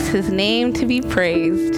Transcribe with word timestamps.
his 0.00 0.30
name 0.30 0.72
to 0.72 0.86
be 0.86 1.00
praised. 1.00 1.74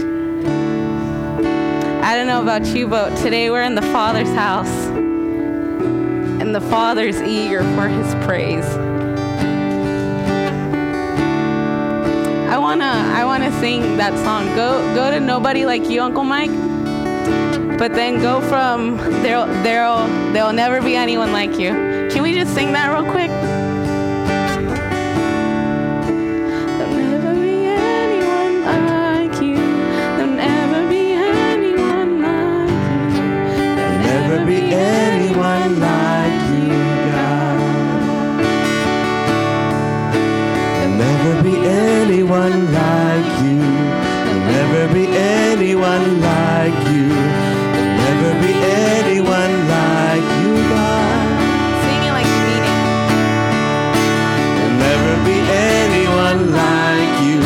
I 2.05 2.15
don't 2.15 2.27
know 2.27 2.43
about 2.43 2.67
you, 2.67 2.87
but 2.87 3.17
today 3.19 3.51
we're 3.51 3.63
in 3.63 3.75
the 3.75 3.83
Father's 3.83 4.29
house, 4.29 4.87
and 6.39 6.55
the 6.55 6.61
Father's 6.61 7.21
eager 7.21 7.63
for 7.75 7.89
his 7.89 8.15
praise. 8.27 8.67
I 12.51 12.59
wanna, 12.59 12.85
I 12.85 13.25
wanna 13.25 13.51
sing 13.59 13.97
that 13.97 14.13
song. 14.25 14.47
Go, 14.55 14.95
go 14.95 15.11
to 15.11 15.19
nobody 15.19 15.65
like 15.65 15.89
you, 15.89 16.03
Uncle 16.03 16.25
Mike. 16.25 16.53
But 17.79 17.95
then 17.95 18.21
go 18.21 18.41
from 18.43 18.97
there, 19.23 19.47
there'll, 19.65 20.07
there'll 20.33 20.53
never 20.53 20.81
be 20.81 20.95
anyone 20.95 21.33
like 21.33 21.59
you. 21.59 21.71
Can 22.13 22.23
we 22.23 22.35
just 22.35 22.55
sing 22.55 22.73
that 22.73 22.93
real 22.93 23.11
quick? 23.11 23.54
Anyone 34.73 35.81
like 35.81 36.41
you. 36.53 36.79
God? 37.13 37.59
There'll 40.75 40.97
never 41.05 41.43
be 41.43 41.55
anyone 41.57 42.73
like 46.21 46.79
you. 46.91 47.05
There'll 47.75 48.09
never 48.09 48.33
be 48.45 48.55
anyone 48.65 49.55
like 49.69 50.27
you, 50.43 50.55
God. 50.73 51.27
Sing 51.85 52.03
it 52.09 52.13
like 52.17 52.29
you 52.35 52.41
mean 52.49 52.65
it. 52.71 52.79
There'll 54.55 54.79
never 54.87 55.15
be 55.29 55.37
anyone 55.75 56.41
like 56.63 57.13
you. 57.27 57.41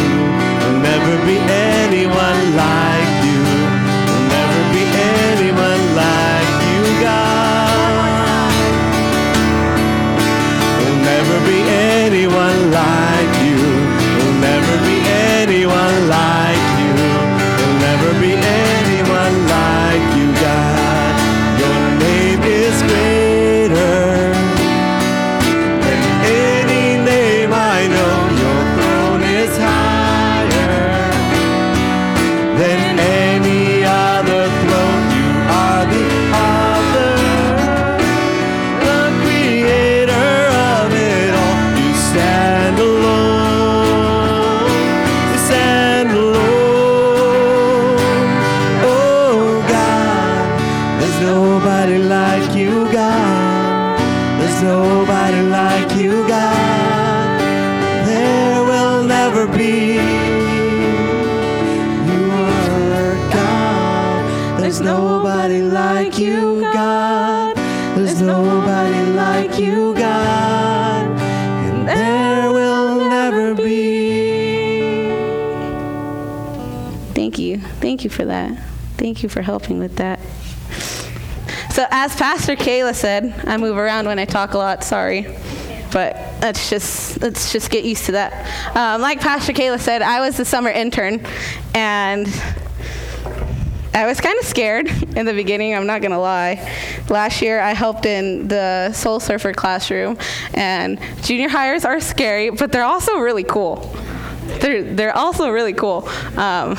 There'll 0.60 0.82
never 0.90 1.14
be 1.26 1.36
anyone 1.38 1.77
Thank 79.18 79.24
you 79.24 79.30
for 79.30 79.42
helping 79.42 79.80
with 79.80 79.96
that. 79.96 80.20
So, 81.72 81.84
as 81.90 82.14
Pastor 82.14 82.54
Kayla 82.54 82.94
said, 82.94 83.34
I 83.48 83.56
move 83.56 83.76
around 83.76 84.06
when 84.06 84.16
I 84.20 84.24
talk 84.24 84.54
a 84.54 84.58
lot. 84.58 84.84
Sorry, 84.84 85.26
but 85.90 86.14
let's 86.40 86.70
just 86.70 87.20
let's 87.20 87.50
just 87.50 87.68
get 87.68 87.82
used 87.82 88.06
to 88.06 88.12
that. 88.12 88.76
Um, 88.76 89.00
like 89.00 89.20
Pastor 89.20 89.52
Kayla 89.52 89.80
said, 89.80 90.02
I 90.02 90.20
was 90.20 90.36
the 90.36 90.44
summer 90.44 90.70
intern, 90.70 91.26
and 91.74 92.28
I 93.92 94.06
was 94.06 94.20
kind 94.20 94.38
of 94.38 94.44
scared 94.44 94.86
in 95.16 95.26
the 95.26 95.34
beginning. 95.34 95.74
I'm 95.74 95.88
not 95.88 96.00
gonna 96.00 96.20
lie. 96.20 96.72
Last 97.10 97.42
year, 97.42 97.58
I 97.58 97.72
helped 97.72 98.06
in 98.06 98.46
the 98.46 98.92
Soul 98.92 99.18
Surfer 99.18 99.52
classroom, 99.52 100.16
and 100.54 101.00
junior 101.22 101.48
hires 101.48 101.84
are 101.84 101.98
scary, 101.98 102.50
but 102.50 102.70
they're 102.70 102.84
also 102.84 103.18
really 103.18 103.42
cool. 103.42 103.78
They're 104.60 104.94
they're 104.94 105.16
also 105.16 105.50
really 105.50 105.72
cool. 105.72 106.08
Um, 106.36 106.76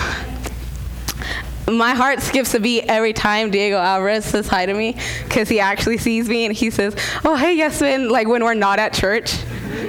my 1.72 1.94
heart 1.94 2.22
skips 2.22 2.54
a 2.54 2.60
beat 2.60 2.86
every 2.88 3.14
time 3.14 3.52
Diego 3.52 3.78
Alvarez 3.78 4.26
says 4.26 4.48
hi 4.48 4.66
to 4.66 4.74
me 4.74 4.96
because 5.26 5.50
he 5.50 5.60
actually 5.60 5.98
sees 5.98 6.28
me 6.30 6.46
and 6.46 6.56
he 6.56 6.70
says, 6.70 6.96
"Oh, 7.26 7.36
hey, 7.36 7.56
Yasmin." 7.56 8.10
Like 8.10 8.28
when 8.28 8.44
we're 8.44 8.54
not 8.54 8.80
at 8.80 8.94
church, 8.94 9.34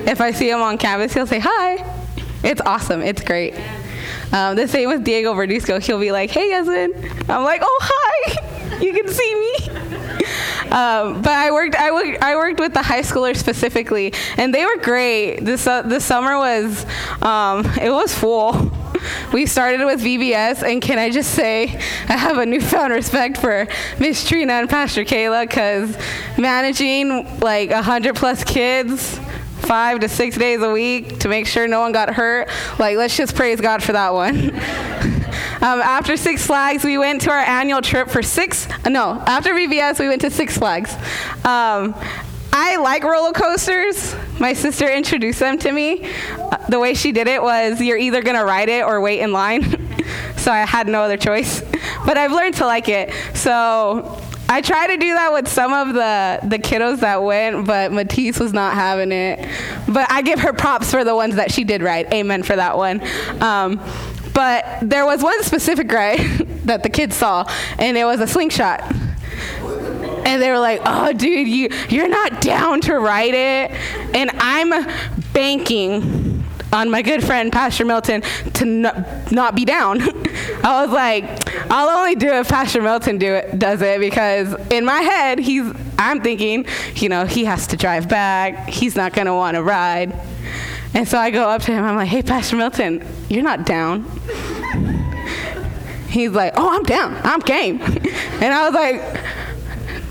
if 0.06 0.20
I 0.20 0.32
see 0.32 0.50
him 0.50 0.60
on 0.60 0.78
campus, 0.78 1.12
he'll 1.12 1.26
say 1.26 1.40
hi. 1.40 1.84
It's 2.42 2.60
awesome. 2.60 3.02
It's 3.02 3.22
great. 3.22 3.54
Um, 4.32 4.56
the 4.56 4.68
same 4.68 4.88
with 4.88 5.04
Diego 5.04 5.34
Verduzco. 5.34 5.82
He'll 5.82 6.00
be 6.00 6.12
like, 6.12 6.30
"Hey, 6.30 6.50
Yasmin." 6.50 6.92
I'm 7.28 7.44
like, 7.44 7.60
"Oh, 7.62 7.78
hi. 7.82 8.46
You 8.80 8.94
can 8.94 9.08
see 9.08 9.34
me." 9.34 9.80
Um, 10.70 11.20
but 11.20 11.32
I 11.32 11.50
worked, 11.50 11.74
I 11.74 11.90
worked, 11.90 12.22
I 12.22 12.36
worked 12.36 12.60
with 12.60 12.74
the 12.74 12.82
high 12.82 13.00
schoolers 13.00 13.38
specifically, 13.38 14.14
and 14.36 14.54
they 14.54 14.64
were 14.64 14.76
great. 14.76 15.40
This 15.40 15.66
uh, 15.66 15.82
the 15.82 15.98
summer 15.98 16.38
was, 16.38 16.86
um, 17.22 17.66
it 17.80 17.90
was 17.90 18.14
full. 18.14 18.70
We 19.32 19.46
started 19.46 19.84
with 19.84 20.00
VBS, 20.00 20.62
and 20.62 20.82
can 20.82 20.98
I 20.98 21.10
just 21.10 21.32
say, 21.32 21.80
I 22.08 22.16
have 22.16 22.38
a 22.38 22.46
newfound 22.46 22.92
respect 22.92 23.38
for 23.38 23.66
Miss 23.98 24.26
Trina 24.26 24.54
and 24.54 24.68
Pastor 24.68 25.04
Kayla, 25.04 25.48
because 25.48 25.96
managing 26.36 27.38
like 27.40 27.70
hundred 27.70 28.16
plus 28.16 28.42
kids 28.44 29.20
five 29.60 30.00
to 30.00 30.08
six 30.08 30.36
days 30.36 30.62
a 30.62 30.70
week 30.70 31.20
to 31.20 31.28
make 31.28 31.46
sure 31.46 31.68
no 31.68 31.80
one 31.80 31.92
got 31.92 32.10
hurt. 32.12 32.48
Like, 32.78 32.96
let's 32.96 33.16
just 33.16 33.36
praise 33.36 33.60
God 33.60 33.82
for 33.82 33.92
that 33.92 34.12
one. 34.12 34.50
um, 34.50 35.80
after 35.80 36.16
Six 36.16 36.46
Flags, 36.46 36.84
we 36.84 36.98
went 36.98 37.22
to 37.22 37.30
our 37.30 37.38
annual 37.38 37.82
trip 37.82 38.08
for 38.08 38.22
six, 38.22 38.66
no, 38.86 39.22
after 39.26 39.50
VBS, 39.50 40.00
we 40.00 40.08
went 40.08 40.22
to 40.22 40.30
Six 40.30 40.58
Flags. 40.58 40.92
Um, 41.44 41.94
I 42.52 42.76
like 42.82 43.04
roller 43.04 43.32
coasters. 43.32 44.14
My 44.40 44.54
sister 44.54 44.90
introduced 44.90 45.38
them 45.38 45.58
to 45.58 45.70
me. 45.70 46.10
Uh, 46.30 46.56
the 46.68 46.80
way 46.80 46.94
she 46.94 47.12
did 47.12 47.28
it 47.28 47.42
was 47.42 47.80
you're 47.80 47.98
either 47.98 48.22
going 48.22 48.36
to 48.36 48.44
ride 48.44 48.70
it 48.70 48.84
or 48.84 49.00
wait 49.00 49.20
in 49.20 49.32
line. 49.32 49.62
so 50.36 50.50
I 50.50 50.60
had 50.60 50.88
no 50.88 51.02
other 51.02 51.18
choice. 51.18 51.62
But 52.06 52.16
I've 52.16 52.32
learned 52.32 52.56
to 52.56 52.66
like 52.66 52.88
it. 52.88 53.12
So 53.36 54.18
I 54.48 54.62
try 54.62 54.86
to 54.86 54.96
do 54.96 55.12
that 55.12 55.32
with 55.32 55.46
some 55.46 55.74
of 55.74 55.94
the, 55.94 56.40
the 56.42 56.58
kiddos 56.58 57.00
that 57.00 57.22
went, 57.22 57.66
but 57.66 57.92
Matisse 57.92 58.40
was 58.40 58.54
not 58.54 58.74
having 58.74 59.12
it. 59.12 59.46
But 59.86 60.10
I 60.10 60.22
give 60.22 60.40
her 60.40 60.54
props 60.54 60.90
for 60.90 61.04
the 61.04 61.14
ones 61.14 61.36
that 61.36 61.52
she 61.52 61.62
did 61.62 61.82
right. 61.82 62.10
Amen 62.12 62.42
for 62.42 62.56
that 62.56 62.78
one. 62.78 63.02
Um, 63.42 63.78
but 64.32 64.64
there 64.80 65.04
was 65.04 65.22
one 65.22 65.42
specific 65.42 65.92
ride 65.92 66.18
that 66.64 66.82
the 66.82 66.88
kids 66.88 67.14
saw, 67.14 67.44
and 67.78 67.96
it 67.98 68.04
was 68.04 68.20
a 68.20 68.26
slingshot. 68.26 68.82
And 70.30 70.40
they 70.40 70.50
were 70.50 70.60
like, 70.60 70.80
"Oh, 70.86 71.12
dude, 71.12 71.48
you 71.48 71.70
you're 71.88 72.08
not 72.08 72.40
down 72.40 72.80
to 72.82 72.98
ride 72.98 73.34
it." 73.34 73.72
And 74.14 74.30
I'm 74.34 74.72
banking 75.32 76.44
on 76.72 76.90
my 76.90 77.02
good 77.02 77.24
friend 77.24 77.52
Pastor 77.52 77.84
Milton 77.84 78.22
to 78.54 78.64
not, 78.64 79.32
not 79.32 79.54
be 79.54 79.64
down. 79.64 80.00
I 80.62 80.84
was 80.84 80.90
like, 80.90 81.24
I'll 81.70 81.88
only 81.88 82.14
do 82.14 82.28
it 82.28 82.40
if 82.40 82.48
Pastor 82.48 82.80
Milton 82.80 83.18
do 83.18 83.34
it, 83.34 83.58
does 83.58 83.82
it 83.82 83.98
because 83.98 84.54
in 84.70 84.84
my 84.84 85.00
head 85.00 85.38
he's 85.38 85.64
I'm 85.98 86.22
thinking, 86.22 86.66
you 86.94 87.08
know, 87.08 87.26
he 87.26 87.44
has 87.44 87.66
to 87.68 87.76
drive 87.76 88.08
back. 88.08 88.68
He's 88.68 88.96
not 88.96 89.12
gonna 89.12 89.34
want 89.34 89.56
to 89.56 89.62
ride. 89.62 90.14
And 90.94 91.06
so 91.06 91.18
I 91.18 91.30
go 91.30 91.48
up 91.48 91.62
to 91.62 91.72
him. 91.72 91.84
I'm 91.84 91.96
like, 91.96 92.08
Hey, 92.08 92.22
Pastor 92.22 92.56
Milton, 92.56 93.04
you're 93.28 93.42
not 93.42 93.66
down. 93.66 94.04
He's 96.08 96.30
like, 96.30 96.54
Oh, 96.56 96.68
I'm 96.68 96.82
down. 96.84 97.16
I'm 97.24 97.40
game. 97.40 97.80
And 98.40 98.54
I 98.54 98.64
was 98.64 98.74
like, 98.74 99.02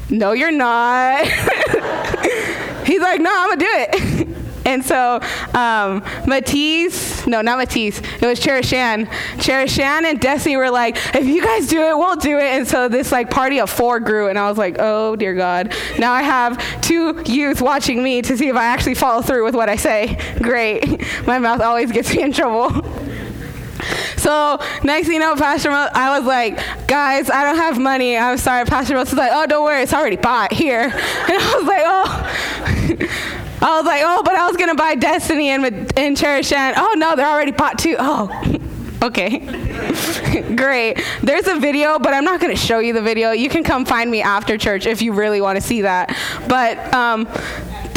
No, 0.10 0.32
you're 0.32 0.52
not. 0.52 1.26
He's 2.86 3.02
like, 3.02 3.22
No, 3.22 3.32
I'm 3.32 3.50
gonna 3.50 3.58
do 3.58 3.68
it. 3.70 4.28
And 4.66 4.86
so 4.86 5.20
um, 5.56 6.04
Matisse, 6.28 7.26
no, 7.26 7.42
not 7.42 7.58
Matisse, 7.58 8.00
it 8.00 8.22
was 8.22 8.40
Cherishan. 8.40 9.08
Cherishan 9.38 10.04
and 10.04 10.20
Destiny 10.20 10.58
were 10.58 10.70
like, 10.70 10.96
if 11.16 11.26
you 11.26 11.44
guys 11.44 11.68
do 11.68 11.82
it, 11.82 11.98
we'll 11.98 12.18
do 12.18 12.38
it. 12.38 12.44
And 12.44 12.68
so 12.68 12.88
this 12.88 13.12
like 13.12 13.32
party 13.32 13.60
of 13.60 13.70
four 13.70 14.00
grew, 14.00 14.28
and 14.28 14.38
I 14.38 14.48
was 14.48 14.60
like, 14.60 14.76
oh 14.78 15.16
dear 15.16 15.34
God. 15.34 15.74
Now 15.98 16.12
I 16.12 16.22
have 16.22 16.82
two 16.82 17.20
youth 17.26 17.62
watching 17.62 18.04
me 18.04 18.22
to 18.22 18.38
see 18.38 18.50
if 18.50 18.56
I 18.56 18.66
actually 18.66 18.94
follow 18.94 19.24
through 19.24 19.44
with 19.44 19.56
what 19.56 19.70
I 19.70 19.76
say. 19.76 20.20
Great. 20.40 21.04
My 21.26 21.40
mouth 21.40 21.62
always 21.62 21.92
gets 21.92 22.14
me 22.14 22.22
in 22.22 22.32
trouble. 22.32 22.70
So 24.30 24.60
next 24.84 25.08
thing 25.08 25.16
you 25.16 25.20
know, 25.22 25.36
Pastor 25.36 25.72
I 25.72 26.16
was 26.16 26.24
like, 26.24 26.56
guys, 26.88 27.32
I 27.32 27.44
don't 27.46 27.56
have 27.56 27.80
money. 27.80 28.16
I'm 28.16 28.38
sorry. 28.38 28.64
Pastor 28.64 28.94
Moses 28.94 29.14
was 29.14 29.18
like, 29.18 29.32
oh, 29.34 29.48
don't 29.48 29.64
worry, 29.64 29.82
it's 29.82 29.92
already 29.92 30.18
bought 30.18 30.54
here. 30.54 30.84
And 31.30 31.38
I 31.42 31.56
was 31.58 31.66
like, 31.66 31.82
oh. 31.84 33.60
I 33.68 33.78
was 33.78 33.86
like, 33.88 34.04
oh, 34.06 34.22
but 34.24 34.36
I 34.36 34.48
was 34.48 34.56
gonna 34.56 34.76
buy 34.76 34.94
Destiny 34.94 35.50
and 35.50 35.92
and 35.98 36.16
Cherish 36.16 36.52
and 36.52 36.76
oh 36.78 36.94
no, 36.96 37.16
they're 37.16 37.28
already 37.28 37.52
bought 37.52 37.80
too. 37.80 37.96
Oh, 39.02 39.08
okay, 39.08 39.40
great. 40.56 41.04
There's 41.24 41.48
a 41.48 41.60
video, 41.60 41.98
but 41.98 42.14
I'm 42.14 42.26
not 42.26 42.40
gonna 42.40 42.56
show 42.56 42.78
you 42.78 42.94
the 42.94 43.02
video. 43.02 43.32
You 43.32 43.50
can 43.50 43.64
come 43.64 43.84
find 43.84 44.12
me 44.12 44.22
after 44.22 44.60
church 44.60 44.86
if 44.86 45.02
you 45.02 45.14
really 45.14 45.42
want 45.42 45.56
to 45.56 45.62
see 45.62 45.82
that. 45.82 46.16
But 46.48 46.78
um, 46.94 47.28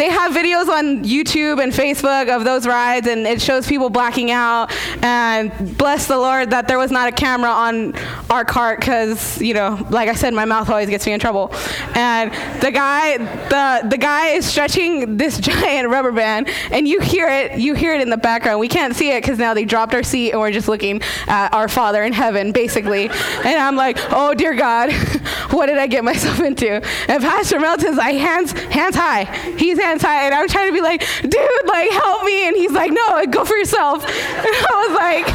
they 0.03 0.11
have 0.11 0.33
videos 0.33 0.67
on 0.67 1.05
YouTube 1.05 1.63
and 1.63 1.73
Facebook 1.73 2.29
of 2.29 2.45
those 2.45 2.67
rides, 2.67 3.07
and 3.07 3.25
it 3.25 3.41
shows 3.41 3.69
people 3.69 3.89
blacking 3.89 4.33
out. 4.33 4.73
And 5.01 5.79
bless 5.79 6.09
the 6.09 6.19
Lord 6.19 6.51
that 6.51 6.67
there 6.67 6.77
was 6.77 6.91
not 6.91 7.09
a 7.09 7.13
camera 7.13 7.51
on 7.51 7.95
our 8.29 8.45
cart, 8.45 8.81
because 8.81 9.41
you 9.41 9.55
know, 9.55 9.87
like 9.91 10.09
I 10.09 10.15
said, 10.15 10.35
my 10.35 10.45
mouth 10.45 10.69
always 10.69 10.89
gets 10.89 11.07
me 11.07 11.13
in 11.13 11.21
trouble. 11.21 11.53
And 11.95 12.33
the 12.61 12.73
guy, 12.73 13.19
the 13.19 13.89
the 13.89 13.97
guy 13.97 14.31
is 14.31 14.45
stretching 14.45 15.19
this 15.19 15.39
giant 15.53 15.89
rubber 15.89 16.11
band, 16.11 16.49
and 16.73 16.89
you 16.89 16.99
hear 16.99 17.29
it, 17.29 17.61
you 17.61 17.75
hear 17.75 17.95
it 17.95 18.01
in 18.01 18.11
the 18.11 18.17
background. 18.17 18.59
We 18.59 18.69
can't 18.69 18.97
see 18.97 19.13
it 19.13 19.23
because 19.23 19.39
now 19.39 19.55
they 19.55 19.65
dropped 19.65 19.95
our 19.95 20.03
seat, 20.03 20.33
and 20.33 20.41
we're 20.41 20.51
just 20.51 20.67
looking 20.67 21.01
at 21.29 21.55
our 21.55 21.69
Father 21.69 22.03
in 22.03 22.13
heaven, 22.13 22.51
basically. 22.51 23.09
And 23.09 23.57
I'm 23.57 23.77
like, 23.77 23.99
oh 24.11 24.35
dear 24.35 24.55
God, 24.55 24.93
what 25.53 25.67
did 25.67 25.79
I 25.79 25.87
get 25.87 26.03
myself 26.03 26.41
into? 26.41 26.83
And 27.09 27.23
Pastor 27.23 27.61
Milton's 27.61 27.99
like, 27.99 28.17
hands 28.17 28.51
hands 28.51 28.97
high. 28.97 29.27
He's 29.57 29.79
hands 29.79 29.92
high, 30.01 30.25
and 30.25 30.35
I'm 30.35 30.49
trying 30.49 30.69
to 30.69 30.73
be 30.73 30.81
like, 30.81 31.01
dude, 31.21 31.67
like 31.67 31.91
help 31.91 32.25
me, 32.25 32.49
and 32.49 32.57
he's 32.57 32.73
like, 32.73 32.93
no, 32.93 33.27
go 33.27 33.45
for 33.45 33.57
yourself. 33.57 34.05
And 34.43 34.49
I 34.49 34.87
was 34.87 34.95
like, 34.97 35.27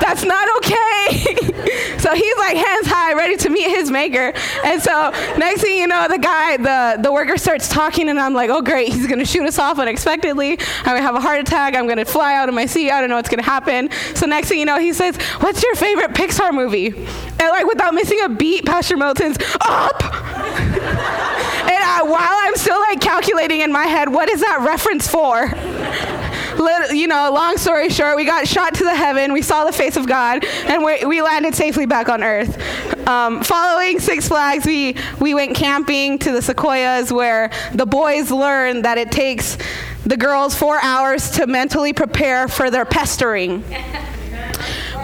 that's 0.00 0.24
not 0.24 0.48
okay. 0.58 1.96
so 1.98 2.14
he's 2.14 2.36
like 2.38 2.56
hands 2.56 2.86
high, 2.86 3.14
ready 3.14 3.36
to 3.36 3.48
meet 3.48 3.68
his 3.68 3.90
maker. 3.90 4.32
And 4.64 4.80
so 4.82 5.10
next 5.36 5.62
thing 5.62 5.76
you 5.76 5.86
know, 5.86 6.06
the 6.08 6.18
guy, 6.18 6.56
the 6.56 7.02
the 7.02 7.12
worker 7.12 7.36
starts 7.36 7.68
talking, 7.68 8.08
and 8.08 8.18
I'm 8.18 8.34
like, 8.34 8.50
oh 8.50 8.62
great, 8.62 8.92
he's 8.92 9.06
gonna 9.06 9.24
shoot 9.24 9.46
us 9.46 9.58
off 9.58 9.78
unexpectedly. 9.78 10.52
I'm 10.52 10.84
gonna 10.84 11.02
have 11.02 11.14
a 11.14 11.20
heart 11.20 11.40
attack. 11.40 11.74
I'm 11.74 11.88
gonna 11.88 12.04
fly 12.04 12.34
out 12.34 12.48
of 12.48 12.54
my 12.54 12.66
seat. 12.66 12.90
I 12.90 13.00
don't 13.00 13.10
know 13.10 13.16
what's 13.16 13.28
gonna 13.28 13.42
happen. 13.42 13.90
So 14.14 14.26
next 14.26 14.48
thing 14.48 14.58
you 14.58 14.66
know, 14.66 14.78
he 14.78 14.92
says, 14.92 15.16
what's 15.40 15.62
your 15.62 15.74
favorite 15.74 16.12
Pixar 16.12 16.54
movie? 16.54 16.88
And 16.88 17.50
like 17.50 17.66
without 17.66 17.94
missing 17.94 18.20
a 18.22 18.28
beat, 18.28 18.64
Pastor 18.64 18.96
Milton's 18.96 19.38
up. 19.60 20.02
and 21.66 21.82
I, 21.84 22.02
while 22.02 22.18
I'm 22.20 22.54
still 22.56 22.78
like 22.80 23.00
calculating 23.00 23.55
in 23.60 23.72
my 23.72 23.86
head, 23.86 24.08
what 24.12 24.28
is 24.28 24.40
that 24.40 24.60
reference 24.60 25.08
for? 25.08 25.52
You 26.94 27.06
know, 27.06 27.30
long 27.32 27.58
story 27.58 27.90
short, 27.90 28.16
we 28.16 28.24
got 28.24 28.48
shot 28.48 28.74
to 28.74 28.84
the 28.84 28.94
heaven, 28.94 29.32
we 29.32 29.42
saw 29.42 29.64
the 29.64 29.72
face 29.72 29.96
of 29.96 30.06
God, 30.06 30.44
and 30.44 30.84
we, 30.84 31.04
we 31.04 31.20
landed 31.20 31.54
safely 31.54 31.86
back 31.86 32.08
on 32.08 32.22
earth. 32.22 32.56
Um, 33.06 33.42
following 33.42 34.00
Six 34.00 34.28
Flags, 34.28 34.64
we, 34.64 34.96
we 35.20 35.34
went 35.34 35.54
camping 35.54 36.18
to 36.20 36.32
the 36.32 36.40
Sequoias 36.40 37.12
where 37.12 37.50
the 37.74 37.86
boys 37.86 38.30
learned 38.30 38.84
that 38.84 38.98
it 38.98 39.12
takes 39.12 39.58
the 40.04 40.16
girls 40.16 40.54
four 40.54 40.82
hours 40.82 41.30
to 41.32 41.46
mentally 41.46 41.92
prepare 41.92 42.48
for 42.48 42.70
their 42.70 42.84
pestering. 42.84 43.62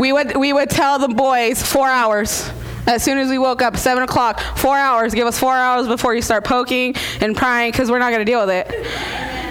We 0.00 0.12
would, 0.12 0.37
we 0.37 0.52
would 0.52 0.70
tell 0.70 0.99
the 0.99 1.08
boys 1.08 1.62
four 1.62 1.88
hours. 1.88 2.50
As 2.87 3.02
soon 3.02 3.19
as 3.19 3.29
we 3.29 3.38
woke 3.38 3.62
up, 3.62 3.76
seven 3.76 4.02
o'clock, 4.02 4.40
four 4.56 4.76
hours. 4.76 5.14
Give 5.14 5.26
us 5.26 5.38
four 5.38 5.55
hours 5.55 5.87
before 5.87 6.14
you 6.14 6.23
start 6.23 6.44
poking 6.44 6.94
and 7.20 7.37
prying 7.37 7.70
because 7.70 7.90
we're 7.90 7.99
not 7.99 8.11
going 8.11 8.25
to 8.25 8.31
deal 8.31 8.40
with 8.40 8.50
it. 8.50 8.69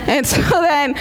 And 0.07 0.27
so 0.27 0.41
then 0.41 0.95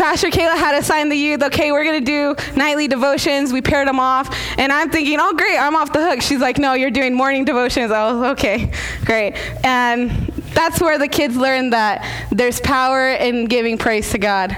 Pastor 0.00 0.28
Kayla 0.28 0.56
had 0.56 0.74
assigned 0.76 1.12
the 1.12 1.16
youth, 1.16 1.42
okay, 1.42 1.72
we're 1.72 1.84
going 1.84 2.02
to 2.02 2.34
do 2.34 2.56
nightly 2.56 2.88
devotions. 2.88 3.52
We 3.52 3.60
paired 3.60 3.86
them 3.86 4.00
off. 4.00 4.34
And 4.56 4.72
I'm 4.72 4.88
thinking, 4.88 5.18
oh, 5.20 5.34
great, 5.34 5.58
I'm 5.58 5.76
off 5.76 5.92
the 5.92 6.02
hook. 6.02 6.22
She's 6.22 6.40
like, 6.40 6.56
no, 6.56 6.72
you're 6.72 6.90
doing 6.90 7.14
morning 7.14 7.44
devotions. 7.44 7.90
Was, 7.90 8.32
okay, 8.32 8.72
great. 9.04 9.34
And 9.62 10.10
that's 10.54 10.80
where 10.80 10.98
the 10.98 11.06
kids 11.06 11.36
learn 11.36 11.70
that 11.70 12.28
there's 12.30 12.60
power 12.60 13.10
in 13.10 13.44
giving 13.44 13.76
praise 13.76 14.10
to 14.12 14.18
God. 14.18 14.56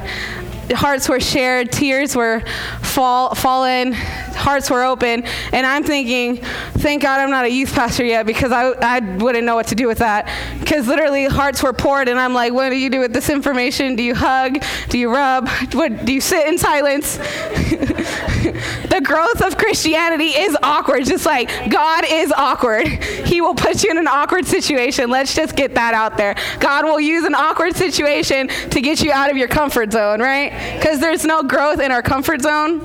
Hearts 0.72 1.08
were 1.08 1.20
shared, 1.20 1.72
tears 1.72 2.16
were 2.16 2.42
fall, 2.82 3.34
fallen, 3.34 3.92
hearts 3.92 4.70
were 4.70 4.84
open. 4.84 5.24
And 5.52 5.66
I'm 5.66 5.84
thinking, 5.84 6.36
thank 6.36 7.02
God 7.02 7.20
I'm 7.20 7.30
not 7.30 7.44
a 7.44 7.50
youth 7.50 7.72
pastor 7.74 8.04
yet 8.04 8.26
because 8.26 8.52
I, 8.52 8.70
I 8.80 9.00
wouldn't 9.16 9.44
know 9.44 9.54
what 9.54 9.68
to 9.68 9.74
do 9.74 9.86
with 9.86 9.98
that. 9.98 10.28
Because 10.60 10.86
literally 10.86 11.26
hearts 11.26 11.62
were 11.62 11.72
poured, 11.72 12.08
and 12.08 12.18
I'm 12.18 12.34
like, 12.34 12.52
what 12.52 12.70
do 12.70 12.76
you 12.76 12.90
do 12.90 13.00
with 13.00 13.12
this 13.12 13.30
information? 13.30 13.96
Do 13.96 14.02
you 14.02 14.14
hug? 14.14 14.62
Do 14.88 14.98
you 14.98 15.12
rub? 15.12 15.48
What, 15.72 16.04
do 16.04 16.12
you 16.12 16.20
sit 16.20 16.46
in 16.48 16.58
silence? 16.58 17.16
the 17.16 19.00
growth 19.04 19.42
of 19.42 19.56
Christianity 19.56 20.30
is 20.30 20.56
awkward, 20.62 21.04
just 21.04 21.26
like 21.26 21.48
God 21.70 22.04
is 22.08 22.32
awkward. 22.32 22.86
He 22.86 23.40
will 23.40 23.54
put 23.54 23.84
you 23.84 23.90
in 23.90 23.98
an 23.98 24.08
awkward 24.08 24.46
situation. 24.46 25.10
Let's 25.10 25.34
just 25.34 25.56
get 25.56 25.74
that 25.74 25.94
out 25.94 26.16
there. 26.16 26.34
God 26.60 26.84
will 26.84 27.00
use 27.00 27.24
an 27.24 27.34
awkward 27.34 27.76
situation 27.76 28.48
to 28.48 28.80
get 28.80 29.02
you 29.02 29.12
out 29.12 29.30
of 29.30 29.36
your 29.36 29.48
comfort 29.48 29.92
zone, 29.92 30.20
right? 30.20 30.52
Because 30.74 31.00
there's 31.00 31.24
no 31.24 31.42
growth 31.42 31.80
in 31.80 31.90
our 31.90 32.02
comfort 32.02 32.42
zone. 32.42 32.80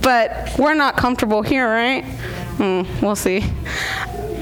But 0.00 0.58
we're 0.58 0.74
not 0.74 0.96
comfortable 0.96 1.42
here, 1.42 1.68
right? 1.68 2.04
Hmm, 2.04 2.82
we'll 3.04 3.16
see. 3.16 3.44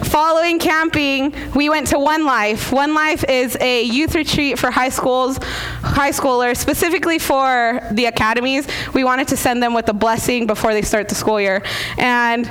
Following 0.04 0.58
camping, 0.58 1.34
we 1.54 1.68
went 1.68 1.88
to 1.88 1.98
One 1.98 2.24
Life. 2.24 2.72
One 2.72 2.94
Life 2.94 3.24
is 3.28 3.56
a 3.60 3.84
youth 3.84 4.14
retreat 4.14 4.58
for 4.58 4.70
high 4.70 4.88
schools, 4.88 5.38
high 5.82 6.10
schoolers, 6.10 6.56
specifically 6.56 7.18
for 7.18 7.80
the 7.92 8.06
academies. 8.06 8.66
We 8.92 9.04
wanted 9.04 9.28
to 9.28 9.36
send 9.36 9.62
them 9.62 9.72
with 9.72 9.88
a 9.88 9.92
blessing 9.92 10.46
before 10.46 10.72
they 10.72 10.82
start 10.82 11.08
the 11.08 11.14
school 11.14 11.40
year. 11.40 11.62
And 11.96 12.50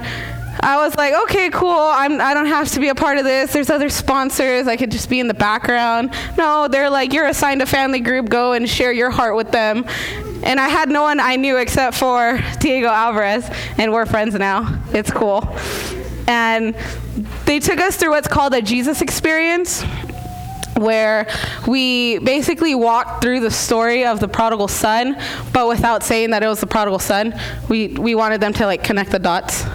I 0.61 0.77
was 0.77 0.95
like, 0.95 1.13
okay, 1.23 1.50
cool. 1.50 1.69
I'm, 1.69 2.19
I 2.19 2.33
don't 2.33 2.47
have 2.47 2.69
to 2.71 2.79
be 2.79 2.89
a 2.89 2.95
part 2.95 3.17
of 3.17 3.23
this. 3.23 3.53
There's 3.53 3.69
other 3.69 3.89
sponsors. 3.89 4.67
I 4.67 4.75
could 4.75 4.91
just 4.91 5.09
be 5.09 5.19
in 5.19 5.27
the 5.27 5.33
background. 5.33 6.13
No, 6.38 6.67
they're 6.67 6.89
like, 6.89 7.13
you're 7.13 7.27
assigned 7.27 7.61
a 7.61 7.65
family 7.65 8.01
group. 8.01 8.29
Go 8.29 8.53
and 8.53 8.67
share 8.67 8.91
your 8.91 9.09
heart 9.09 9.35
with 9.35 9.51
them. 9.51 9.85
And 10.44 10.59
I 10.59 10.67
had 10.67 10.89
no 10.89 11.03
one 11.03 11.19
I 11.19 11.35
knew 11.35 11.57
except 11.57 11.97
for 11.97 12.39
Diego 12.59 12.88
Alvarez, 12.88 13.50
and 13.77 13.91
we're 13.91 14.06
friends 14.06 14.35
now. 14.35 14.81
It's 14.94 15.11
cool. 15.11 15.47
And 16.27 16.75
they 17.45 17.59
took 17.59 17.79
us 17.79 17.97
through 17.97 18.12
what's 18.12 18.27
called 18.27 18.53
a 18.53 18.62
Jesus 18.62 19.01
experience 19.01 19.83
where 20.75 21.27
we 21.67 22.19
basically 22.19 22.73
walked 22.73 23.21
through 23.21 23.41
the 23.41 23.51
story 23.51 24.05
of 24.05 24.19
the 24.19 24.27
prodigal 24.27 24.67
son, 24.67 25.17
but 25.51 25.67
without 25.67 26.03
saying 26.03 26.29
that 26.29 26.41
it 26.41 26.47
was 26.47 26.62
the 26.62 26.67
prodigal 26.67 27.00
son. 27.00 27.38
We, 27.67 27.89
we 27.89 28.15
wanted 28.15 28.39
them 28.39 28.53
to 28.53 28.65
like 28.65 28.83
connect 28.83 29.12
the 29.12 29.19
dots. 29.19 29.65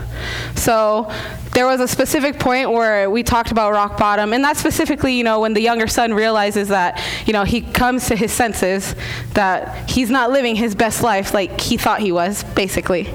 So 0.54 1.10
there 1.54 1.66
was 1.66 1.80
a 1.80 1.86
specific 1.86 2.40
point 2.40 2.72
where 2.72 3.08
we 3.08 3.22
talked 3.22 3.52
about 3.52 3.72
rock 3.72 3.96
bottom, 3.96 4.32
and 4.32 4.42
that's 4.42 4.58
specifically, 4.58 5.14
you 5.14 5.22
know, 5.22 5.40
when 5.40 5.54
the 5.54 5.60
younger 5.60 5.86
son 5.86 6.12
realizes 6.12 6.68
that, 6.68 7.00
you 7.26 7.32
know, 7.32 7.44
he 7.44 7.60
comes 7.60 8.08
to 8.08 8.16
his 8.16 8.32
senses 8.32 8.94
that 9.34 9.88
he's 9.88 10.10
not 10.10 10.30
living 10.30 10.56
his 10.56 10.74
best 10.74 11.02
life 11.02 11.32
like 11.32 11.60
he 11.60 11.76
thought 11.76 12.00
he 12.00 12.10
was, 12.10 12.42
basically. 12.54 13.08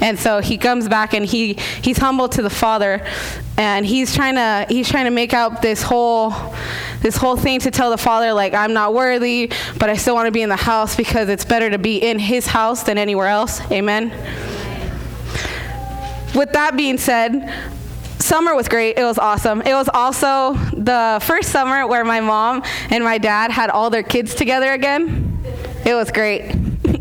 And 0.00 0.18
so 0.18 0.40
he 0.40 0.58
comes 0.58 0.88
back 0.88 1.14
and 1.14 1.24
he 1.24 1.54
he's 1.80 1.98
humble 1.98 2.28
to 2.30 2.42
the 2.42 2.50
father, 2.50 3.06
and 3.56 3.86
he's 3.86 4.14
trying 4.14 4.34
to 4.34 4.66
he's 4.68 4.88
trying 4.88 5.04
to 5.04 5.10
make 5.10 5.32
out 5.32 5.62
this 5.62 5.82
whole 5.82 6.34
this 7.02 7.16
whole 7.16 7.36
thing 7.36 7.60
to 7.60 7.70
tell 7.70 7.90
the 7.90 7.98
father 7.98 8.32
like 8.32 8.52
I'm 8.52 8.72
not 8.72 8.94
worthy, 8.94 9.50
but 9.78 9.88
I 9.88 9.96
still 9.96 10.14
want 10.14 10.26
to 10.26 10.32
be 10.32 10.42
in 10.42 10.48
the 10.48 10.56
house 10.56 10.96
because 10.96 11.28
it's 11.28 11.44
better 11.44 11.70
to 11.70 11.78
be 11.78 11.98
in 11.98 12.18
his 12.18 12.46
house 12.46 12.82
than 12.82 12.98
anywhere 12.98 13.28
else. 13.28 13.60
Amen. 13.70 14.12
With 16.36 16.52
that 16.52 16.76
being 16.76 16.98
said, 16.98 17.50
summer 18.18 18.54
was 18.54 18.68
great. 18.68 18.98
It 18.98 19.04
was 19.04 19.18
awesome. 19.18 19.62
It 19.62 19.72
was 19.72 19.88
also 19.88 20.52
the 20.74 21.18
first 21.22 21.50
summer 21.50 21.86
where 21.86 22.04
my 22.04 22.20
mom 22.20 22.62
and 22.90 23.02
my 23.02 23.16
dad 23.16 23.50
had 23.50 23.70
all 23.70 23.88
their 23.88 24.02
kids 24.02 24.34
together 24.34 24.72
again. 24.72 25.42
It 25.86 25.94
was 25.94 26.10
great. 26.10 26.54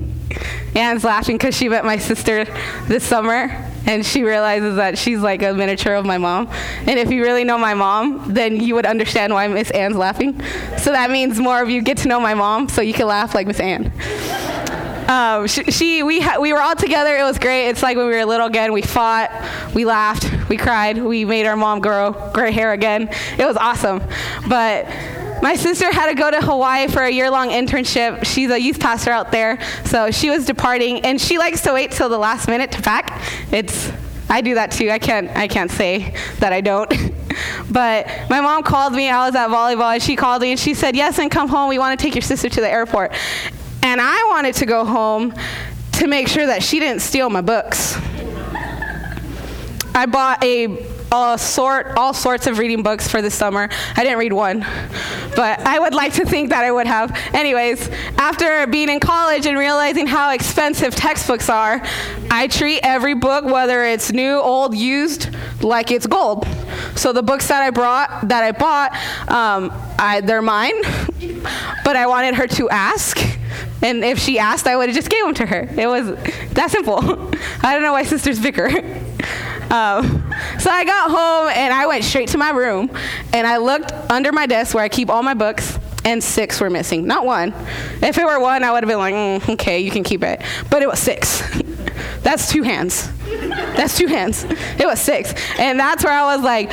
Anne's 0.75 1.03
laughing 1.03 1.37
because 1.37 1.53
she 1.53 1.67
met 1.67 1.83
my 1.83 1.97
sister 1.97 2.45
this 2.87 3.03
summer 3.03 3.49
and 3.85 4.05
she 4.05 4.23
realizes 4.23 4.77
that 4.77 4.97
she's 4.97 5.19
like 5.19 5.43
a 5.43 5.53
miniature 5.53 5.95
of 5.95 6.05
my 6.05 6.17
mom. 6.17 6.49
And 6.87 6.97
if 6.97 7.11
you 7.11 7.21
really 7.21 7.43
know 7.43 7.57
my 7.57 7.73
mom, 7.73 8.33
then 8.33 8.61
you 8.61 8.73
would 8.75 8.85
understand 8.85 9.33
why 9.33 9.47
Miss 9.49 9.69
Anne's 9.71 9.97
laughing. 9.97 10.41
So 10.77 10.93
that 10.93 11.11
means 11.11 11.39
more 11.39 11.61
of 11.61 11.69
you 11.69 11.81
get 11.81 11.97
to 11.99 12.07
know 12.07 12.21
my 12.21 12.35
mom 12.35 12.69
so 12.69 12.81
you 12.81 12.93
can 12.93 13.07
laugh 13.07 13.35
like 13.35 13.47
Miss 13.47 13.59
Anne. 13.59 13.91
Um, 15.07 15.47
she, 15.47 15.63
she, 15.65 16.03
we, 16.03 16.19
ha- 16.19 16.39
we 16.39 16.51
were 16.53 16.61
all 16.61 16.75
together. 16.75 17.15
It 17.15 17.23
was 17.23 17.37
great. 17.37 17.69
It's 17.69 17.83
like 17.83 17.97
when 17.97 18.07
we 18.07 18.13
were 18.13 18.25
little 18.25 18.47
again. 18.47 18.73
We 18.73 18.81
fought, 18.81 19.31
we 19.73 19.85
laughed, 19.85 20.49
we 20.49 20.57
cried, 20.57 20.97
we 20.97 21.25
made 21.25 21.45
our 21.45 21.55
mom 21.55 21.79
grow 21.79 22.31
gray 22.33 22.51
hair 22.51 22.73
again. 22.73 23.09
It 23.37 23.45
was 23.45 23.57
awesome. 23.57 24.01
But 24.49 24.87
my 25.41 25.55
sister 25.55 25.91
had 25.91 26.07
to 26.07 26.15
go 26.15 26.31
to 26.31 26.41
Hawaii 26.41 26.87
for 26.87 27.03
a 27.03 27.11
year 27.11 27.29
long 27.29 27.49
internship. 27.49 28.25
She's 28.25 28.49
a 28.49 28.59
youth 28.59 28.79
pastor 28.79 29.11
out 29.11 29.31
there, 29.31 29.59
so 29.85 30.09
she 30.09 30.29
was 30.29 30.45
departing, 30.45 31.01
and 31.01 31.21
she 31.21 31.37
likes 31.37 31.61
to 31.61 31.73
wait 31.73 31.91
till 31.91 32.09
the 32.09 32.17
last 32.17 32.47
minute 32.47 32.71
to 32.71 32.81
pack. 32.81 33.21
It's 33.51 33.91
I 34.27 34.41
do 34.41 34.55
that 34.55 34.71
too. 34.71 34.89
I 34.89 34.97
can't 34.97 35.29
I 35.37 35.47
can't 35.47 35.69
say 35.69 36.15
that 36.39 36.51
I 36.51 36.61
don't. 36.61 36.89
but 37.71 38.07
my 38.29 38.41
mom 38.41 38.63
called 38.63 38.93
me. 38.93 39.09
I 39.09 39.27
was 39.27 39.35
at 39.35 39.49
volleyball, 39.49 39.93
and 39.93 40.01
she 40.01 40.15
called 40.15 40.41
me 40.41 40.51
and 40.51 40.59
she 40.59 40.73
said, 40.73 40.95
"Yes, 40.95 41.19
and 41.19 41.29
come 41.29 41.47
home. 41.47 41.69
We 41.69 41.77
want 41.77 41.99
to 41.99 42.03
take 42.03 42.15
your 42.15 42.23
sister 42.23 42.49
to 42.49 42.61
the 42.61 42.69
airport." 42.69 43.13
And 43.85 44.01
I 44.01 44.29
wanted 44.31 44.55
to 44.55 44.65
go 44.65 44.83
home 44.83 45.31
to 45.91 46.07
make 46.07 46.27
sure 46.27 46.47
that 46.47 46.63
she 46.63 46.79
didn't 46.79 47.03
steal 47.03 47.29
my 47.29 47.41
books. 47.41 47.95
I 49.93 50.07
bought 50.07 50.43
a, 50.43 50.65
a 51.11 51.37
sort, 51.37 51.97
all 51.97 52.13
sorts 52.13 52.47
of 52.47 52.57
reading 52.57 52.83
books 52.83 53.07
for 53.07 53.21
the 53.21 53.31
summer. 53.31 53.69
I 53.95 54.03
didn't 54.03 54.17
read 54.17 54.33
one, 54.33 54.59
but 55.35 55.59
I 55.59 55.79
would 55.79 55.93
like 55.93 56.13
to 56.13 56.25
think 56.25 56.49
that 56.49 56.63
I 56.63 56.71
would 56.71 56.87
have. 56.87 57.17
Anyways, 57.33 57.89
after 58.17 58.67
being 58.67 58.89
in 58.89 58.99
college 58.99 59.45
and 59.45 59.57
realizing 59.57 60.07
how 60.07 60.31
expensive 60.31 60.95
textbooks 60.95 61.49
are, 61.49 61.81
I 62.29 62.47
treat 62.47 62.81
every 62.83 63.13
book, 63.13 63.45
whether 63.45 63.83
it's 63.83 64.11
new, 64.11 64.35
old, 64.37 64.75
used, 64.75 65.29
like 65.61 65.91
it's 65.91 66.07
gold. 66.07 66.47
So 66.95 67.13
the 67.13 67.23
books 67.23 67.47
that 67.47 67.61
I 67.61 67.69
brought, 67.69 68.27
that 68.29 68.43
I 68.43 68.51
bought, 68.51 68.93
um, 69.29 69.71
I, 69.99 70.21
they're 70.21 70.41
mine, 70.41 70.81
but 71.83 71.95
I 71.95 72.07
wanted 72.07 72.35
her 72.35 72.47
to 72.47 72.69
ask. 72.69 73.19
And 73.81 74.03
if 74.03 74.19
she 74.19 74.39
asked, 74.39 74.67
I 74.67 74.75
would 74.75 74.89
have 74.89 74.95
just 74.95 75.09
gave 75.09 75.23
them 75.23 75.33
to 75.35 75.45
her. 75.45 75.69
It 75.77 75.87
was 75.87 76.07
that 76.53 76.71
simple. 76.71 76.99
I 77.61 77.73
don't 77.73 77.83
know 77.83 77.93
why 77.93 78.03
sisters 78.03 78.39
bicker. 78.39 78.69
Um, 79.71 80.33
so 80.59 80.69
I 80.69 80.83
got 80.85 81.09
home 81.09 81.51
and 81.55 81.73
I 81.73 81.87
went 81.87 82.03
straight 82.03 82.29
to 82.29 82.37
my 82.37 82.51
room 82.51 82.89
and 83.33 83.47
I 83.47 83.57
looked 83.57 83.91
under 84.09 84.31
my 84.31 84.45
desk 84.45 84.73
where 84.73 84.83
I 84.83 84.89
keep 84.89 85.09
all 85.09 85.23
my 85.23 85.33
books 85.33 85.77
and 86.05 86.23
six 86.23 86.61
were 86.61 86.69
missing. 86.69 87.05
Not 87.07 87.25
one. 87.25 87.53
If 88.01 88.17
it 88.17 88.25
were 88.25 88.39
one, 88.39 88.63
I 88.63 88.71
would 88.71 88.83
have 88.83 88.87
been 88.87 88.99
like, 88.99 89.15
mm, 89.15 89.53
okay, 89.53 89.79
you 89.79 89.91
can 89.91 90.03
keep 90.03 90.23
it. 90.23 90.41
But 90.69 90.83
it 90.83 90.87
was 90.87 90.99
six. 90.99 91.41
that's 92.21 92.51
two 92.51 92.61
hands. 92.61 93.11
That's 93.25 93.97
two 93.97 94.07
hands. 94.07 94.43
It 94.43 94.85
was 94.85 95.01
six. 95.01 95.33
And 95.57 95.79
that's 95.79 96.03
where 96.03 96.13
I 96.13 96.35
was 96.35 96.43
like, 96.43 96.71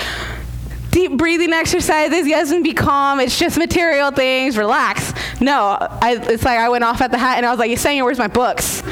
deep 0.90 1.16
breathing 1.16 1.52
exercises. 1.52 2.26
Yes, 2.26 2.50
and 2.52 2.62
be 2.62 2.74
calm. 2.74 3.18
It's 3.20 3.38
just 3.38 3.58
material 3.58 4.10
things. 4.10 4.56
Relax. 4.56 5.12
No, 5.40 5.76
I, 5.80 6.18
it's 6.20 6.44
like 6.44 6.58
I 6.58 6.68
went 6.68 6.84
off 6.84 7.00
at 7.00 7.10
the 7.10 7.18
hat 7.18 7.38
and 7.38 7.46
I 7.46 7.50
was 7.50 7.58
like, 7.58 7.68
you're 7.68 7.78
saying, 7.78 8.04
where's 8.04 8.18
my 8.18 8.28
books? 8.28 8.82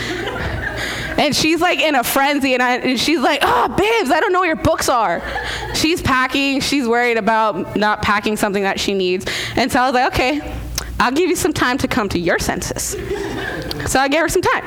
And 1.20 1.36
she's 1.36 1.60
like 1.60 1.80
in 1.80 1.94
a 1.94 2.02
frenzy, 2.02 2.54
and, 2.54 2.62
I, 2.62 2.76
and 2.78 2.98
she's 2.98 3.20
like, 3.20 3.40
oh, 3.42 3.68
babes, 3.68 4.10
I 4.10 4.20
don't 4.20 4.32
know 4.32 4.40
where 4.40 4.48
your 4.48 4.56
books 4.56 4.88
are. 4.88 5.22
She's 5.74 6.00
packing. 6.00 6.60
She's 6.60 6.88
worried 6.88 7.18
about 7.18 7.76
not 7.76 8.00
packing 8.00 8.38
something 8.38 8.62
that 8.62 8.80
she 8.80 8.94
needs. 8.94 9.26
And 9.54 9.70
so 9.70 9.80
I 9.80 9.86
was 9.86 9.94
like, 9.94 10.12
okay, 10.14 10.58
I'll 10.98 11.12
give 11.12 11.28
you 11.28 11.36
some 11.36 11.52
time 11.52 11.76
to 11.78 11.88
come 11.88 12.08
to 12.08 12.18
your 12.18 12.38
senses. 12.38 12.96
So 13.86 14.00
I 14.00 14.08
gave 14.08 14.22
her 14.22 14.28
some 14.28 14.40
time. 14.42 14.64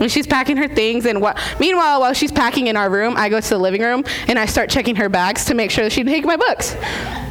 And 0.00 0.10
she's 0.10 0.26
packing 0.26 0.56
her 0.56 0.68
things, 0.68 1.04
and 1.04 1.20
what, 1.20 1.38
meanwhile, 1.60 2.00
while 2.00 2.14
she's 2.14 2.32
packing 2.32 2.68
in 2.68 2.76
our 2.78 2.88
room, 2.88 3.14
I 3.18 3.28
go 3.28 3.38
to 3.38 3.48
the 3.50 3.58
living 3.58 3.82
room 3.82 4.02
and 4.26 4.38
I 4.38 4.46
start 4.46 4.70
checking 4.70 4.96
her 4.96 5.10
bags 5.10 5.44
to 5.44 5.54
make 5.54 5.70
sure 5.70 5.84
that 5.84 5.92
she 5.92 6.02
didn't 6.02 6.14
take 6.14 6.24
my 6.24 6.36
books. 6.36 6.74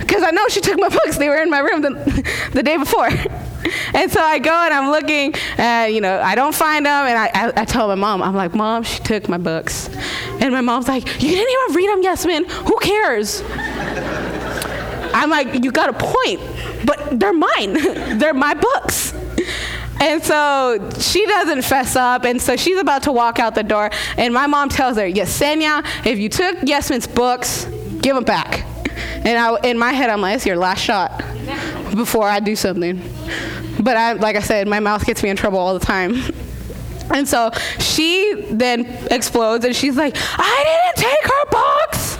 Because 0.09 0.23
I 0.23 0.31
know 0.31 0.47
she 0.47 0.59
took 0.59 0.79
my 0.79 0.89
books, 1.03 1.17
they 1.19 1.29
were 1.29 1.37
in 1.37 1.51
my 1.51 1.59
room 1.59 1.83
the, 1.83 2.49
the 2.53 2.63
day 2.63 2.77
before. 2.77 3.05
and 3.93 4.11
so 4.11 4.19
I 4.19 4.39
go 4.39 4.51
and 4.51 4.73
I'm 4.73 4.89
looking, 4.89 5.35
and 5.59 5.93
you 5.93 6.01
know, 6.01 6.19
I 6.19 6.33
don't 6.33 6.55
find 6.55 6.83
them, 6.83 7.05
and 7.05 7.15
I, 7.15 7.27
I, 7.27 7.61
I, 7.61 7.65
tell 7.65 7.87
my 7.87 7.95
mom, 7.95 8.23
I'm 8.23 8.33
like, 8.33 8.55
Mom, 8.55 8.81
she 8.81 9.03
took 9.03 9.29
my 9.29 9.37
books. 9.37 9.87
And 10.41 10.51
my 10.51 10.61
mom's 10.61 10.87
like, 10.87 11.05
You 11.21 11.29
didn't 11.29 11.53
even 11.53 11.75
read 11.75 11.89
them, 11.89 12.01
Yasmin. 12.01 12.45
Who 12.45 12.79
cares? 12.79 13.43
I'm 15.13 15.29
like, 15.29 15.63
You 15.63 15.71
got 15.71 15.89
a 15.89 15.93
point, 15.93 16.41
but 16.85 17.19
they're 17.19 17.31
mine. 17.31 18.17
they're 18.17 18.33
my 18.33 18.55
books. 18.55 19.13
And 20.01 20.23
so 20.23 20.89
she 20.97 21.23
doesn't 21.27 21.61
fess 21.63 21.95
up, 21.95 22.23
and 22.23 22.41
so 22.41 22.55
she's 22.55 22.79
about 22.79 23.03
to 23.03 23.11
walk 23.11 23.37
out 23.37 23.53
the 23.53 23.63
door, 23.63 23.91
and 24.17 24.33
my 24.33 24.47
mom 24.47 24.69
tells 24.69 24.97
her, 24.97 25.03
Yesenia, 25.07 25.85
if 26.03 26.17
you 26.17 26.29
took 26.29 26.57
Yasmin's 26.63 27.05
books, 27.05 27.65
give 28.01 28.15
them 28.15 28.23
back. 28.23 28.65
And 29.25 29.37
I, 29.37 29.57
in 29.69 29.77
my 29.77 29.91
head, 29.91 30.09
I'm 30.09 30.21
like, 30.21 30.35
it's 30.35 30.45
your 30.45 30.55
last 30.57 30.79
shot 30.79 31.23
before 31.95 32.27
I 32.27 32.39
do 32.39 32.55
something. 32.55 33.01
But 33.79 33.97
I, 33.97 34.13
like 34.13 34.35
I 34.35 34.41
said, 34.41 34.67
my 34.67 34.79
mouth 34.79 35.05
gets 35.05 35.23
me 35.23 35.29
in 35.29 35.35
trouble 35.35 35.59
all 35.59 35.77
the 35.77 35.85
time. 35.85 36.21
And 37.13 37.27
so 37.27 37.51
she 37.79 38.45
then 38.51 38.85
explodes 39.09 39.65
and 39.65 39.75
she's 39.75 39.95
like, 39.97 40.15
I 40.17 40.91
didn't 40.95 41.07
take 41.07 41.23
her 41.23 41.45
box. 41.51 42.17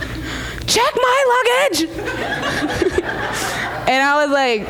Check 0.65 0.93
my 0.95 1.69
luggage. 1.69 1.89
and 3.87 4.03
I 4.03 4.25
was 4.25 4.31
like, 4.31 4.67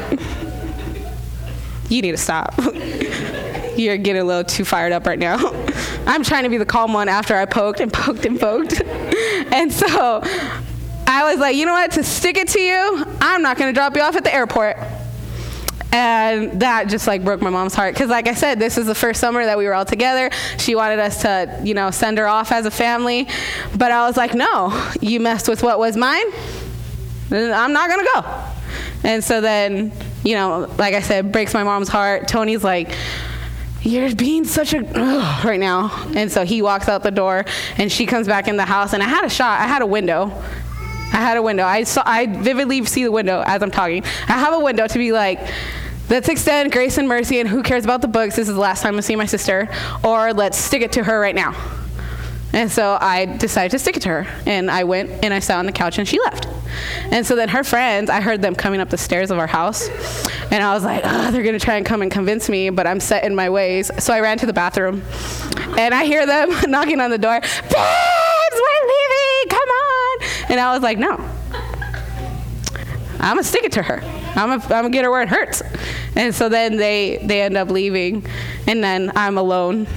you 1.90 2.02
need 2.02 2.12
to 2.12 2.18
stop. 2.18 2.54
You're 3.78 3.98
getting 3.98 4.22
a 4.22 4.26
little 4.26 4.44
too 4.44 4.66
fired 4.66 4.92
up 4.92 5.08
right 5.08 5.20
now. 5.20 5.38
I'm 6.06 6.24
trying 6.24 6.44
to 6.44 6.50
be 6.50 6.58
the 6.58 6.66
calm 6.66 6.94
one 6.94 7.08
after 7.08 7.36
I 7.36 7.46
poked 7.46 7.80
and 7.80 7.92
poked 7.92 8.26
and 8.26 8.40
poked. 8.40 8.82
and 8.82 9.72
so 9.72 10.22
I 11.12 11.32
was 11.32 11.40
like, 11.40 11.56
you 11.56 11.66
know 11.66 11.74
what? 11.74 11.92
To 11.94 12.04
stick 12.04 12.38
it 12.38 12.50
to 12.50 12.60
you, 12.60 13.04
I'm 13.20 13.42
not 13.42 13.58
going 13.58 13.68
to 13.68 13.74
drop 13.74 13.96
you 13.96 14.04
off 14.04 14.16
at 14.16 14.24
the 14.24 14.32
airport. 14.34 14.78
And 15.92 16.62
that 16.62 16.88
just 16.88 17.08
like 17.08 17.24
broke 17.24 17.42
my 17.42 17.50
mom's 17.50 17.74
heart 17.74 17.96
because, 17.96 18.12
like 18.12 18.28
I 18.28 18.36
said, 18.36 18.60
this 18.60 18.78
is 18.78 18.86
the 18.86 18.94
first 18.94 19.20
summer 19.20 19.44
that 19.44 19.58
we 19.58 19.66
were 19.66 19.74
all 19.74 19.86
together. 19.86 20.30
She 20.60 20.76
wanted 20.76 21.00
us 21.00 21.24
to, 21.24 21.62
you 21.64 21.74
know, 21.74 21.90
send 21.90 22.20
her 22.20 22.28
off 22.28 22.52
as 22.52 22.68
a 22.68 22.72
family, 22.72 23.28
but 23.76 23.92
I 23.92 24.06
was 24.06 24.18
like, 24.18 24.36
no, 24.36 24.92
you 25.02 25.20
messed 25.20 25.50
with 25.50 25.64
what 25.64 25.80
was 25.80 25.98
mine. 25.98 26.28
I'm 27.32 27.74
not 27.74 27.90
gonna 27.90 28.08
go. 28.14 28.44
And 29.04 29.24
so 29.24 29.42
then, 29.42 29.92
you 30.24 30.36
know, 30.36 30.72
like 30.78 30.94
I 30.94 31.02
said, 31.02 31.32
breaks 31.32 31.56
my 31.56 31.64
mom's 31.64 31.88
heart. 31.90 32.28
Tony's 32.28 32.64
like, 32.64 32.96
you're 33.82 34.14
being 34.14 34.46
such 34.46 34.76
a 34.76 34.86
ugh, 34.94 35.44
right 35.44 35.60
now. 35.60 36.06
And 36.16 36.32
so 36.32 36.46
he 36.46 36.62
walks 36.62 36.88
out 36.88 37.02
the 37.02 37.10
door, 37.10 37.46
and 37.80 37.92
she 37.92 38.06
comes 38.06 38.28
back 38.28 38.48
in 38.48 38.58
the 38.58 38.66
house, 38.66 38.94
and 38.94 39.02
I 39.02 39.08
had 39.08 39.26
a 39.26 39.30
shot. 39.30 39.60
I 39.60 39.66
had 39.66 39.82
a 39.82 39.88
window. 39.88 40.40
I 41.12 41.18
had 41.18 41.38
a 41.38 41.42
window. 41.42 41.66
I 41.66 41.84
saw. 41.84 42.04
I 42.06 42.28
vividly 42.28 42.86
see 42.86 43.04
the 43.04 43.12
window 43.12 43.44
as 43.46 43.62
I'm 43.62 43.72
talking. 43.72 44.04
I 44.28 44.34
have 44.34 44.54
a 44.54 44.60
window 44.60 44.88
to 44.88 44.98
be 44.98 45.12
like, 45.12 45.40
let's 46.10 46.30
extend 46.30 46.72
grace 46.72 46.98
and 46.98 47.08
mercy, 47.08 47.40
and 47.40 47.50
who 47.50 47.64
cares 47.64 47.84
about 47.84 48.02
the 48.02 48.08
books? 48.08 48.36
This 48.36 48.48
is 48.48 48.56
the 48.56 48.62
last 48.62 48.82
time 48.82 48.98
I 48.98 49.02
see 49.02 49.16
my 49.16 49.26
sister, 49.26 49.70
or 50.04 50.34
let's 50.34 50.58
stick 50.58 50.82
it 50.82 50.92
to 50.94 51.04
her 51.04 51.20
right 51.20 51.36
now. 51.36 51.56
And 52.52 52.72
so 52.72 52.98
I 53.00 53.26
decided 53.26 53.72
to 53.72 53.80
stick 53.80 53.98
it 53.98 54.02
to 54.04 54.10
her. 54.10 54.28
And 54.46 54.72
I 54.72 54.84
went 54.84 55.24
and 55.24 55.34
I 55.34 55.40
sat 55.40 55.60
on 55.60 55.66
the 55.66 55.72
couch 55.72 56.00
and 56.00 56.08
she 56.08 56.20
left. 56.20 56.48
And 57.12 57.26
so 57.26 57.36
then 57.36 57.50
her 57.50 57.64
friends, 57.64 58.10
I 58.10 58.22
heard 58.22 58.42
them 58.42 58.56
coming 58.56 58.80
up 58.80 58.90
the 58.90 58.98
stairs 58.98 59.30
of 59.30 59.38
our 59.38 59.48
house. 59.48 59.88
And 60.52 60.64
I 60.64 60.74
was 60.74 60.84
like, 60.84 61.02
oh, 61.06 61.32
they're 61.32 61.44
going 61.44 61.58
to 61.58 61.64
try 61.64 61.76
and 61.76 61.86
come 61.86 62.02
and 62.02 62.12
convince 62.12 62.50
me, 62.50 62.70
but 62.70 62.88
I'm 62.88 63.00
set 63.00 63.24
in 63.24 63.36
my 63.36 63.50
ways. 63.50 63.92
So 64.00 64.14
I 64.14 64.20
ran 64.20 64.40
to 64.40 64.46
the 64.46 64.54
bathroom. 64.54 65.04
And 65.78 65.94
I 65.94 66.06
hear 66.06 66.26
them 66.26 66.50
knocking 66.72 67.00
on 67.00 67.12
the 67.12 67.18
door, 67.18 67.40
Babes, 67.40 68.09
And 70.50 70.60
I 70.60 70.74
was 70.74 70.82
like, 70.82 70.98
no. 70.98 71.16
I'm 73.20 73.36
going 73.36 73.44
to 73.44 73.50
stick 73.50 73.64
it 73.66 73.74
to 73.74 73.84
her. 73.84 74.02
I'm 74.36 74.60
going 74.60 74.84
to 74.84 74.90
get 74.90 75.04
her 75.04 75.12
where 75.12 75.22
it 75.22 75.30
hurts. 75.30 75.62
And 76.16 76.34
so 76.34 76.50
then 76.50 76.78
they, 76.78 77.20
they 77.24 77.42
end 77.42 77.58
up 77.58 77.70
leaving. 77.70 78.26
And 78.66 78.84
then 78.84 79.12
I'm 79.16 79.38
alone 79.38 79.88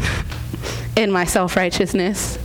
in 0.96 1.10
my 1.10 1.24
self 1.24 1.56
righteousness. 1.56 2.38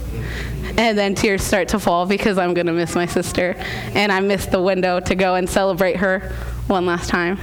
And 0.78 0.96
then 0.96 1.16
tears 1.16 1.44
start 1.44 1.70
to 1.70 1.80
fall 1.80 2.06
because 2.06 2.38
I'm 2.38 2.54
going 2.54 2.68
to 2.68 2.74
miss 2.74 2.94
my 2.94 3.08
sister. 3.08 3.56
And 3.94 4.12
I 4.12 4.20
miss 4.20 4.46
the 4.46 4.62
window 4.62 5.00
to 5.00 5.16
go 5.16 5.36
and 5.36 5.50
celebrate 5.50 5.98
her 5.98 6.32
one 6.68 6.86
last 6.86 7.10
time. 7.10 7.40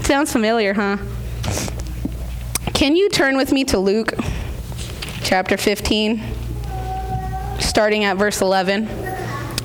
Sounds 0.00 0.32
familiar, 0.32 0.72
huh? 0.72 0.96
Can 2.72 2.96
you 2.96 3.10
turn 3.10 3.36
with 3.36 3.52
me 3.52 3.64
to 3.64 3.78
Luke 3.78 4.14
chapter 5.22 5.56
15, 5.56 6.22
starting 7.62 8.04
at 8.04 8.16
verse 8.16 8.40
11? 8.40 8.88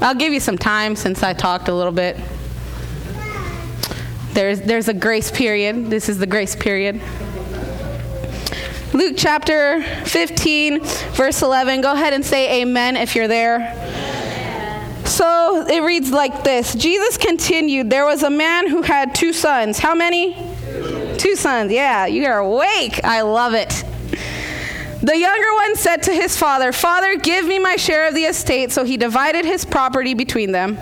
I'll 0.01 0.15
give 0.15 0.31
you 0.31 0.39
some 0.39 0.57
time 0.57 0.95
since 0.95 1.23
I 1.23 1.33
talked 1.33 1.67
a 1.67 1.73
little 1.73 1.91
bit. 1.91 2.17
There's, 4.33 4.61
there's 4.61 4.87
a 4.87 4.93
grace 4.93 5.31
period. 5.31 5.87
This 5.87 6.09
is 6.09 6.19
the 6.19 6.27
grace 6.27 6.55
period. 6.55 7.01
Luke 8.93 9.15
chapter 9.17 9.81
15, 10.05 10.83
verse 10.83 11.41
11. 11.41 11.81
Go 11.81 11.91
ahead 11.91 12.13
and 12.13 12.25
say 12.25 12.61
amen 12.61 12.97
if 12.97 13.15
you're 13.15 13.27
there. 13.27 13.73
So 15.05 15.65
it 15.67 15.81
reads 15.81 16.11
like 16.11 16.43
this 16.43 16.75
Jesus 16.75 17.17
continued, 17.17 17.89
There 17.89 18.05
was 18.05 18.23
a 18.23 18.29
man 18.29 18.67
who 18.67 18.83
had 18.83 19.15
two 19.15 19.33
sons. 19.33 19.79
How 19.79 19.95
many? 19.95 20.35
Two, 20.35 21.15
two 21.17 21.35
sons. 21.35 21.71
Yeah, 21.71 22.05
you 22.05 22.25
are 22.25 22.37
awake. 22.37 23.03
I 23.03 23.21
love 23.21 23.53
it. 23.53 23.83
The 25.07 25.17
younger 25.17 25.53
one 25.53 25.77
said 25.77 26.03
to 26.03 26.13
his 26.13 26.35
father, 26.35 26.73
Father, 26.73 27.15
give 27.15 27.45
me 27.45 27.59
my 27.59 27.77
share 27.77 28.09
of 28.09 28.13
the 28.13 28.25
estate. 28.25 28.73
So 28.73 28.83
he 28.83 28.97
divided 28.97 29.45
his 29.45 29.63
property 29.63 30.13
between 30.13 30.51
them. 30.51 30.77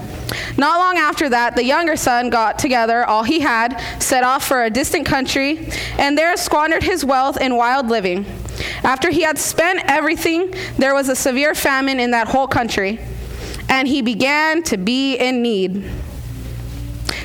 Not 0.58 0.80
long 0.80 0.98
after 0.98 1.30
that, 1.30 1.56
the 1.56 1.64
younger 1.64 1.96
son 1.96 2.32
got 2.32 2.58
together 2.58 3.06
all 3.06 3.22
he 3.22 3.42
had, 3.42 3.80
set 4.00 4.24
off 4.24 4.44
for 4.44 4.64
a 4.64 4.70
distant 4.72 5.06
country, 5.06 5.70
and 6.00 6.18
there 6.18 6.36
squandered 6.38 6.82
his 6.82 7.06
wealth 7.06 7.40
in 7.40 7.56
wild 7.56 7.90
living. 7.90 8.26
After 8.84 9.12
he 9.12 9.22
had 9.22 9.38
spent 9.38 9.82
everything, 9.86 10.56
there 10.80 10.96
was 10.96 11.08
a 11.08 11.16
severe 11.16 11.54
famine 11.54 12.00
in 12.00 12.10
that 12.10 12.28
whole 12.28 12.48
country, 12.48 13.00
and 13.70 13.88
he 13.88 14.02
began 14.02 14.64
to 14.64 14.78
be 14.78 15.18
in 15.18 15.44
need. 15.44 15.88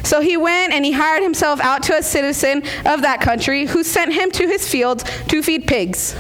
So 0.05 0.21
he 0.21 0.37
went 0.37 0.75
and 0.75 0.85
he 0.85 0.93
hired 0.93 1.23
himself 1.23 1.61
out 1.61 1.83
to 1.85 1.97
a 1.97 2.03
citizen 2.03 2.63
of 2.85 3.01
that 3.01 3.23
country 3.23 3.65
who 3.65 3.85
sent 3.85 4.13
him 4.13 4.31
to 4.33 4.47
his 4.47 4.69
fields 4.69 5.03
to 5.29 5.43
feed 5.43 5.67
pigs. 5.67 6.15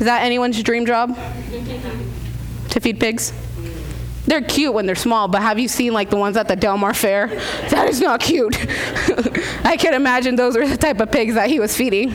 Is 0.00 0.06
that 0.06 0.22
anyone's 0.22 0.60
dream 0.62 0.86
job? 0.86 1.16
to 2.70 2.80
feed 2.80 2.98
pigs? 2.98 3.32
They're 4.26 4.42
cute 4.42 4.72
when 4.74 4.86
they're 4.86 4.94
small, 4.94 5.28
but 5.28 5.42
have 5.42 5.58
you 5.58 5.68
seen 5.68 5.92
like 5.92 6.08
the 6.10 6.16
ones 6.16 6.36
at 6.36 6.48
the 6.48 6.56
Del 6.56 6.78
Mar 6.78 6.94
Fair? 6.94 7.26
That 7.70 7.88
is 7.88 8.00
not 8.00 8.20
cute. 8.20 8.56
I 9.64 9.76
can 9.76 9.94
imagine 9.94 10.36
those 10.36 10.56
are 10.56 10.66
the 10.66 10.76
type 10.76 11.00
of 11.00 11.10
pigs 11.10 11.34
that 11.34 11.48
he 11.48 11.60
was 11.60 11.76
feeding. 11.76 12.10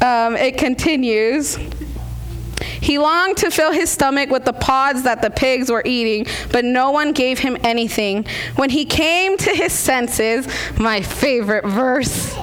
um, 0.00 0.36
it 0.36 0.58
continues. 0.58 1.56
He 2.80 2.98
longed 2.98 3.36
to 3.38 3.50
fill 3.50 3.72
his 3.72 3.90
stomach 3.90 4.30
with 4.30 4.44
the 4.44 4.52
pods 4.52 5.02
that 5.02 5.20
the 5.20 5.30
pigs 5.30 5.70
were 5.70 5.82
eating, 5.84 6.26
but 6.50 6.64
no 6.64 6.90
one 6.90 7.12
gave 7.12 7.38
him 7.38 7.56
anything. 7.62 8.24
When 8.56 8.70
he 8.70 8.84
came 8.84 9.36
to 9.36 9.50
his 9.50 9.72
senses, 9.72 10.48
my 10.78 11.02
favorite 11.02 11.66
verse. 11.66 12.34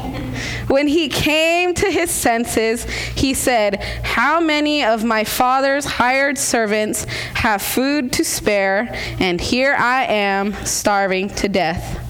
When 0.68 0.88
he 0.88 1.10
came 1.10 1.74
to 1.76 1.92
his 1.92 2.10
senses, 2.10 2.84
he 2.84 3.34
said, 3.34 3.76
How 4.04 4.40
many 4.40 4.84
of 4.84 5.04
my 5.04 5.24
father's 5.24 5.86
hired 5.86 6.38
servants 6.38 7.06
have 7.36 7.62
food 7.62 8.12
to 8.14 8.26
spare, 8.26 8.90
and 9.20 9.40
here 9.40 9.76
I 9.78 10.06
am 10.06 10.54
starving 10.66 11.30
to 11.30 11.50
death? 11.50 12.02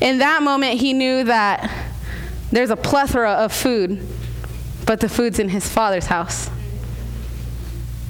In 0.00 0.18
that 0.18 0.42
moment, 0.42 0.80
he 0.80 0.92
knew 0.92 1.24
that 1.24 1.70
there's 2.50 2.70
a 2.70 2.76
plethora 2.76 3.32
of 3.32 3.52
food, 3.52 4.06
but 4.84 5.00
the 5.00 5.08
food's 5.08 5.38
in 5.38 5.48
his 5.48 5.68
father's 5.68 6.06
house. 6.06 6.50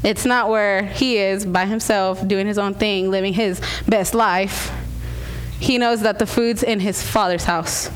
It's 0.03 0.25
not 0.25 0.49
where 0.49 0.85
he 0.85 1.19
is 1.19 1.47
by 1.47 1.67
himself, 1.67 2.27
doing 2.27 2.47
his 2.47 2.59
own 2.59 2.75
thing, 2.75 3.11
living 3.11 3.35
his 3.35 3.61
best 3.87 4.15
life. 4.15 4.73
He 5.61 5.79
knows 5.79 6.01
that 6.01 6.19
the 6.19 6.27
food's 6.27 6.63
in 6.63 6.81
his 6.81 7.03
father's 7.03 7.45
house. 7.45 7.91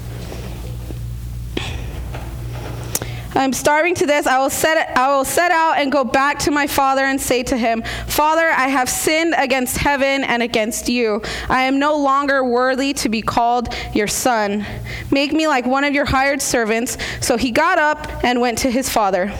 I'm 3.36 3.52
starving 3.52 3.94
to 3.96 4.06
this. 4.06 4.26
I 4.26 4.38
will 4.38 4.50
set 4.50 4.96
I 4.96 5.14
will 5.14 5.24
set 5.24 5.50
out 5.50 5.78
and 5.78 5.92
go 5.92 6.04
back 6.04 6.38
to 6.40 6.50
my 6.50 6.66
father 6.66 7.04
and 7.04 7.20
say 7.20 7.42
to 7.44 7.56
him, 7.56 7.82
"Father, 8.06 8.50
I 8.50 8.68
have 8.68 8.88
sinned 8.88 9.34
against 9.36 9.76
heaven 9.76 10.24
and 10.24 10.42
against 10.42 10.88
you. 10.88 11.22
I 11.48 11.64
am 11.64 11.78
no 11.78 11.96
longer 11.96 12.42
worthy 12.42 12.94
to 12.94 13.08
be 13.08 13.20
called 13.20 13.74
your 13.92 14.08
son. 14.08 14.64
Make 15.10 15.32
me 15.32 15.46
like 15.46 15.66
one 15.66 15.84
of 15.84 15.92
your 15.92 16.06
hired 16.06 16.40
servants." 16.40 16.96
So 17.20 17.36
he 17.36 17.50
got 17.50 17.78
up 17.78 18.10
and 18.24 18.40
went 18.40 18.58
to 18.58 18.70
his 18.70 18.88
father. 18.88 19.32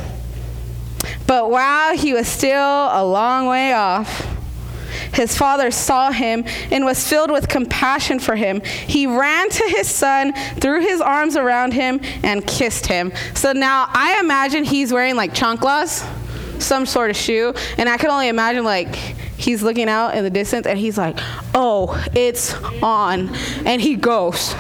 But 1.26 1.50
while 1.50 1.96
he 1.96 2.12
was 2.12 2.28
still 2.28 2.60
a 2.92 3.02
long 3.02 3.46
way 3.46 3.72
off, 3.72 4.35
his 5.12 5.36
father 5.36 5.70
saw 5.70 6.10
him 6.10 6.44
and 6.70 6.84
was 6.84 7.06
filled 7.06 7.30
with 7.30 7.48
compassion 7.48 8.18
for 8.18 8.36
him. 8.36 8.60
He 8.62 9.06
ran 9.06 9.50
to 9.50 9.64
his 9.68 9.88
son, 9.88 10.32
threw 10.60 10.80
his 10.80 11.00
arms 11.00 11.36
around 11.36 11.72
him, 11.72 12.00
and 12.22 12.46
kissed 12.46 12.86
him. 12.86 13.12
So 13.34 13.52
now 13.52 13.88
I 13.90 14.20
imagine 14.20 14.64
he's 14.64 14.92
wearing 14.92 15.16
like 15.16 15.34
chanclas, 15.34 16.04
some 16.60 16.86
sort 16.86 17.10
of 17.10 17.16
shoe, 17.16 17.54
and 17.78 17.88
I 17.88 17.96
can 17.96 18.10
only 18.10 18.28
imagine 18.28 18.64
like 18.64 18.94
he's 19.36 19.62
looking 19.62 19.88
out 19.88 20.16
in 20.16 20.24
the 20.24 20.30
distance 20.30 20.66
and 20.66 20.78
he's 20.78 20.98
like, 20.98 21.16
oh, 21.54 22.04
it's 22.14 22.54
on. 22.82 23.34
And 23.64 23.80
he 23.80 23.96
goes. 23.96 24.54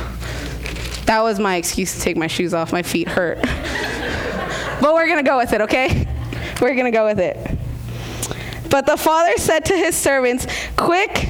That 1.06 1.22
was 1.22 1.38
my 1.38 1.56
excuse 1.56 1.94
to 1.94 2.00
take 2.00 2.16
my 2.16 2.26
shoes 2.26 2.52
off. 2.52 2.72
My 2.72 2.82
feet 2.82 3.08
hurt. 3.08 3.38
but 4.80 4.92
we're 4.94 5.06
going 5.06 5.24
to 5.24 5.28
go 5.28 5.38
with 5.38 5.52
it, 5.52 5.60
okay? 5.62 6.06
We're 6.60 6.74
going 6.74 6.86
to 6.86 6.90
go 6.90 7.04
with 7.04 7.20
it. 7.20 7.36
But 8.70 8.86
the 8.86 8.96
father 8.96 9.36
said 9.36 9.64
to 9.66 9.76
his 9.76 9.96
servants, 9.96 10.46
Quick, 10.76 11.28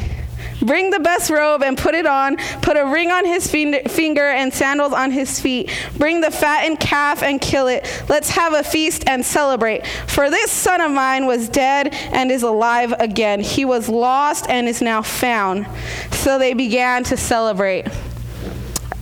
bring 0.63 0.91
the 0.91 1.01
best 1.01 1.31
robe 1.31 1.63
and 1.63 1.77
put 1.77 1.95
it 1.95 2.07
on. 2.07 2.37
Put 2.63 2.77
a 2.77 2.85
ring 2.85 3.11
on 3.11 3.25
his 3.25 3.51
finger 3.51 4.29
and 4.29 4.53
sandals 4.53 4.93
on 4.93 5.11
his 5.11 5.39
feet. 5.39 5.71
Bring 5.97 6.21
the 6.21 6.31
fattened 6.31 6.81
calf 6.81 7.23
and 7.23 7.41
kill 7.41 7.69
it. 7.69 8.05
Let's 8.09 8.31
have 8.31 8.53
a 8.53 8.63
feast 8.63 9.05
and 9.07 9.25
celebrate. 9.25 9.87
For 10.07 10.31
this 10.31 10.51
son 10.51 10.81
of 10.81 10.91
mine 10.91 11.27
was 11.27 11.49
dead 11.49 11.95
and 11.95 12.31
is 12.31 12.43
alive 12.43 12.93
again. 12.99 13.41
He 13.41 13.65
was 13.65 13.89
lost 13.89 14.49
and 14.49 14.69
is 14.69 14.83
now 14.83 15.03
found. 15.03 15.67
So 16.13 16.39
they 16.39 16.55
began 16.55 17.05
to 17.05 17.17
celebrate. 17.17 17.87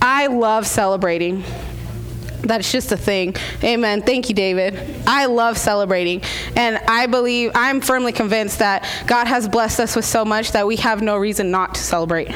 I 0.02 0.26
love 0.26 0.66
celebrating. 0.66 1.44
That's 2.44 2.70
just 2.70 2.92
a 2.92 2.96
thing. 2.96 3.34
Amen. 3.62 4.02
Thank 4.02 4.28
you, 4.28 4.34
David. 4.34 4.78
I 5.06 5.26
love 5.26 5.56
celebrating. 5.56 6.22
And 6.56 6.78
I 6.88 7.06
believe, 7.06 7.50
I'm 7.54 7.80
firmly 7.80 8.12
convinced 8.12 8.58
that 8.58 8.86
God 9.06 9.26
has 9.26 9.48
blessed 9.48 9.80
us 9.80 9.96
with 9.96 10.04
so 10.04 10.24
much 10.24 10.52
that 10.52 10.66
we 10.66 10.76
have 10.76 11.02
no 11.02 11.16
reason 11.16 11.50
not 11.50 11.74
to 11.74 11.80
celebrate. 11.80 12.30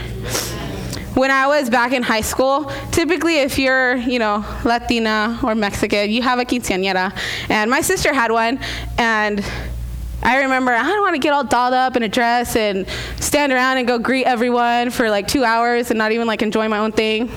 When 1.15 1.31
I 1.31 1.47
was 1.49 1.69
back 1.69 1.93
in 1.93 2.03
high 2.03 2.21
school, 2.21 2.71
typically 2.93 3.39
if 3.41 3.59
you're, 3.59 3.97
you 3.97 4.19
know, 4.19 4.45
Latina 4.65 5.39
or 5.43 5.55
Mexican, 5.55 6.11
you 6.11 6.23
have 6.23 6.39
a 6.39 6.45
quinceañera. 6.45 7.17
And 7.49 7.71
my 7.71 7.81
sister 7.81 8.15
had 8.15 8.31
one. 8.31 8.61
And 8.99 9.45
I 10.23 10.43
remember 10.43 10.73
I 10.73 10.83
don't 10.83 11.01
want 11.01 11.15
to 11.15 11.21
get 11.21 11.33
all 11.33 11.45
dolled 11.45 11.75
up 11.75 11.97
in 11.97 12.03
a 12.03 12.09
dress 12.09 12.57
and 12.57 12.87
stand 13.21 13.53
around 13.53 13.79
and 13.79 13.87
go 13.87 13.99
greet 13.99 14.27
everyone 14.27 14.91
for 14.91 15.11
like 15.11 15.27
two 15.27 15.45
hours 15.45 15.91
and 15.91 15.99
not 15.99 16.13
even 16.13 16.27
like 16.27 16.43
enjoy 16.43 16.69
my 16.69 16.79
own 16.79 16.93
thing. 16.93 17.31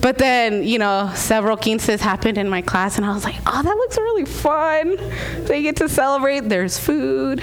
But 0.00 0.16
then, 0.18 0.62
you 0.64 0.78
know, 0.78 1.12
several 1.14 1.56
quinces 1.56 2.00
happened 2.00 2.38
in 2.38 2.48
my 2.48 2.62
class, 2.62 2.96
and 2.96 3.04
I 3.04 3.12
was 3.12 3.24
like, 3.24 3.36
oh, 3.46 3.62
that 3.62 3.76
looks 3.76 3.98
really 3.98 4.24
fun. 4.24 4.96
They 5.44 5.62
get 5.62 5.76
to 5.76 5.88
celebrate, 5.88 6.48
there's 6.48 6.78
food. 6.78 7.42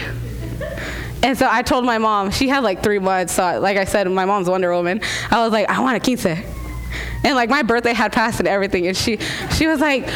And 1.24 1.38
so 1.38 1.48
I 1.50 1.62
told 1.62 1.86
my 1.86 1.98
mom, 1.98 2.32
she 2.32 2.48
had 2.48 2.64
like 2.64 2.84
three 2.84 3.00
months. 3.00 3.34
So, 3.34 3.60
like 3.60 3.78
I 3.78 3.86
said, 3.86 4.10
my 4.10 4.26
mom's 4.26 4.50
Wonder 4.50 4.72
Woman. 4.72 5.02
I 5.32 5.44
was 5.44 5.52
like, 5.52 5.70
I 5.70 5.80
want 5.80 5.98
a 5.98 6.00
quince. 6.00 6.26
And 6.26 7.36
like 7.36 7.50
my 7.50 7.64
birthday 7.64 7.94
had 7.94 8.14
passed 8.14 8.40
and 8.40 8.48
everything. 8.48 8.88
And 8.88 8.96
she, 8.96 9.18
she 9.52 9.68
was 9.68 9.80
like, 9.80 10.08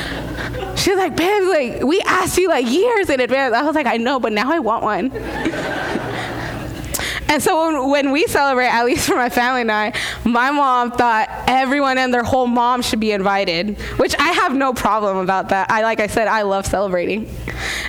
she 0.78 0.92
was 0.92 0.98
like, 0.98 1.16
babe, 1.16 1.44
like 1.44 1.84
we 1.84 2.00
asked 2.02 2.38
you 2.38 2.48
like 2.48 2.68
years 2.68 3.10
in 3.10 3.20
advance. 3.20 3.54
I 3.54 3.64
was 3.64 3.76
like, 3.76 3.88
I 3.88 3.98
know, 3.98 4.20
but 4.20 4.32
now 4.32 4.52
I 4.52 4.60
want 4.60 4.84
one. 4.84 5.10
And 7.32 7.42
so 7.42 7.66
when, 7.66 7.90
when, 7.90 8.12
we 8.12 8.28
celebrate, 8.28 8.68
at 8.68 8.84
least 8.84 9.08
for 9.08 9.16
my 9.16 9.30
family 9.30 9.62
and 9.62 9.72
I, 9.72 9.94
my 10.26 10.52
mom 10.52 10.92
thought 10.92 11.30
everyone 11.48 11.98
and 11.98 12.14
their 12.14 12.24
whole 12.24 12.46
mom 12.46 12.82
should 12.82 13.00
be 13.00 13.14
invited, 13.14 13.78
which 13.96 14.14
I 14.20 14.34
have 14.34 14.54
no 14.54 14.74
problem 14.74 15.16
about 15.16 15.48
that. 15.48 15.72
I, 15.72 15.84
like 15.84 16.02
I 16.02 16.08
said, 16.08 16.28
I 16.28 16.42
love 16.42 16.66
celebrating. 16.66 17.34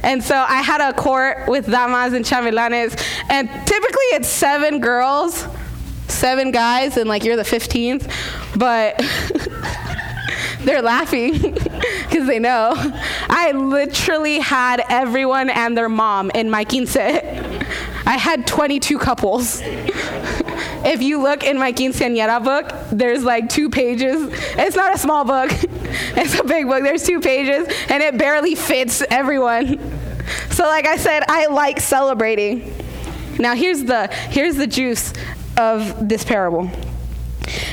And 0.05 0.23
so 0.23 0.37
I 0.37 0.63
had 0.63 0.81
a 0.81 0.93
court 0.93 1.49
with 1.49 1.69
damas 1.69 2.13
and 2.13 2.25
chambelanes, 2.25 2.97
and 3.29 3.49
typically 3.49 4.07
it's 4.13 4.29
seven 4.29 4.79
girls, 4.79 5.45
seven 6.07 6.53
guys, 6.53 6.97
and 6.97 7.09
like 7.09 7.25
you're 7.25 7.35
the 7.35 7.43
15th, 7.43 8.09
but 8.57 8.97
they're 10.65 10.83
laughing 10.83 11.33
because 11.43 12.29
they 12.29 12.39
know. 12.39 12.75
I 13.29 13.51
literally 13.57 14.39
had 14.39 14.85
everyone 14.89 15.51
and 15.51 15.77
their 15.77 15.89
mom 15.89 16.31
in 16.31 16.49
my 16.49 16.63
quince. 16.65 16.97
I 18.13 18.19
had 18.19 18.47
22 18.47 18.99
couples. 18.99 19.63
if 19.65 21.01
you 21.01 21.23
look 21.23 21.45
in 21.45 21.57
my 21.57 21.73
quinceañera 21.73 22.45
book, 22.45 22.71
there's 22.93 23.25
like 23.25 23.49
two 23.49 23.71
pages. 23.71 24.29
It's 24.59 24.77
not 24.77 24.95
a 24.95 24.99
small 24.99 25.25
book, 25.25 25.51
it's 26.15 26.39
a 26.39 26.45
big 26.45 26.67
book. 26.67 26.83
There's 26.83 27.07
two 27.07 27.21
pages, 27.21 27.75
and 27.89 28.03
it 28.03 28.19
barely 28.19 28.55
fits 28.55 29.03
everyone. 29.11 29.81
So, 30.51 30.65
like 30.65 30.87
I 30.87 30.99
said, 30.99 31.23
I 31.27 31.47
like 31.47 31.81
celebrating. 31.81 32.71
Now, 33.39 33.55
here's 33.55 33.83
the, 33.85 34.09
here's 34.09 34.57
the 34.57 34.67
juice 34.67 35.15
of 35.57 36.07
this 36.07 36.23
parable. 36.23 36.71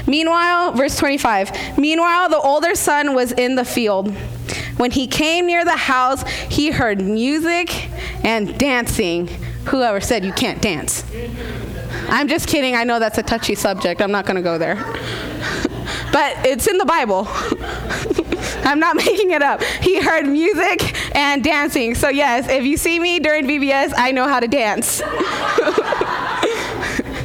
Meanwhile, 0.07 0.71
verse 0.71 0.95
25, 0.95 1.77
meanwhile, 1.77 2.29
the 2.29 2.39
older 2.39 2.75
son 2.75 3.13
was 3.13 3.33
in 3.33 3.55
the 3.55 3.65
field. 3.65 4.15
When 4.77 4.91
he 4.91 5.05
came 5.05 5.47
near 5.47 5.65
the 5.65 5.75
house, 5.75 6.25
he 6.47 6.71
heard 6.71 7.01
music 7.01 7.89
and 8.23 8.57
dancing. 8.57 9.27
Whoever 9.69 10.01
said 10.01 10.25
you 10.25 10.33
can't 10.33 10.61
dance? 10.61 11.03
I'm 12.09 12.27
just 12.27 12.47
kidding. 12.47 12.75
I 12.75 12.83
know 12.83 12.99
that's 12.99 13.17
a 13.17 13.23
touchy 13.23 13.55
subject. 13.55 14.01
I'm 14.01 14.11
not 14.11 14.25
going 14.25 14.35
to 14.35 14.41
go 14.41 14.57
there. 14.57 14.75
but 16.11 16.45
it's 16.45 16.67
in 16.67 16.77
the 16.77 16.85
Bible. 16.85 17.27
I'm 18.65 18.79
not 18.79 18.95
making 19.05 19.31
it 19.31 19.41
up. 19.41 19.61
He 19.63 20.01
heard 20.01 20.25
music 20.27 21.15
and 21.15 21.43
dancing. 21.43 21.95
So, 21.95 22.09
yes, 22.09 22.49
if 22.49 22.63
you 22.63 22.77
see 22.77 22.99
me 22.99 23.19
during 23.19 23.45
VBS, 23.45 23.93
I 23.95 24.11
know 24.11 24.27
how 24.27 24.39
to 24.39 24.47
dance. 24.47 25.01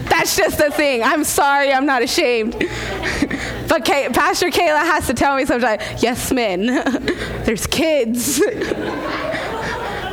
That's 0.08 0.36
just 0.36 0.60
a 0.60 0.70
thing. 0.70 1.02
I'm 1.02 1.24
sorry. 1.24 1.72
I'm 1.72 1.86
not 1.86 2.02
ashamed. 2.02 2.52
But 3.68 3.84
Kay- 3.84 4.08
Pastor 4.10 4.50
Kayla 4.50 4.80
has 4.84 5.06
to 5.06 5.14
tell 5.14 5.36
me 5.36 5.44
sometimes, 5.46 6.02
Yasmin, 6.02 6.66
there's 7.44 7.66
kids. 7.66 8.40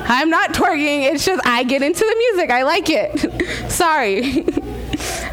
I'm 0.05 0.29
not 0.29 0.53
twerking. 0.53 1.11
It's 1.11 1.25
just 1.25 1.45
I 1.45 1.63
get 1.63 1.81
into 1.81 1.99
the 1.99 2.15
music. 2.17 2.49
I 2.49 2.63
like 2.63 2.89
it. 2.89 3.71
Sorry. 3.71 4.45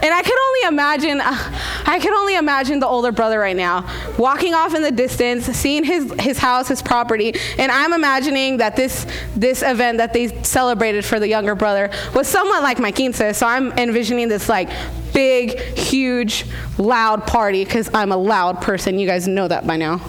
And 0.01 0.15
I 0.15 0.23
could 0.23 0.39
only 0.39 0.69
imagine, 0.69 1.21
uh, 1.21 1.61
I 1.85 1.99
could 2.01 2.13
only 2.13 2.37
imagine 2.37 2.79
the 2.79 2.87
older 2.87 3.11
brother 3.11 3.39
right 3.39 3.57
now 3.57 3.85
walking 4.17 4.55
off 4.55 4.75
in 4.75 4.83
the 4.83 4.93
distance, 4.93 5.47
seeing 5.47 5.83
his, 5.83 6.13
his 6.21 6.39
house, 6.39 6.69
his 6.69 6.81
property, 6.81 7.35
and 7.59 7.73
I'm 7.73 7.93
imagining 7.93 8.59
that 8.59 8.77
this, 8.77 9.07
this 9.35 9.63
event 9.63 9.99
that 9.99 10.13
they 10.13 10.43
celebrated 10.45 11.05
for 11.05 11.19
the 11.19 11.27
younger 11.27 11.57
brother 11.57 11.91
was 12.15 12.29
somewhat 12.29 12.63
like 12.63 12.79
my 12.79 12.93
quince. 12.93 13.19
So 13.19 13.47
I'm 13.47 13.73
envisioning 13.73 14.29
this 14.29 14.49
like 14.49 14.71
big, 15.13 15.59
huge, 15.77 16.47
loud 16.79 17.27
party 17.27 17.65
because 17.65 17.91
I'm 17.93 18.13
a 18.13 18.17
loud 18.17 18.63
person. 18.63 19.01
You 19.01 19.07
guys 19.07 19.27
know 19.27 19.49
that 19.49 19.67
by 19.67 19.77
now. 19.77 20.01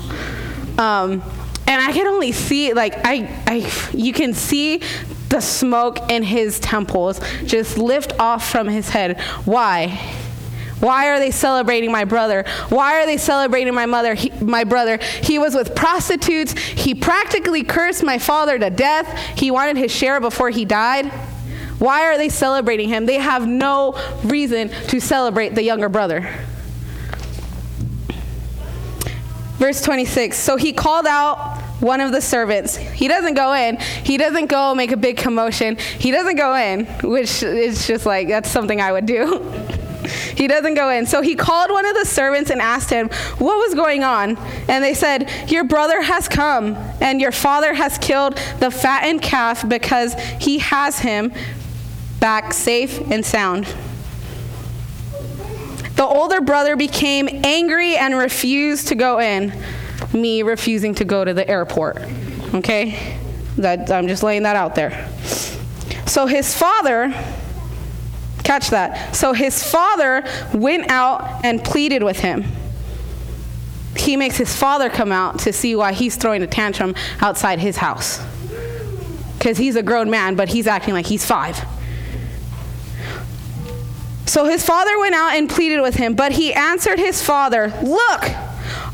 Um, 0.77 1.23
and 1.69 1.79
I 1.79 1.93
can 1.93 2.07
only 2.07 2.31
see 2.31 2.73
like 2.73 2.95
I, 3.05 3.29
I 3.45 3.71
you 3.93 4.11
can 4.11 4.33
see 4.33 4.81
the 5.29 5.39
smoke 5.39 6.09
in 6.09 6.23
his 6.23 6.59
temples 6.59 7.21
just 7.45 7.77
lift 7.77 8.19
off 8.19 8.49
from 8.49 8.67
his 8.67 8.89
head. 8.89 9.21
Why? 9.45 9.87
Why 10.79 11.09
are 11.09 11.19
they 11.19 11.29
celebrating 11.29 11.91
my 11.91 12.05
brother? 12.05 12.45
Why 12.69 13.01
are 13.01 13.05
they 13.05 13.17
celebrating 13.17 13.75
my 13.75 13.85
mother, 13.85 14.15
he, 14.15 14.31
my 14.41 14.63
brother? 14.63 14.97
He 15.21 15.37
was 15.37 15.53
with 15.53 15.75
prostitutes. 15.75 16.53
He 16.53 16.95
practically 16.95 17.63
cursed 17.63 18.03
my 18.03 18.17
father 18.17 18.57
to 18.57 18.69
death. 18.69 19.37
He 19.37 19.51
wanted 19.51 19.77
his 19.77 19.91
share 19.91 20.19
before 20.19 20.49
he 20.49 20.65
died. 20.65 21.11
Why 21.77 22.05
are 22.05 22.17
they 22.17 22.29
celebrating 22.29 22.89
him? 22.89 23.05
They 23.05 23.19
have 23.19 23.45
no 23.45 23.93
reason 24.23 24.69
to 24.87 24.99
celebrate 24.99 25.53
the 25.53 25.63
younger 25.63 25.89
brother. 25.89 26.29
Verse 29.59 29.81
26 29.81 30.37
So 30.37 30.55
he 30.55 30.73
called 30.73 31.05
out 31.05 31.61
one 31.81 31.99
of 32.01 32.11
the 32.11 32.21
servants. 32.21 32.77
He 32.77 33.07
doesn't 33.07 33.35
go 33.35 33.53
in. 33.53 33.77
He 33.77 34.17
doesn't 34.17 34.47
go 34.47 34.73
make 34.73 34.91
a 34.91 34.97
big 34.97 35.17
commotion. 35.17 35.77
He 35.77 36.11
doesn't 36.11 36.35
go 36.35 36.55
in, 36.55 36.85
which 37.03 37.43
is 37.43 37.85
just 37.85 38.05
like, 38.05 38.29
that's 38.29 38.49
something 38.49 38.81
I 38.81 38.91
would 38.91 39.05
do. 39.05 39.39
he 40.35 40.47
doesn't 40.47 40.75
go 40.75 40.89
in. 40.89 41.05
So 41.05 41.21
he 41.21 41.35
called 41.35 41.71
one 41.71 41.85
of 41.85 41.93
the 41.95 42.05
servants 42.05 42.49
and 42.49 42.61
asked 42.61 42.89
him, 42.89 43.09
What 43.37 43.57
was 43.57 43.75
going 43.75 44.03
on? 44.03 44.37
And 44.69 44.83
they 44.83 44.93
said, 44.93 45.29
Your 45.49 45.65
brother 45.65 46.01
has 46.01 46.27
come, 46.27 46.75
and 47.01 47.19
your 47.19 47.33
father 47.33 47.73
has 47.73 47.97
killed 47.97 48.37
the 48.59 48.71
fattened 48.71 49.21
calf 49.21 49.67
because 49.67 50.13
he 50.39 50.59
has 50.59 50.99
him 50.99 51.33
back 52.21 52.53
safe 52.53 52.99
and 53.11 53.25
sound. 53.25 53.73
The 55.99 56.07
older 56.07 56.39
brother 56.39 56.77
became 56.77 57.27
angry 57.43 57.97
and 57.97 58.15
refused 58.15 58.87
to 58.87 58.95
go 58.95 59.19
in. 59.19 59.51
Me 60.13 60.43
refusing 60.43 60.95
to 60.95 61.03
go 61.03 61.25
to 61.25 61.33
the 61.33 61.45
airport. 61.45 61.97
Okay? 62.53 63.17
That, 63.57 63.91
I'm 63.91 64.07
just 64.07 64.23
laying 64.23 64.43
that 64.43 64.55
out 64.55 64.75
there. 64.75 65.09
So 66.07 66.25
his 66.25 66.57
father, 66.57 67.13
catch 68.45 68.69
that. 68.69 69.13
So 69.13 69.33
his 69.33 69.61
father 69.61 70.23
went 70.53 70.89
out 70.89 71.43
and 71.43 71.61
pleaded 71.61 72.01
with 72.01 72.19
him. 72.19 72.45
He 73.97 74.15
makes 74.15 74.37
his 74.37 74.55
father 74.55 74.89
come 74.89 75.11
out 75.11 75.39
to 75.39 75.51
see 75.51 75.75
why 75.75 75.91
he's 75.91 76.15
throwing 76.15 76.41
a 76.43 76.47
tantrum 76.47 76.95
outside 77.19 77.59
his 77.59 77.75
house. 77.75 78.25
Because 79.37 79.57
he's 79.57 79.75
a 79.75 79.83
grown 79.83 80.09
man, 80.09 80.35
but 80.35 80.47
he's 80.47 80.65
acting 80.65 80.93
like 80.93 81.07
he's 81.07 81.25
five. 81.25 81.61
So 84.29 84.45
his 84.45 84.63
father 84.63 84.99
went 84.99 85.15
out 85.15 85.31
and 85.31 85.49
pleaded 85.49 85.81
with 85.81 85.95
him, 85.95 86.13
but 86.13 86.31
he 86.31 86.53
answered 86.53 86.99
his 86.99 87.19
father, 87.19 87.73
Look, 87.81 88.29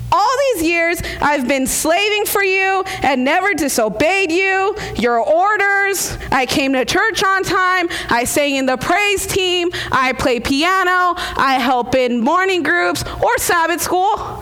all 0.10 0.36
these 0.54 0.64
years 0.64 1.02
I've 1.22 1.46
been 1.46 1.68
slaving 1.68 2.24
for 2.26 2.42
you 2.42 2.86
and 3.04 3.26
never 3.26 3.54
disobeyed 3.54 4.32
you, 4.32 4.78
your 4.96 5.20
orders. 5.20 6.18
I 6.32 6.46
came 6.46 6.72
to 6.72 6.86
church 6.86 7.22
on 7.22 7.44
time. 7.44 7.90
I 8.10 8.24
sang 8.24 8.56
in 8.56 8.66
the 8.66 8.78
praise 8.78 9.28
team. 9.28 9.72
I 9.92 10.14
play 10.14 10.40
piano. 10.40 11.16
I 11.18 11.60
help 11.62 11.96
in 11.96 12.22
morning 12.22 12.64
groups 12.64 13.04
or 13.22 13.38
Sabbath 13.38 13.82
school. 13.82 14.42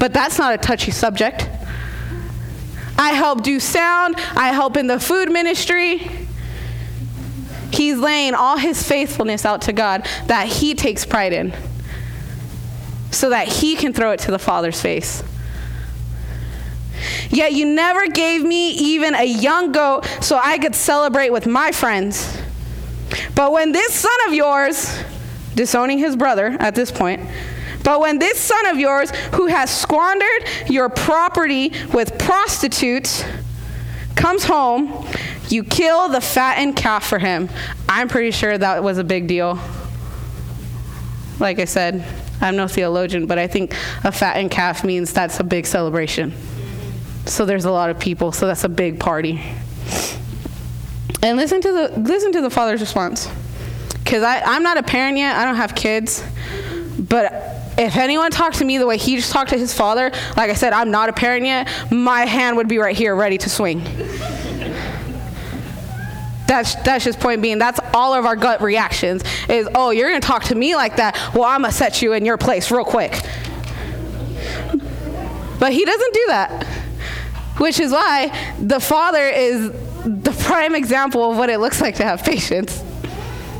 But 0.00 0.12
that's 0.12 0.36
not 0.36 0.52
a 0.52 0.58
touchy 0.58 0.90
subject. 0.90 1.48
I 2.98 3.12
help 3.12 3.44
do 3.44 3.60
sound. 3.60 4.16
I 4.34 4.48
help 4.48 4.76
in 4.76 4.88
the 4.88 4.98
food 4.98 5.30
ministry. 5.30 6.19
He's 7.72 7.98
laying 7.98 8.34
all 8.34 8.56
his 8.56 8.82
faithfulness 8.82 9.44
out 9.44 9.62
to 9.62 9.72
God 9.72 10.06
that 10.26 10.46
he 10.48 10.74
takes 10.74 11.04
pride 11.04 11.32
in 11.32 11.54
so 13.10 13.30
that 13.30 13.48
he 13.48 13.76
can 13.76 13.92
throw 13.92 14.12
it 14.12 14.20
to 14.20 14.30
the 14.30 14.38
Father's 14.38 14.80
face. 14.80 15.22
Yet 17.30 17.52
you 17.52 17.66
never 17.66 18.08
gave 18.08 18.42
me 18.42 18.70
even 18.70 19.14
a 19.14 19.24
young 19.24 19.72
goat 19.72 20.04
so 20.20 20.38
I 20.42 20.58
could 20.58 20.74
celebrate 20.74 21.30
with 21.30 21.46
my 21.46 21.72
friends. 21.72 22.36
But 23.34 23.52
when 23.52 23.72
this 23.72 23.94
son 23.94 24.12
of 24.26 24.34
yours, 24.34 25.02
disowning 25.54 25.98
his 25.98 26.16
brother 26.16 26.56
at 26.60 26.74
this 26.74 26.90
point, 26.90 27.22
but 27.82 28.00
when 28.00 28.18
this 28.18 28.38
son 28.38 28.66
of 28.66 28.78
yours, 28.78 29.10
who 29.34 29.46
has 29.46 29.70
squandered 29.70 30.48
your 30.68 30.88
property 30.88 31.72
with 31.92 32.18
prostitutes, 32.18 33.24
comes 34.16 34.44
home, 34.44 35.06
you 35.48 35.64
kill 35.64 36.08
the 36.08 36.20
fattened 36.20 36.76
calf 36.76 37.06
for 37.06 37.18
him. 37.18 37.48
I'm 37.88 38.08
pretty 38.08 38.30
sure 38.30 38.56
that 38.56 38.82
was 38.82 38.98
a 38.98 39.04
big 39.04 39.26
deal. 39.26 39.58
Like 41.38 41.58
I 41.58 41.64
said, 41.64 42.04
I'm 42.40 42.56
no 42.56 42.68
theologian, 42.68 43.26
but 43.26 43.38
I 43.38 43.46
think 43.46 43.74
a 44.04 44.12
fattened 44.12 44.50
calf 44.50 44.84
means 44.84 45.12
that's 45.12 45.40
a 45.40 45.44
big 45.44 45.66
celebration. 45.66 46.32
So 47.26 47.44
there's 47.44 47.64
a 47.64 47.70
lot 47.70 47.90
of 47.90 47.98
people, 47.98 48.32
so 48.32 48.46
that's 48.46 48.64
a 48.64 48.68
big 48.68 48.98
party. 48.98 49.40
And 51.22 51.36
listen 51.36 51.60
to 51.60 51.72
the 51.72 52.00
listen 52.00 52.32
to 52.32 52.40
the 52.40 52.50
father's 52.50 52.80
response. 52.80 53.28
Cause 54.06 54.22
I, 54.22 54.40
I'm 54.40 54.62
not 54.62 54.78
a 54.78 54.82
parent 54.82 55.18
yet, 55.18 55.36
I 55.36 55.44
don't 55.44 55.56
have 55.56 55.74
kids. 55.74 56.24
But 56.98 57.59
if 57.80 57.96
anyone 57.96 58.30
talked 58.30 58.58
to 58.58 58.64
me 58.64 58.78
the 58.78 58.86
way 58.86 58.98
he 58.98 59.16
just 59.16 59.32
talked 59.32 59.50
to 59.50 59.58
his 59.58 59.72
father, 59.72 60.10
like 60.36 60.50
I 60.50 60.54
said, 60.54 60.72
I'm 60.72 60.90
not 60.90 61.08
a 61.08 61.12
parent 61.12 61.46
yet, 61.46 61.68
my 61.90 62.26
hand 62.26 62.56
would 62.58 62.68
be 62.68 62.78
right 62.78 62.96
here 62.96 63.14
ready 63.16 63.38
to 63.38 63.48
swing. 63.48 63.82
That's, 66.46 66.74
that's 66.76 67.04
just 67.04 67.20
point 67.20 67.42
being, 67.42 67.58
that's 67.58 67.80
all 67.94 68.12
of 68.12 68.26
our 68.26 68.36
gut 68.36 68.60
reactions 68.60 69.22
is, 69.48 69.68
oh, 69.74 69.90
you're 69.90 70.08
going 70.08 70.20
to 70.20 70.26
talk 70.26 70.44
to 70.44 70.54
me 70.54 70.74
like 70.74 70.96
that. 70.96 71.14
Well, 71.34 71.44
I'm 71.44 71.62
going 71.62 71.70
to 71.70 71.76
set 71.76 72.02
you 72.02 72.12
in 72.12 72.24
your 72.24 72.36
place 72.36 72.70
real 72.70 72.84
quick. 72.84 73.12
But 75.60 75.72
he 75.72 75.84
doesn't 75.84 76.14
do 76.14 76.24
that, 76.28 76.66
which 77.58 77.78
is 77.78 77.92
why 77.92 78.54
the 78.58 78.80
father 78.80 79.28
is 79.28 79.70
the 80.04 80.32
prime 80.40 80.74
example 80.74 81.30
of 81.30 81.38
what 81.38 81.50
it 81.50 81.60
looks 81.60 81.80
like 81.80 81.94
to 81.96 82.04
have 82.04 82.24
patience. 82.24 82.82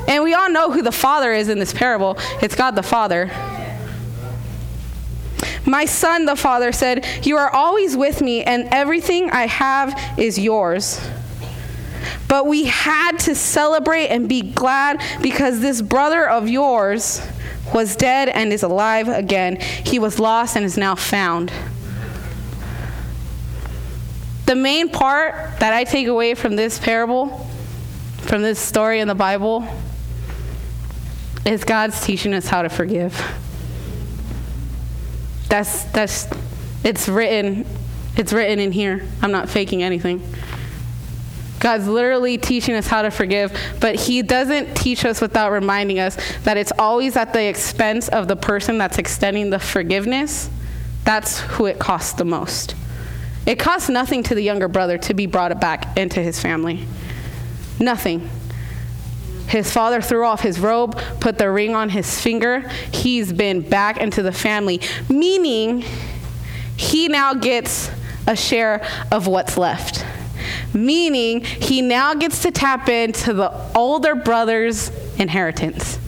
And 0.09 0.25
we 0.25 0.35
all 0.35 0.51
know 0.51 0.73
who 0.73 0.83
the 0.83 0.93
father 0.93 1.33
is 1.33 1.49
in 1.49 1.59
this 1.59 1.73
parable 1.73 2.19
it's 2.43 2.57
God 2.57 2.75
the 2.75 2.83
Father. 2.83 3.31
My 5.67 5.85
son, 5.85 6.25
the 6.25 6.37
father 6.37 6.73
said, 6.73 7.07
You 7.23 7.37
are 7.37 7.51
always 7.51 7.97
with 7.97 8.21
me, 8.21 8.43
and 8.43 8.69
everything 8.73 9.31
I 9.31 9.47
have 9.47 10.19
is 10.19 10.39
yours. 10.39 11.01
But 12.29 12.47
we 12.47 12.65
had 12.65 13.19
to 13.21 13.35
celebrate 13.35 14.09
and 14.09 14.29
be 14.29 14.41
glad 14.41 15.03
because 15.21 15.61
this 15.61 15.83
brother 15.83 16.29
of 16.29 16.49
yours 16.49 17.21
was 17.75 17.97
dead 17.97 18.29
and 18.29 18.53
is 18.53 18.63
alive 18.63 19.09
again. 19.09 19.57
He 19.57 19.99
was 19.99 20.19
lost 20.19 20.57
and 20.57 20.65
is 20.65 20.79
now 20.79 20.95
found. 20.95 21.53
The 24.47 24.57
main 24.57 24.89
part 24.89 25.61
that 25.61 25.73
I 25.73 25.85
take 25.85 26.09
away 26.09 26.35
from 26.35 26.57
this 26.57 26.79
parable, 26.79 27.47
from 28.19 28.43
this 28.43 28.59
story 28.59 29.01
in 29.01 29.09
the 29.09 29.15
Bible, 29.15 29.67
is 31.45 31.65
God's 31.65 32.01
teaching 32.05 32.35
us 32.35 32.47
how 32.47 32.63
to 32.63 32.69
forgive. 32.69 33.21
That's 35.51 35.85
that's 35.85 36.27
it's 36.83 37.09
written 37.09 37.67
it's 38.17 38.33
written 38.33 38.59
in 38.59 38.73
here. 38.73 39.03
I'm 39.23 39.33
not 39.33 39.49
faking 39.49 39.83
anything. 39.83 40.23
God's 41.59 41.87
literally 41.87 42.39
teaching 42.39 42.75
us 42.75 42.87
how 42.87 43.03
to 43.03 43.11
forgive, 43.11 43.53
but 43.81 43.95
He 43.95 44.23
doesn't 44.23 44.75
teach 44.75 45.05
us 45.05 45.21
without 45.21 45.53
reminding 45.53 45.99
us 45.99 46.17
that 46.45 46.57
it's 46.57 46.73
always 46.79 47.17
at 47.17 47.33
the 47.33 47.45
expense 47.45 48.09
of 48.09 48.29
the 48.29 48.37
person 48.37 48.79
that's 48.79 48.99
extending 48.99 49.51
the 49.51 49.59
forgiveness. 49.59 50.49
That's 51.05 51.41
who 51.41 51.67
it 51.67 51.79
costs 51.79 52.15
the 52.15 52.25
most. 52.25 52.75
It 53.47 53.59
costs 53.59 53.89
nothing 53.89 54.23
to 54.25 54.35
the 54.35 54.43
younger 54.43 54.69
brother 54.69 54.97
to 54.99 55.15
be 55.15 55.27
brought 55.27 55.59
back 55.61 55.97
into 55.97 56.23
his 56.23 56.41
family. 56.41 56.87
Nothing. 57.79 58.29
His 59.51 59.73
father 59.73 60.01
threw 60.01 60.25
off 60.25 60.41
his 60.41 60.61
robe, 60.61 60.99
put 61.21 61.37
the 61.37 61.51
ring 61.51 61.75
on 61.75 61.91
his 61.91 62.21
finger. 62.21 62.69
He's 62.93 63.33
been 63.33 63.61
back 63.61 63.99
into 63.99 64.23
the 64.23 64.33
family, 64.33 64.81
meaning 65.09 65.85
he 66.77 67.09
now 67.09 67.35
gets 67.35 67.91
a 68.27 68.37
share 68.37 68.87
of 69.11 69.27
what's 69.27 69.59
left 69.59 70.05
meaning 70.73 71.43
he 71.43 71.83
now 71.83 72.15
gets 72.15 72.43
to 72.43 72.51
tap 72.51 72.89
into 72.89 73.33
the 73.33 73.53
older 73.75 74.15
brother's 74.15 74.91
inheritance. 75.19 75.99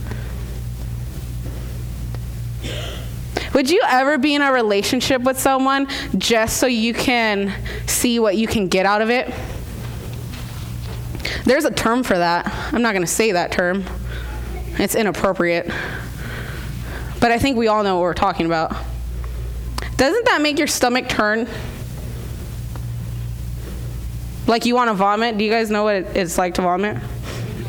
Would 3.55 3.69
you 3.69 3.83
ever 3.87 4.17
be 4.17 4.35
in 4.35 4.41
a 4.41 4.51
relationship 4.51 5.23
with 5.23 5.39
someone 5.39 5.87
just 6.17 6.57
so 6.57 6.67
you 6.67 6.95
can 6.95 7.53
see 7.87 8.19
what 8.19 8.37
you 8.37 8.47
can 8.47 8.69
get 8.69 8.87
out 8.87 9.03
of 9.03 9.11
it? 9.11 9.33
There's 11.45 11.65
a 11.65 11.71
term 11.71 12.03
for 12.03 12.17
that. 12.17 12.47
I'm 12.73 12.83
not 12.83 12.93
going 12.93 13.05
to 13.05 13.11
say 13.11 13.33
that 13.33 13.53
term, 13.53 13.85
it's 14.79 14.95
inappropriate. 14.95 15.71
But 17.21 17.31
I 17.31 17.39
think 17.39 17.57
we 17.57 17.69
all 17.69 17.85
know 17.85 17.97
what 17.97 18.03
we're 18.03 18.15
talking 18.15 18.47
about. 18.47 18.75
Doesn't 19.97 20.25
that 20.27 20.41
make 20.43 20.59
your 20.59 20.67
stomach 20.67 21.09
turn? 21.09 21.49
Like 24.47 24.67
you 24.67 24.75
want 24.75 24.89
to 24.89 24.95
vomit? 24.95 25.39
Do 25.39 25.45
you 25.45 25.51
guys 25.51 25.71
know 25.71 25.85
what 25.85 25.95
it's 25.95 26.37
like 26.37 26.55
to 26.55 26.63
vomit? 26.63 26.97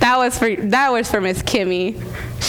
that 0.00 0.16
was 0.16 0.36
for 0.38 0.56
that 0.56 0.90
was 0.90 1.10
for 1.10 1.20
Miss 1.20 1.42
Kimmy. 1.42 1.94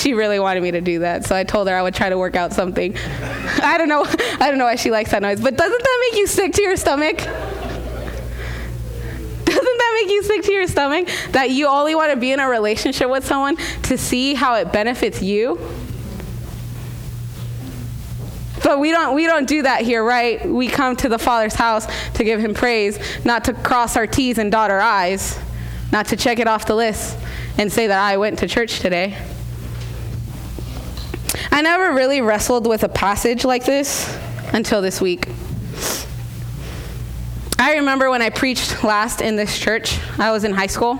She 0.10 0.16
really 0.16 0.40
wanted 0.40 0.64
me 0.64 0.72
to 0.72 0.82
do 0.82 0.98
that, 1.00 1.24
so 1.24 1.36
I 1.36 1.44
told 1.44 1.68
her 1.68 1.76
I 1.76 1.84
would 1.84 1.94
try 1.94 2.10
to 2.10 2.18
work 2.18 2.36
out 2.36 2.52
something. 2.52 2.98
I 3.62 3.78
don't 3.78 3.90
know. 3.90 4.04
I 4.40 4.50
don't 4.50 4.58
know 4.58 4.66
why 4.66 4.74
she 4.74 4.90
likes 4.90 5.12
that 5.12 5.22
noise, 5.22 5.40
but 5.40 5.56
doesn't 5.56 5.84
that 5.84 6.10
make 6.10 6.20
you 6.20 6.26
sick 6.26 6.52
to 6.54 6.64
your 6.64 6.76
stomach? 6.78 7.18
Doesn't 9.46 9.78
that 9.78 10.02
make 10.02 10.12
you 10.12 10.24
sick 10.24 10.42
to 10.46 10.52
your 10.52 10.66
stomach? 10.66 11.08
That 11.32 11.52
you 11.52 11.68
only 11.68 11.94
want 11.94 12.12
to 12.12 12.18
be 12.18 12.32
in 12.32 12.40
a 12.40 12.50
relationship 12.50 13.08
with 13.08 13.24
someone 13.24 13.56
to 13.84 14.00
see 14.00 14.34
how 14.34 14.56
it 14.56 14.74
benefits 14.74 15.22
you? 15.22 15.60
But 18.64 18.80
we 18.80 18.90
don't 18.90 19.14
we 19.14 19.28
don't 19.28 19.48
do 19.48 19.62
that 19.62 19.82
here, 19.82 20.04
right? 20.04 20.44
We 20.44 20.70
come 20.70 20.96
to 20.96 21.10
the 21.10 21.20
Father's 21.20 21.54
house 21.54 21.86
to 22.16 22.24
give 22.24 22.40
him 22.40 22.56
praise, 22.56 22.98
not 23.24 23.44
to 23.44 23.54
cross 23.54 23.96
our 23.96 24.08
T's 24.08 24.40
and 24.40 24.52
dot 24.52 24.72
our 24.72 24.82
I's, 24.82 25.38
not 25.92 26.08
to 26.08 26.16
check 26.16 26.40
it 26.40 26.48
off 26.48 26.66
the 26.66 26.76
list 26.76 27.16
and 27.60 27.72
say 27.72 27.86
that 27.86 28.02
I 28.02 28.18
went 28.18 28.40
to 28.40 28.48
church 28.48 28.80
today. 28.80 29.16
I 31.52 31.62
never 31.62 31.94
really 31.94 32.22
wrestled 32.22 32.68
with 32.68 32.84
a 32.84 32.90
passage 32.90 33.44
like 33.44 33.66
this 33.66 34.18
until 34.54 34.82
this 34.82 35.02
week. 35.02 35.28
I 37.58 37.76
remember 37.76 38.10
when 38.10 38.22
I 38.22 38.30
preached 38.30 38.84
last 38.84 39.22
in 39.22 39.36
this 39.36 39.58
church, 39.60 40.00
I 40.18 40.32
was 40.32 40.44
in 40.44 40.54
high 40.54 40.68
school. 40.68 40.98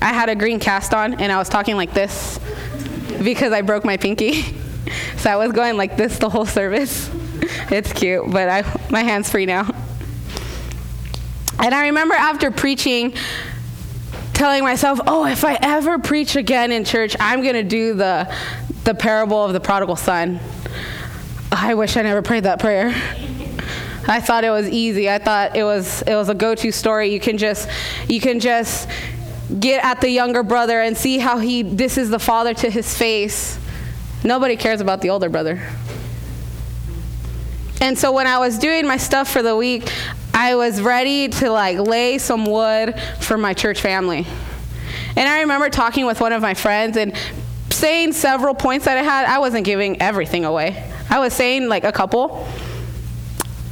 I 0.00 0.14
had 0.14 0.28
a 0.28 0.34
green 0.34 0.58
cast 0.58 0.94
on 0.94 1.14
and 1.20 1.30
I 1.30 1.36
was 1.36 1.48
talking 1.48 1.76
like 1.76 1.92
this 1.92 2.40
because 3.22 3.52
I 3.52 3.62
broke 3.62 3.84
my 3.84 3.96
pinky. 3.96 4.44
So 5.18 5.30
I 5.30 5.36
was 5.36 5.52
going 5.52 5.76
like 5.76 5.96
this 5.96 6.18
the 6.18 6.28
whole 6.28 6.46
service. 6.46 7.10
It's 7.70 7.92
cute, 7.92 8.28
but 8.30 8.48
I, 8.48 8.80
my 8.90 9.02
hand's 9.02 9.30
free 9.30 9.46
now. 9.46 9.72
And 11.58 11.74
I 11.74 11.88
remember 11.88 12.14
after 12.14 12.50
preaching, 12.50 13.14
telling 14.32 14.64
myself, 14.64 14.98
oh, 15.06 15.26
if 15.26 15.44
I 15.44 15.58
ever 15.60 15.98
preach 15.98 16.36
again 16.36 16.72
in 16.72 16.84
church, 16.84 17.14
I'm 17.20 17.42
going 17.42 17.54
to 17.54 17.62
do 17.62 17.94
the, 17.94 18.34
the 18.84 18.94
parable 18.94 19.44
of 19.44 19.52
the 19.52 19.60
prodigal 19.60 19.96
son. 19.96 20.40
I 21.52 21.74
wish 21.74 21.96
I 21.96 22.02
never 22.02 22.22
prayed 22.22 22.44
that 22.44 22.60
prayer. 22.60 22.88
I 24.08 24.20
thought 24.20 24.44
it 24.44 24.50
was 24.50 24.68
easy. 24.68 25.10
I 25.10 25.18
thought 25.18 25.56
it 25.56 25.64
was 25.64 26.02
it 26.02 26.14
was 26.14 26.28
a 26.28 26.34
go-to 26.34 26.72
story. 26.72 27.12
You 27.12 27.20
can 27.20 27.38
just 27.38 27.68
you 28.08 28.20
can 28.20 28.40
just 28.40 28.88
get 29.58 29.84
at 29.84 30.00
the 30.00 30.08
younger 30.08 30.42
brother 30.42 30.80
and 30.80 30.96
see 30.96 31.18
how 31.18 31.38
he 31.38 31.62
this 31.62 31.98
is 31.98 32.10
the 32.10 32.18
father 32.18 32.54
to 32.54 32.70
his 32.70 32.96
face 32.96 33.58
Nobody 34.22 34.56
cares 34.56 34.80
about 34.80 35.00
the 35.00 35.10
older 35.10 35.28
brother. 35.28 35.62
And 37.80 37.98
so 37.98 38.12
when 38.12 38.26
I 38.26 38.38
was 38.38 38.58
doing 38.58 38.86
my 38.86 38.98
stuff 38.98 39.30
for 39.30 39.42
the 39.42 39.56
week, 39.56 39.90
I 40.34 40.54
was 40.54 40.82
ready 40.82 41.28
to 41.28 41.50
like 41.50 41.78
lay 41.78 42.18
some 42.18 42.44
wood 42.44 42.94
for 43.20 43.38
my 43.38 43.54
church 43.54 43.80
family. 43.80 44.26
And 45.16 45.28
I 45.28 45.40
remember 45.40 45.70
talking 45.70 46.04
with 46.04 46.20
one 46.20 46.32
of 46.32 46.42
my 46.42 46.52
friends 46.52 46.98
and 46.98 47.14
saying 47.80 48.12
several 48.12 48.54
points 48.54 48.84
that 48.84 48.98
I 48.98 49.02
had. 49.02 49.26
I 49.26 49.38
wasn't 49.38 49.64
giving 49.64 50.00
everything 50.02 50.44
away. 50.44 50.90
I 51.08 51.18
was 51.18 51.32
saying 51.32 51.68
like 51.68 51.84
a 51.84 51.92
couple. 51.92 52.46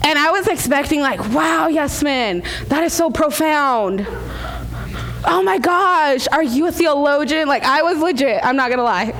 And 0.03 0.19
I 0.19 0.31
was 0.31 0.47
expecting 0.47 1.01
like, 1.01 1.21
wow, 1.35 1.69
Yasmin, 1.69 2.43
that 2.69 2.83
is 2.83 2.95
so 2.95 3.11
profound. 3.11 4.07
Oh 5.25 5.43
my 5.45 5.59
gosh, 5.59 6.27
are 6.29 6.43
you 6.43 6.67
a 6.67 6.73
theologian? 6.73 7.47
Like 7.47 7.65
I 7.65 7.83
was 7.83 7.99
legit, 7.99 8.41
I'm 8.43 8.57
not 8.57 8.71
gonna 8.71 8.85
lie 8.85 9.13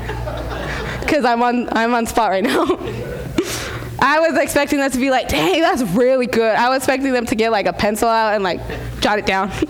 because 1.01 1.25
I'm 1.25 1.43
on 1.43 1.69
I'm 1.77 1.93
on 1.93 2.07
spot 2.07 2.31
right 2.31 2.45
now. 2.45 2.65
I 4.01 4.21
was 4.21 4.39
expecting 4.39 4.79
them 4.79 4.91
to 4.91 4.99
be 4.99 5.11
like, 5.11 5.29
dang, 5.29 5.61
that's 5.61 5.83
really 5.83 6.27
good. 6.27 6.55
I 6.55 6.69
was 6.69 6.79
expecting 6.79 7.13
them 7.13 7.27
to 7.27 7.35
get 7.35 7.51
like 7.51 7.67
a 7.67 7.73
pencil 7.73 8.09
out 8.09 8.35
and 8.35 8.45
like 8.45 8.61
jot 9.01 9.19
it 9.19 9.27
down. 9.27 9.51
and 9.61 9.69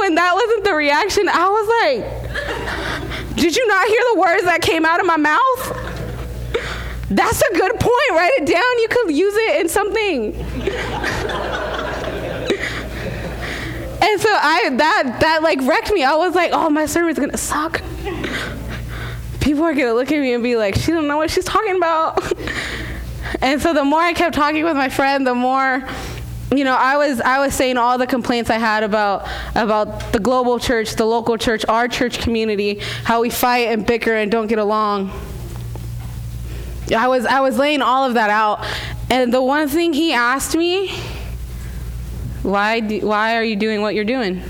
when 0.00 0.14
that 0.14 0.32
wasn't 0.34 0.64
the 0.64 0.74
reaction, 0.74 1.28
I 1.28 1.48
was 1.48 1.68
like, 1.82 2.25
did 3.36 3.56
you 3.56 3.66
not 3.66 3.86
hear 3.88 4.00
the 4.12 4.20
words 4.20 4.44
that 4.44 4.60
came 4.62 4.84
out 4.84 5.00
of 5.00 5.06
my 5.06 5.16
mouth? 5.16 5.92
That's 7.08 7.40
a 7.40 7.54
good 7.54 7.72
point. 7.78 8.10
Write 8.10 8.32
it 8.36 8.46
down. 8.46 8.78
You 8.80 8.88
could 8.90 9.10
use 9.14 9.34
it 9.36 9.60
in 9.60 9.68
something. 9.68 10.34
and 14.02 14.20
so 14.20 14.28
I 14.28 14.70
that 14.72 15.18
that 15.20 15.42
like 15.42 15.60
wrecked 15.62 15.92
me. 15.92 16.02
I 16.02 16.16
was 16.16 16.34
like, 16.34 16.50
oh, 16.52 16.68
my 16.70 16.86
sermon's 16.86 17.18
gonna 17.18 17.36
suck 17.36 17.82
people 19.46 19.62
are 19.62 19.74
to 19.74 19.92
look 19.92 20.10
at 20.10 20.20
me 20.20 20.34
and 20.34 20.42
be 20.42 20.56
like, 20.56 20.74
she 20.74 20.90
don't 20.90 21.06
know 21.06 21.18
what 21.18 21.30
she's 21.30 21.44
talking 21.44 21.76
about. 21.76 22.32
and 23.40 23.62
so 23.62 23.72
the 23.72 23.84
more 23.84 24.00
I 24.00 24.12
kept 24.12 24.34
talking 24.34 24.64
with 24.64 24.76
my 24.76 24.88
friend, 24.88 25.24
the 25.24 25.36
more 25.36 25.88
you 26.50 26.64
know, 26.64 26.74
I 26.74 26.96
was 26.96 27.20
I 27.20 27.38
was 27.40 27.54
saying 27.54 27.76
all 27.76 27.98
the 27.98 28.06
complaints 28.06 28.50
I 28.50 28.58
had 28.58 28.82
about 28.82 29.28
about 29.54 30.12
the 30.12 30.20
global 30.20 30.58
church, 30.58 30.94
the 30.94 31.04
local 31.04 31.36
church, 31.36 31.64
our 31.68 31.88
church 31.88 32.20
community, 32.20 32.80
how 33.04 33.22
we 33.22 33.30
fight 33.30 33.68
and 33.68 33.84
bicker 33.84 34.14
and 34.14 34.30
don't 34.30 34.46
get 34.46 34.58
along. 34.58 35.10
I 36.96 37.08
was 37.08 37.26
I 37.26 37.40
was 37.40 37.58
laying 37.58 37.82
all 37.82 38.04
of 38.04 38.14
that 38.14 38.30
out, 38.30 38.64
and 39.10 39.34
the 39.34 39.42
one 39.42 39.68
thing 39.68 39.92
he 39.92 40.12
asked 40.12 40.56
me, 40.56 40.90
why 42.42 42.78
do, 42.78 43.00
why 43.00 43.36
are 43.36 43.42
you 43.42 43.56
doing 43.56 43.80
what 43.80 43.96
you're 43.96 44.04
doing? 44.04 44.42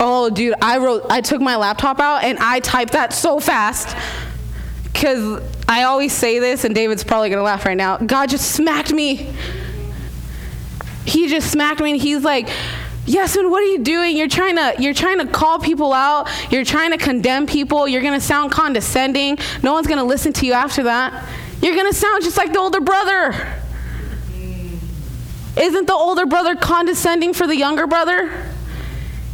Oh, 0.00 0.28
dude, 0.28 0.54
I 0.60 0.78
wrote, 0.78 1.06
I 1.08 1.20
took 1.20 1.40
my 1.40 1.54
laptop 1.56 2.00
out 2.00 2.24
and 2.24 2.38
I 2.40 2.58
typed 2.60 2.92
that 2.92 3.12
so 3.12 3.38
fast. 3.38 3.96
Because 4.92 5.40
I 5.68 5.82
always 5.84 6.12
say 6.12 6.38
this, 6.38 6.64
and 6.64 6.74
David's 6.74 7.02
probably 7.02 7.28
going 7.28 7.38
to 7.38 7.44
laugh 7.44 7.64
right 7.64 7.76
now. 7.76 7.98
God 7.98 8.28
just 8.28 8.52
smacked 8.52 8.92
me. 8.92 9.32
He 11.04 11.28
just 11.28 11.50
smacked 11.50 11.80
me, 11.80 11.92
and 11.92 12.00
he's 12.00 12.22
like, 12.22 12.48
Yasmin, 13.06 13.50
what 13.50 13.62
are 13.62 13.66
you 13.66 13.78
doing? 13.78 14.16
You're 14.16 14.28
trying 14.28 14.56
to 14.56 14.74
you're 14.80 14.94
trying 14.94 15.18
to 15.18 15.26
call 15.26 15.60
people 15.60 15.92
out. 15.92 16.28
You're 16.50 16.64
trying 16.64 16.90
to 16.90 16.98
condemn 16.98 17.46
people. 17.46 17.86
You're 17.86 18.02
going 18.02 18.18
to 18.18 18.24
sound 18.24 18.50
condescending. 18.50 19.38
No 19.62 19.72
one's 19.72 19.86
going 19.86 19.98
to 19.98 20.04
listen 20.04 20.32
to 20.34 20.46
you 20.46 20.52
after 20.52 20.82
that. 20.84 21.24
You're 21.62 21.76
going 21.76 21.90
to 21.90 21.96
sound 21.96 22.24
just 22.24 22.36
like 22.36 22.52
the 22.52 22.58
older 22.58 22.80
brother. 22.80 23.54
Isn't 25.56 25.86
the 25.86 25.94
older 25.94 26.26
brother 26.26 26.54
condescending 26.56 27.32
for 27.32 27.46
the 27.46 27.56
younger 27.56 27.86
brother? 27.86 28.30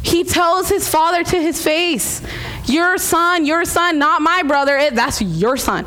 He 0.03 0.23
tells 0.23 0.69
his 0.69 0.87
father 0.87 1.23
to 1.23 1.41
his 1.41 1.61
face, 1.61 2.21
Your 2.65 2.97
son, 2.97 3.45
your 3.45 3.65
son, 3.65 3.97
not 3.97 4.21
my 4.21 4.43
brother. 4.43 4.77
It, 4.77 4.95
that's 4.95 5.21
your 5.21 5.57
son. 5.57 5.85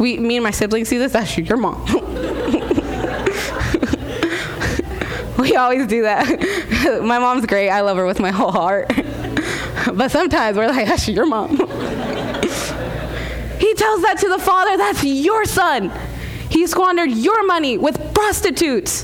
We, 0.00 0.16
me 0.16 0.38
and 0.38 0.44
my 0.44 0.50
siblings 0.50 0.88
see 0.88 0.96
this. 0.96 1.12
That's 1.12 1.36
your 1.36 1.58
mom. 1.58 1.84
we 5.38 5.56
always 5.56 5.86
do 5.86 6.00
that. 6.02 7.00
my 7.02 7.18
mom's 7.18 7.44
great. 7.44 7.68
I 7.68 7.82
love 7.82 7.98
her 7.98 8.06
with 8.06 8.18
my 8.18 8.30
whole 8.30 8.50
heart. 8.50 8.90
but 9.92 10.10
sometimes 10.10 10.56
we're 10.56 10.68
like, 10.68 10.86
that's 10.86 11.06
your 11.06 11.26
mom. 11.26 11.50
he 11.50 11.58
tells 13.74 14.00
that 14.00 14.16
to 14.20 14.28
the 14.30 14.38
father, 14.38 14.78
that's 14.78 15.04
your 15.04 15.44
son. 15.44 15.92
He 16.48 16.66
squandered 16.66 17.10
your 17.10 17.44
money 17.44 17.76
with 17.76 18.14
prostitutes. 18.14 19.02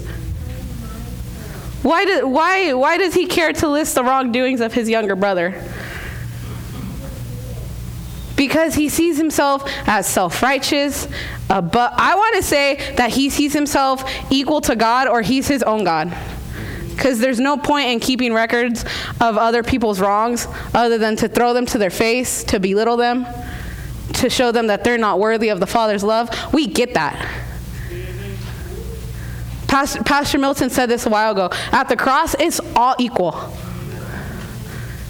Why, 1.83 2.07
do, 2.07 2.27
why, 2.27 2.73
why 2.73 2.97
does 2.97 3.13
he 3.13 3.27
care 3.27 3.53
to 3.53 3.69
list 3.69 3.97
the 3.97 4.03
wrongdoings 4.03 4.63
of 4.63 4.73
his 4.73 4.89
younger 4.89 5.15
brother? 5.15 5.63
Because 8.37 8.75
he 8.75 8.89
sees 8.89 9.17
himself 9.17 9.69
as 9.87 10.07
self 10.07 10.43
righteous, 10.43 11.09
uh, 11.49 11.61
but 11.61 11.93
I 11.97 12.15
want 12.15 12.37
to 12.37 12.43
say 12.43 12.95
that 12.97 13.11
he 13.11 13.31
sees 13.31 13.53
himself 13.53 14.05
equal 14.31 14.61
to 14.63 14.77
God 14.77 15.09
or 15.09 15.23
he's 15.23 15.49
his 15.49 15.63
own 15.63 15.85
God. 15.85 16.15
Because 16.91 17.19
there's 17.19 17.41
no 17.41 17.57
point 17.57 17.89
in 17.89 18.01
keeping 18.01 18.33
records 18.33 18.85
of 19.21 19.37
other 19.37 19.63
people's 19.63 20.01
wrongs 20.01 20.47
other 20.75 20.97
than 20.99 21.17
to 21.17 21.29
throw 21.29 21.53
them 21.53 21.67
to 21.67 21.79
their 21.79 21.91
face, 21.91 22.43
to 22.45 22.59
belittle 22.59 22.97
them, 22.97 23.27
to 24.15 24.31
show 24.31 24.51
them 24.51 24.69
that 24.69 24.83
they're 24.83 24.99
not 24.99 25.19
worthy 25.19 25.51
of 25.51 25.61
the 25.61 25.67
Father's 25.67 26.03
love. 26.03 26.31
We 26.53 26.67
get 26.67 26.95
that. 26.95 27.15
Pastor, 29.67 30.03
Pastor 30.05 30.39
Milton 30.39 30.71
said 30.71 30.87
this 30.87 31.05
a 31.07 31.11
while 31.11 31.33
ago. 31.33 31.51
At 31.73 31.89
the 31.89 31.97
cross, 31.97 32.35
it's 32.39 32.61
all 32.75 32.95
equal. 32.99 33.53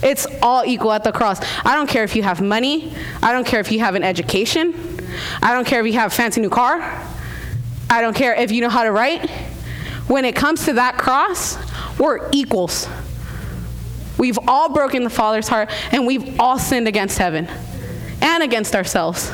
It's 0.03 0.27
all 0.41 0.63
equal 0.65 0.91
at 0.91 1.03
the 1.03 1.11
cross. 1.11 1.39
I 1.65 1.75
don't 1.75 1.89
care 1.89 2.03
if 2.03 2.15
you 2.15 2.23
have 2.23 2.41
money. 2.41 2.93
I 3.23 3.31
don't 3.31 3.45
care 3.45 3.59
if 3.59 3.71
you 3.71 3.79
have 3.79 3.95
an 3.95 4.03
education. 4.03 4.73
I 5.41 5.53
don't 5.53 5.65
care 5.65 5.79
if 5.79 5.87
you 5.87 5.93
have 5.93 6.11
a 6.11 6.15
fancy 6.15 6.41
new 6.41 6.49
car. 6.49 6.81
I 7.89 8.01
don't 8.01 8.15
care 8.15 8.35
if 8.35 8.51
you 8.51 8.61
know 8.61 8.69
how 8.69 8.83
to 8.83 8.91
write. 8.91 9.29
When 10.07 10.23
it 10.25 10.35
comes 10.35 10.65
to 10.65 10.73
that 10.73 10.97
cross, 10.97 11.57
we're 11.99 12.29
equals. 12.31 12.87
We've 14.17 14.39
all 14.47 14.69
broken 14.69 15.03
the 15.03 15.09
Father's 15.09 15.47
heart 15.47 15.71
and 15.91 16.05
we've 16.05 16.39
all 16.39 16.57
sinned 16.59 16.87
against 16.87 17.17
heaven 17.17 17.47
and 18.21 18.43
against 18.43 18.75
ourselves. 18.75 19.31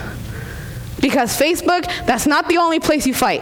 Because 1.00 1.38
Facebook, 1.38 1.86
that's 2.06 2.26
not 2.26 2.48
the 2.48 2.58
only 2.58 2.80
place 2.80 3.06
you 3.06 3.14
fight. 3.14 3.42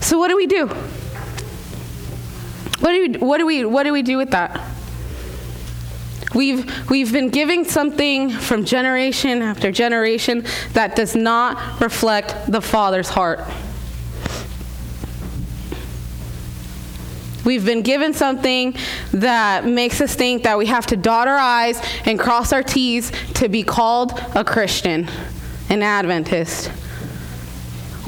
So 0.00 0.18
what 0.18 0.28
do 0.28 0.36
we 0.36 0.46
do? 0.46 0.70
What 2.80 2.92
do 2.92 3.00
we, 3.00 3.18
what 3.18 3.38
do 3.38 3.46
we, 3.46 3.64
what 3.64 3.82
do, 3.84 3.92
we 3.92 4.02
do 4.02 4.16
with 4.16 4.30
that? 4.30 4.60
We've, 6.34 6.90
we've 6.90 7.12
been 7.12 7.30
giving 7.30 7.64
something 7.64 8.30
from 8.30 8.64
generation 8.64 9.42
after 9.42 9.72
generation 9.72 10.44
that 10.74 10.94
does 10.94 11.16
not 11.16 11.80
reflect 11.80 12.50
the 12.50 12.60
Father's 12.60 13.08
heart. 13.08 13.40
We've 17.44 17.64
been 17.64 17.82
given 17.82 18.12
something 18.12 18.76
that 19.12 19.64
makes 19.64 20.02
us 20.02 20.14
think 20.14 20.42
that 20.42 20.58
we 20.58 20.66
have 20.66 20.86
to 20.88 20.96
dot 20.96 21.28
our 21.28 21.38
I's 21.38 21.80
and 22.04 22.18
cross 22.18 22.52
our 22.52 22.62
T's 22.62 23.10
to 23.34 23.48
be 23.48 23.62
called 23.62 24.12
a 24.34 24.44
Christian, 24.44 25.08
an 25.70 25.82
Adventist. 25.82 26.70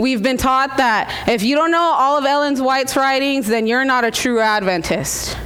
We've 0.01 0.23
been 0.23 0.39
taught 0.39 0.79
that 0.79 1.29
if 1.29 1.43
you 1.43 1.55
don't 1.55 1.71
know 1.71 1.79
all 1.79 2.17
of 2.17 2.25
Ellen's 2.25 2.59
White's 2.59 2.97
writings, 2.97 3.47
then 3.47 3.67
you're 3.67 3.85
not 3.85 4.03
a 4.03 4.11
true 4.11 4.41
Adventist. 4.41 5.37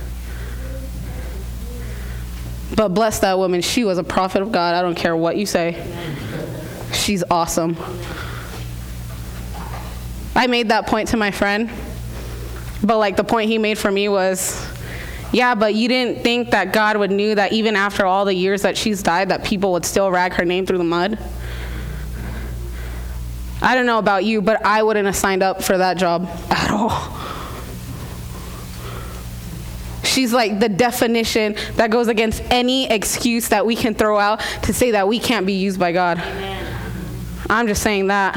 But 2.76 2.90
bless 2.90 3.18
that 3.18 3.36
woman, 3.36 3.62
she 3.62 3.82
was 3.82 3.98
a 3.98 4.04
prophet 4.04 4.42
of 4.42 4.52
God. 4.52 4.76
I 4.76 4.82
don't 4.82 4.94
care 4.94 5.16
what 5.16 5.36
you 5.36 5.44
say. 5.44 5.84
She's 6.92 7.24
awesome. 7.28 7.76
I 10.36 10.46
made 10.46 10.68
that 10.68 10.86
point 10.86 11.08
to 11.08 11.16
my 11.16 11.32
friend, 11.32 11.68
but 12.82 12.98
like 12.98 13.16
the 13.16 13.24
point 13.24 13.50
he 13.50 13.58
made 13.58 13.76
for 13.76 13.90
me 13.90 14.08
was, 14.08 14.64
yeah, 15.32 15.56
but 15.56 15.74
you 15.74 15.88
didn't 15.88 16.22
think 16.22 16.50
that 16.50 16.72
God 16.72 16.96
would 16.96 17.10
knew 17.10 17.34
that 17.34 17.52
even 17.52 17.74
after 17.74 18.06
all 18.06 18.24
the 18.24 18.34
years 18.34 18.62
that 18.62 18.76
she's 18.76 19.02
died, 19.02 19.30
that 19.30 19.44
people 19.44 19.72
would 19.72 19.84
still 19.84 20.12
rag 20.12 20.32
her 20.34 20.44
name 20.44 20.64
through 20.64 20.78
the 20.78 20.84
mud. 20.84 21.18
I 23.64 23.74
don't 23.74 23.86
know 23.86 23.98
about 23.98 24.24
you, 24.24 24.42
but 24.42 24.64
I 24.64 24.82
wouldn't 24.82 25.06
have 25.06 25.16
signed 25.16 25.42
up 25.42 25.62
for 25.62 25.78
that 25.78 25.96
job 25.96 26.28
at 26.50 26.70
all. 26.70 26.90
She's 30.04 30.34
like 30.34 30.60
the 30.60 30.68
definition 30.68 31.56
that 31.76 31.90
goes 31.90 32.08
against 32.08 32.42
any 32.50 32.90
excuse 32.90 33.48
that 33.48 33.64
we 33.64 33.74
can 33.74 33.94
throw 33.94 34.18
out 34.18 34.40
to 34.64 34.74
say 34.74 34.90
that 34.90 35.08
we 35.08 35.18
can't 35.18 35.46
be 35.46 35.54
used 35.54 35.80
by 35.80 35.92
God. 35.92 36.18
Amen. 36.18 36.76
I'm 37.48 37.66
just 37.66 37.82
saying 37.82 38.08
that. 38.08 38.34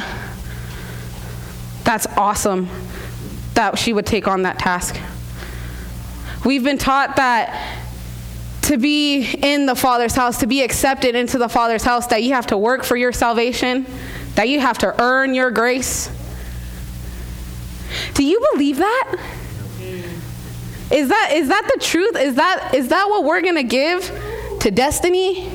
That's 1.83 2.07
awesome 2.15 2.69
that 3.53 3.77
she 3.77 3.91
would 3.91 4.05
take 4.05 4.29
on 4.29 4.43
that 4.43 4.59
task. 4.59 4.97
We've 6.45 6.63
been 6.63 6.77
taught 6.77 7.17
that 7.17 7.83
to 8.63 8.77
be 8.77 9.33
in 9.33 9.65
the 9.65 9.75
Father's 9.75 10.15
house, 10.15 10.39
to 10.39 10.47
be 10.47 10.61
accepted 10.61 11.15
into 11.15 11.37
the 11.37 11.49
Father's 11.49 11.83
house, 11.83 12.07
that 12.07 12.23
you 12.23 12.33
have 12.33 12.47
to 12.47 12.57
work 12.57 12.83
for 12.83 12.95
your 12.95 13.11
salvation, 13.11 13.85
that 14.37 14.47
you 14.49 14.59
have 14.59 14.77
to 14.77 15.01
earn 15.01 15.33
your 15.33 15.49
grace. 15.49 16.11
Do 18.13 18.23
you 18.23 18.39
believe 18.53 18.77
that? 18.77 19.15
Is 20.91 21.09
that 21.09 21.31
is 21.33 21.47
that 21.49 21.71
the 21.73 21.83
truth? 21.83 22.15
Is 22.15 22.35
that 22.35 22.71
is 22.75 22.89
that 22.89 23.09
what 23.09 23.23
we're 23.23 23.41
gonna 23.41 23.63
give 23.63 24.05
to 24.59 24.69
Destiny? 24.69 25.47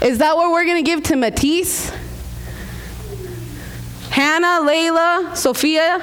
Is 0.00 0.18
that 0.18 0.36
what 0.36 0.52
we're 0.52 0.64
gonna 0.64 0.82
give 0.82 1.02
to 1.04 1.16
Matisse? 1.16 1.90
Hannah, 4.10 4.64
Layla, 4.64 5.36
Sophia, 5.36 5.98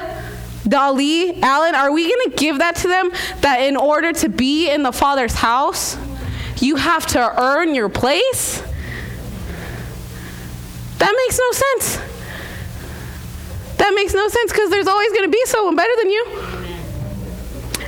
Dali, 0.64 1.40
Alan, 1.40 1.74
are 1.74 1.92
we 1.92 2.02
gonna 2.02 2.36
give 2.36 2.58
that 2.58 2.76
to 2.76 2.88
them? 2.88 3.10
That 3.40 3.62
in 3.62 3.78
order 3.78 4.12
to 4.12 4.28
be 4.28 4.68
in 4.68 4.82
the 4.82 4.92
Father's 4.92 5.34
house, 5.34 5.96
you 6.60 6.76
have 6.76 7.06
to 7.08 7.40
earn 7.40 7.74
your 7.74 7.88
place? 7.88 8.62
That 11.00 11.12
makes 11.16 11.36
no 11.38 11.50
sense. 11.52 11.98
That 13.78 13.92
makes 13.94 14.12
no 14.12 14.28
sense 14.28 14.52
because 14.52 14.68
there's 14.70 14.86
always 14.86 15.10
gonna 15.12 15.28
be 15.28 15.42
someone 15.46 15.74
better 15.74 15.96
than 15.96 16.10
you. 16.10 16.26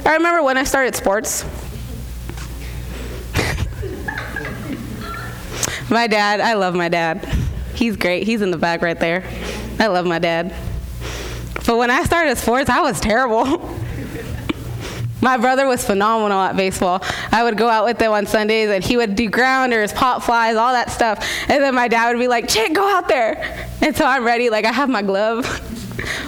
I 0.06 0.14
remember 0.14 0.42
when 0.42 0.56
I 0.56 0.64
started 0.64 0.96
sports. 0.96 1.44
my 5.90 6.06
dad, 6.06 6.40
I 6.40 6.54
love 6.54 6.74
my 6.74 6.88
dad. 6.88 7.22
He's 7.74 7.96
great. 7.96 8.22
He's 8.24 8.40
in 8.40 8.50
the 8.50 8.56
back 8.56 8.80
right 8.80 8.98
there. 8.98 9.22
I 9.78 9.88
love 9.88 10.06
my 10.06 10.18
dad. 10.18 10.54
But 11.66 11.76
when 11.76 11.90
I 11.90 12.04
started 12.04 12.38
sports, 12.38 12.70
I 12.70 12.80
was 12.80 12.98
terrible. 12.98 13.44
My 15.22 15.36
brother 15.36 15.68
was 15.68 15.86
phenomenal 15.86 16.40
at 16.40 16.56
baseball. 16.56 17.00
I 17.30 17.44
would 17.44 17.56
go 17.56 17.68
out 17.68 17.84
with 17.84 18.00
him 18.00 18.10
on 18.10 18.26
Sundays 18.26 18.68
and 18.68 18.82
he 18.82 18.96
would 18.96 19.14
do 19.14 19.30
grounders, 19.30 19.92
pop 19.92 20.24
flies, 20.24 20.56
all 20.56 20.72
that 20.72 20.90
stuff. 20.90 21.24
And 21.48 21.62
then 21.62 21.76
my 21.76 21.86
dad 21.86 22.10
would 22.10 22.20
be 22.20 22.26
like, 22.26 22.48
Chick, 22.48 22.74
go 22.74 22.86
out 22.92 23.06
there. 23.06 23.68
And 23.80 23.96
so 23.96 24.04
I'm 24.04 24.24
ready, 24.24 24.50
like 24.50 24.64
I 24.64 24.72
have 24.72 24.90
my 24.90 25.02
glove. 25.02 25.68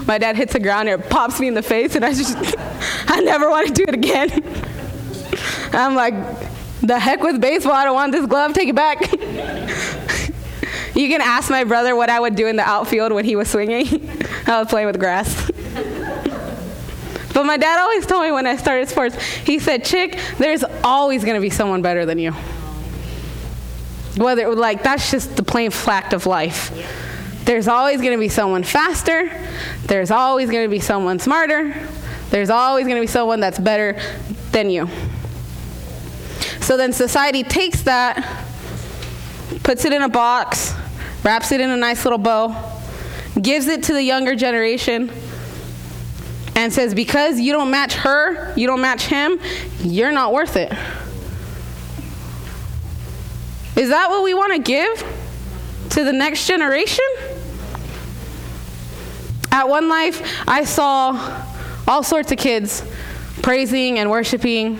My 0.07 0.18
dad 0.18 0.37
hits 0.37 0.54
a 0.54 0.61
grounder, 0.61 0.98
pops 0.98 1.40
me 1.40 1.48
in 1.48 1.54
the 1.54 1.62
face 1.62 1.96
and 1.96 2.04
I 2.04 2.12
just, 2.12 2.37
I 3.09 3.20
never 3.20 3.48
want 3.48 3.66
to 3.66 3.72
do 3.72 3.85
it 3.88 3.94
again. 3.94 4.30
I'm 5.72 5.94
like, 5.94 6.14
the 6.83 6.98
heck 6.98 7.22
with 7.22 7.40
baseball, 7.40 7.72
I 7.72 7.85
don't 7.85 7.94
want 7.94 8.12
this 8.12 8.26
glove, 8.26 8.52
take 8.52 8.68
it 8.68 8.76
back. 8.76 9.00
you 10.94 11.09
can 11.09 11.22
ask 11.22 11.50
my 11.50 11.64
brother 11.64 11.96
what 11.96 12.11
I 12.11 12.20
would 12.20 12.37
do 12.37 12.46
in 12.46 12.57
the 12.57 12.62
outfield 12.62 13.12
when 13.12 13.24
he 13.24 13.35
was 13.35 13.50
swinging. 13.50 13.87
I 14.46 14.61
was 14.61 14.68
playing 14.68 14.87
with 14.87 15.00
grass. 15.00 15.43
But 17.35 17.44
my 17.44 17.57
dad 17.57 17.81
always 17.81 18.07
told 18.07 18.23
me 18.23 18.31
when 18.31 18.47
I 18.47 18.57
started 18.57 18.88
sports, 18.88 19.20
he 19.23 19.59
said, 19.59 19.85
Chick, 19.85 20.18
there's 20.38 20.64
always 20.85 21.25
going 21.25 21.35
to 21.35 21.40
be 21.40 21.51
someone 21.51 21.83
better 21.83 22.07
than 22.07 22.18
you. 22.18 22.33
Whether, 24.16 24.55
like, 24.55 24.85
that's 24.85 25.11
just 25.11 25.37
the 25.37 25.42
plain 25.42 25.73
fact 25.73 26.12
of 26.12 26.27
life. 26.27 26.70
There's 27.44 27.66
always 27.66 28.01
going 28.01 28.12
to 28.12 28.18
be 28.18 28.29
someone 28.29 28.62
faster. 28.62 29.31
There's 29.87 30.12
always 30.12 30.49
going 30.49 30.64
to 30.64 30.70
be 30.70 30.79
someone 30.79 31.18
smarter. 31.18 31.75
There's 32.31 32.51
always 32.51 32.87
going 32.87 32.97
to 32.97 33.03
be 33.03 33.09
someone 33.09 33.40
that's 33.40 33.59
better 33.59 34.01
than 34.53 34.70
you. 34.70 34.88
So 36.61 36.77
then 36.77 36.92
society 36.92 37.42
takes 37.42 37.83
that, 37.83 38.47
puts 39.64 39.85
it 39.85 39.92
in 39.92 40.03
a 40.03 40.09
box, 40.09 40.73
wraps 41.25 41.53
it 41.53 41.61
in 41.61 41.70
a 41.70 41.77
nice 41.77 42.05
little 42.05 42.18
bow, 42.18 42.81
gives 43.42 43.66
it 43.66 43.83
to 43.85 43.92
the 43.92 44.03
younger 44.03 44.37
generation, 44.37 45.11
and 46.57 46.73
says, 46.73 46.95
because 46.95 47.40
you 47.40 47.53
don't 47.53 47.71
match 47.71 47.95
her, 47.95 48.55
you 48.55 48.67
don't 48.67 48.81
match 48.81 49.07
him, 49.07 49.38
you're 49.81 50.12
not 50.12 50.33
worth 50.33 50.57
it. 50.57 50.73
Is 53.77 53.88
that 53.88 54.09
what 54.09 54.23
we 54.23 54.35
want 54.35 54.53
to 54.53 54.61
give 54.61 55.05
to 55.90 56.05
the 56.05 56.12
next 56.12 56.47
generation? 56.47 57.05
At 59.51 59.69
One 59.69 59.88
Life, 59.88 60.45
I 60.47 60.64
saw 60.64 61.45
all 61.87 62.03
sorts 62.03 62.31
of 62.33 62.38
kids 62.38 62.83
praising 63.43 63.99
and 63.99 64.11
worshiping. 64.11 64.79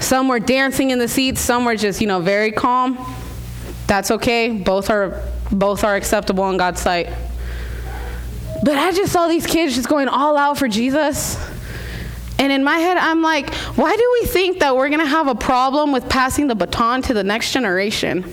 Some 0.00 0.28
were 0.28 0.40
dancing 0.40 0.90
in 0.90 0.98
the 0.98 1.08
seats, 1.08 1.40
some 1.40 1.64
were 1.64 1.76
just, 1.76 2.00
you 2.00 2.06
know, 2.06 2.20
very 2.20 2.52
calm. 2.52 2.98
That's 3.86 4.10
okay. 4.10 4.50
Both 4.50 4.88
are 4.88 5.22
both 5.50 5.84
are 5.84 5.94
acceptable 5.94 6.48
in 6.48 6.56
God's 6.56 6.80
sight. 6.80 7.08
But 8.62 8.76
I 8.76 8.92
just 8.92 9.12
saw 9.12 9.28
these 9.28 9.46
kids 9.46 9.74
just 9.74 9.88
going 9.88 10.08
all 10.08 10.36
out 10.36 10.58
for 10.58 10.68
Jesus. 10.68 11.36
And 12.38 12.52
in 12.52 12.64
my 12.64 12.78
head, 12.78 12.96
I'm 12.96 13.22
like, 13.22 13.52
why 13.76 13.94
do 13.94 14.18
we 14.20 14.26
think 14.26 14.60
that 14.60 14.76
we're 14.76 14.88
going 14.88 15.00
to 15.00 15.06
have 15.06 15.28
a 15.28 15.34
problem 15.34 15.92
with 15.92 16.08
passing 16.08 16.46
the 16.46 16.54
baton 16.54 17.02
to 17.02 17.14
the 17.14 17.24
next 17.24 17.52
generation? 17.52 18.24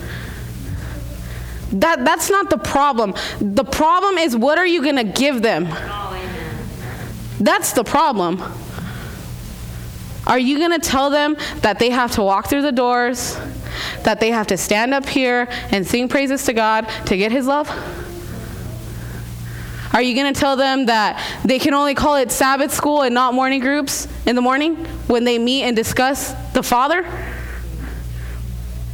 That, 1.74 2.04
that's 2.04 2.30
not 2.30 2.50
the 2.50 2.58
problem. 2.58 3.14
The 3.40 3.64
problem 3.64 4.18
is, 4.18 4.36
what 4.36 4.58
are 4.58 4.66
you 4.66 4.82
going 4.84 4.96
to 4.96 5.04
give 5.04 5.42
them? 5.42 5.66
That's 7.40 7.74
the 7.74 7.84
problem. 7.84 8.42
Are 10.26 10.40
you 10.40 10.60
going 10.60 10.80
to 10.80 10.88
tell 10.88 11.10
them 11.10 11.38
that 11.62 11.80
they 11.80 11.90
have 11.90 12.12
to 12.14 12.24
walk 12.24 12.48
through 12.48 12.64
the 12.64 12.72
doors, 12.72 13.38
that 14.04 14.20
they 14.20 14.32
have 14.32 14.48
to 14.48 14.58
stand 14.58 14.94
up 14.94 15.08
here 15.08 15.48
and 15.72 15.86
sing 15.86 16.08
praises 16.08 16.46
to 16.46 16.54
God 16.54 16.88
to 17.06 17.18
get 17.18 17.32
His 17.32 17.48
love? 17.48 17.70
Are 19.92 20.02
you 20.02 20.14
going 20.14 20.32
to 20.32 20.40
tell 20.40 20.56
them 20.56 20.86
that 20.86 21.20
they 21.44 21.58
can 21.58 21.74
only 21.74 21.96
call 21.96 22.16
it 22.16 22.32
Sabbath 22.32 22.74
school 22.74 23.02
and 23.02 23.14
not 23.14 23.34
morning 23.34 23.60
groups 23.60 24.08
in 24.26 24.36
the 24.36 24.42
morning 24.42 24.76
when 25.08 25.24
they 25.24 25.40
meet 25.40 25.64
and 25.64 25.76
discuss 25.76 26.34
the 26.54 26.62
Father? 26.62 27.06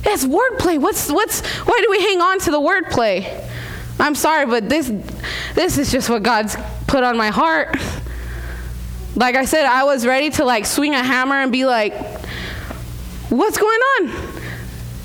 It's 0.05 0.23
wordplay. 0.23 0.79
What's 0.79 1.11
what's 1.11 1.45
why 1.45 1.81
do 1.81 1.87
we 1.89 1.99
hang 1.99 2.21
on 2.21 2.39
to 2.39 2.51
the 2.51 2.59
wordplay? 2.59 3.43
I'm 3.99 4.15
sorry, 4.15 4.45
but 4.45 4.69
this 4.69 4.91
this 5.53 5.77
is 5.77 5.91
just 5.91 6.09
what 6.09 6.23
God's 6.23 6.55
put 6.87 7.03
on 7.03 7.17
my 7.17 7.29
heart. 7.29 7.75
Like 9.15 9.35
I 9.35 9.45
said, 9.45 9.65
I 9.65 9.83
was 9.83 10.05
ready 10.05 10.29
to 10.31 10.45
like 10.45 10.65
swing 10.65 10.93
a 10.93 11.03
hammer 11.03 11.35
and 11.35 11.51
be 11.51 11.65
like, 11.65 11.93
"What's 13.29 13.57
going 13.57 13.79
on?" 13.99 14.11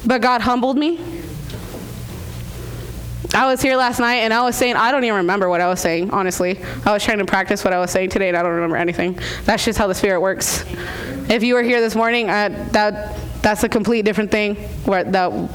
But 0.06 0.20
God 0.20 0.40
humbled 0.40 0.76
me 0.76 1.19
I 3.32 3.46
was 3.46 3.62
here 3.62 3.76
last 3.76 4.00
night 4.00 4.16
and 4.16 4.34
I 4.34 4.42
was 4.42 4.56
saying, 4.56 4.74
I 4.74 4.90
don't 4.90 5.04
even 5.04 5.18
remember 5.18 5.48
what 5.48 5.60
I 5.60 5.68
was 5.68 5.78
saying, 5.78 6.10
honestly. 6.10 6.60
I 6.84 6.92
was 6.92 7.04
trying 7.04 7.18
to 7.18 7.24
practice 7.24 7.62
what 7.62 7.72
I 7.72 7.78
was 7.78 7.90
saying 7.92 8.10
today 8.10 8.28
and 8.28 8.36
I 8.36 8.42
don't 8.42 8.54
remember 8.54 8.76
anything. 8.76 9.18
That's 9.44 9.64
just 9.64 9.78
how 9.78 9.86
the 9.86 9.94
Spirit 9.94 10.20
works. 10.20 10.64
If 11.28 11.44
you 11.44 11.54
were 11.54 11.62
here 11.62 11.80
this 11.80 11.94
morning, 11.94 12.28
uh, 12.28 12.68
that, 12.72 13.16
that's 13.40 13.62
a 13.62 13.68
complete 13.68 14.04
different 14.04 14.32
thing 14.32 14.56
where 14.84 15.04
the, 15.04 15.48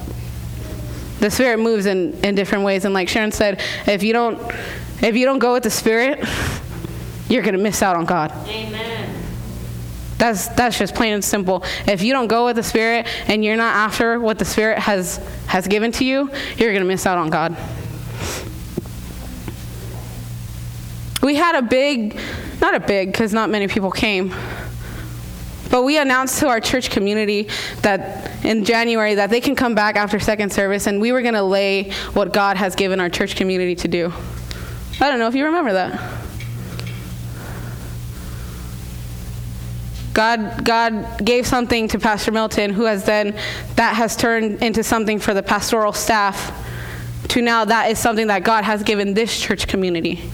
the 1.20 1.30
Spirit 1.30 1.60
moves 1.60 1.86
in, 1.86 2.14
in 2.24 2.34
different 2.34 2.64
ways. 2.64 2.86
And 2.86 2.94
like 2.94 3.10
Sharon 3.10 3.34
said, 3.34 3.62
if 3.86 4.04
you 4.04 4.14
don't, 4.14 4.40
if 5.02 5.18
you 5.18 5.26
don't 5.26 5.40
go 5.40 5.52
with 5.52 5.64
the 5.64 5.70
Spirit, 5.70 6.26
you're 7.28 7.44
to 7.44 7.58
miss 7.58 7.82
out 7.82 7.98
on 7.98 8.06
God. 8.06 8.32
Amen. 8.48 8.95
That's 10.18 10.48
that's 10.50 10.78
just 10.78 10.96
plain 10.96 11.14
and 11.14 11.24
simple. 11.24 11.64
If 11.88 12.02
you 12.02 12.14
don't 12.14 12.28
go 12.28 12.46
with 12.46 12.56
the 12.56 12.64
Spirit 12.64 13.08
and 13.28 13.44
you're 13.44 13.58
not 13.58 13.76
after 13.76 14.20
what 14.20 14.40
the 14.40 14.46
Spirit 14.46 14.80
has 14.80 15.18
has 15.48 15.68
given 15.68 15.92
to 15.94 16.06
you, 16.06 16.32
you're 16.58 16.72
to 16.74 16.84
miss 16.84 17.06
out 17.06 17.18
on 17.18 17.30
God. 17.30 17.56
We 21.22 21.36
had 21.36 21.56
a 21.56 21.62
big, 21.62 22.20
not 22.62 22.76
a 22.76 22.80
big, 22.80 23.12
because 23.12 23.34
not 23.34 23.50
many 23.50 23.68
people 23.68 23.90
came, 23.90 24.34
but 25.72 25.84
we 25.84 25.98
announced 25.98 26.40
to 26.40 26.48
our 26.48 26.60
church 26.60 26.92
community 26.92 27.50
that 27.82 28.46
in 28.46 28.64
January 28.64 29.16
that 29.16 29.32
they 29.32 29.42
can 29.42 29.56
come 29.56 29.74
back 29.74 29.96
after 29.96 30.20
second 30.20 30.54
service, 30.54 30.86
and 30.86 31.02
we 31.02 31.12
were 31.12 31.24
to 31.24 31.42
lay 31.42 31.90
what 32.14 32.32
God 32.32 32.58
has 32.58 32.76
given 32.76 33.00
our 33.00 33.10
church 33.10 33.36
community 33.36 33.76
to 33.76 33.88
do. 33.88 34.14
I 35.02 35.10
don't 35.10 35.18
know 35.20 35.28
if 35.28 35.36
you 35.36 35.46
remember 35.46 35.74
that. 35.74 36.25
God, 40.16 40.64
God 40.64 41.24
gave 41.24 41.46
something 41.46 41.90
to 41.90 42.00
Pastor 42.00 42.32
Milton, 42.32 42.72
who 42.72 42.86
has 42.86 43.04
then, 43.04 43.38
that 43.76 43.96
has 43.96 44.16
turned 44.16 44.64
into 44.64 44.82
something 44.82 45.20
for 45.20 45.34
the 45.34 45.44
pastoral 45.44 45.92
staff, 45.92 46.66
to 47.28 47.42
now 47.42 47.66
that 47.66 47.92
is 47.92 48.00
something 48.00 48.28
that 48.28 48.44
God 48.44 48.64
has 48.64 48.82
given 48.82 49.14
this 49.14 49.38
church 49.40 49.68
community. 49.68 50.32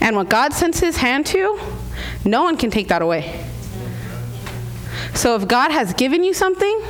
And 0.00 0.16
what 0.16 0.28
God 0.28 0.52
sends 0.52 0.78
his 0.78 0.98
hand 0.98 1.24
to, 1.26 1.58
no 2.24 2.42
one 2.42 2.58
can 2.58 2.70
take 2.70 2.88
that 2.88 3.00
away. 3.00 3.42
So 5.14 5.34
if 5.36 5.48
God 5.48 5.70
has 5.70 5.94
given 5.94 6.22
you 6.22 6.34
something, 6.34 6.82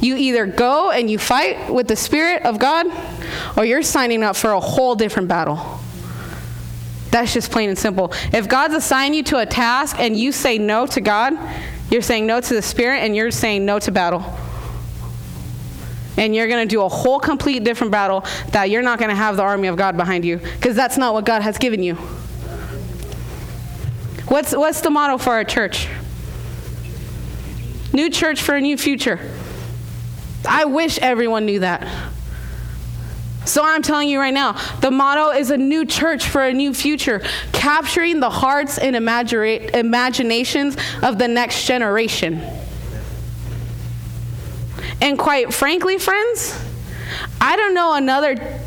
you 0.00 0.16
either 0.16 0.44
go 0.44 0.90
and 0.90 1.10
you 1.10 1.18
fight 1.18 1.72
with 1.72 1.88
the 1.88 1.96
Spirit 1.96 2.42
of 2.42 2.58
God, 2.58 2.86
or 3.56 3.64
you're 3.64 3.82
signing 3.82 4.22
up 4.22 4.36
for 4.36 4.52
a 4.52 4.60
whole 4.60 4.94
different 4.94 5.28
battle. 5.28 5.80
That's 7.14 7.32
just 7.32 7.52
plain 7.52 7.68
and 7.68 7.78
simple. 7.78 8.12
If 8.32 8.48
God's 8.48 8.74
assigned 8.74 9.14
you 9.14 9.22
to 9.22 9.38
a 9.38 9.46
task 9.46 10.00
and 10.00 10.16
you 10.16 10.32
say 10.32 10.58
no 10.58 10.84
to 10.88 11.00
God, 11.00 11.34
you're 11.88 12.02
saying 12.02 12.26
no 12.26 12.40
to 12.40 12.54
the 12.54 12.60
Spirit 12.60 13.04
and 13.04 13.14
you're 13.14 13.30
saying 13.30 13.64
no 13.64 13.78
to 13.78 13.92
battle. 13.92 14.24
And 16.16 16.34
you're 16.34 16.48
going 16.48 16.68
to 16.68 16.68
do 16.68 16.82
a 16.82 16.88
whole 16.88 17.20
complete 17.20 17.62
different 17.62 17.92
battle 17.92 18.24
that 18.48 18.68
you're 18.68 18.82
not 18.82 18.98
going 18.98 19.10
to 19.10 19.14
have 19.14 19.36
the 19.36 19.44
army 19.44 19.68
of 19.68 19.76
God 19.76 19.96
behind 19.96 20.24
you 20.24 20.38
because 20.38 20.74
that's 20.74 20.98
not 20.98 21.14
what 21.14 21.24
God 21.24 21.42
has 21.42 21.56
given 21.56 21.84
you. 21.84 21.94
What's, 24.26 24.52
what's 24.52 24.80
the 24.80 24.90
motto 24.90 25.16
for 25.16 25.34
our 25.34 25.44
church? 25.44 25.86
New 27.92 28.10
church 28.10 28.42
for 28.42 28.56
a 28.56 28.60
new 28.60 28.76
future. 28.76 29.20
I 30.44 30.64
wish 30.64 30.98
everyone 30.98 31.46
knew 31.46 31.60
that. 31.60 32.12
So 33.44 33.64
I'm 33.64 33.82
telling 33.82 34.08
you 34.08 34.18
right 34.18 34.32
now, 34.32 34.52
the 34.80 34.90
motto 34.90 35.30
is 35.30 35.50
a 35.50 35.56
new 35.56 35.84
church 35.84 36.26
for 36.26 36.44
a 36.44 36.52
new 36.52 36.72
future, 36.72 37.20
capturing 37.52 38.20
the 38.20 38.30
hearts 38.30 38.78
and 38.78 38.96
imagina- 38.96 39.70
imaginations 39.74 40.76
of 41.02 41.18
the 41.18 41.28
next 41.28 41.66
generation. 41.66 42.40
And 45.00 45.18
quite 45.18 45.52
frankly, 45.52 45.98
friends, 45.98 46.58
I 47.40 47.56
don't 47.56 47.74
know 47.74 47.94
another 47.94 48.60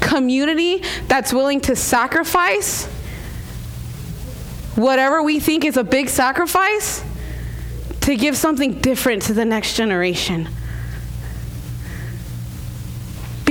community 0.00 0.82
that's 1.08 1.32
willing 1.32 1.60
to 1.62 1.76
sacrifice 1.76 2.84
whatever 4.74 5.22
we 5.22 5.40
think 5.40 5.64
is 5.64 5.76
a 5.76 5.84
big 5.84 6.08
sacrifice 6.08 7.02
to 8.00 8.16
give 8.16 8.36
something 8.36 8.80
different 8.80 9.22
to 9.22 9.32
the 9.32 9.44
next 9.44 9.74
generation 9.74 10.48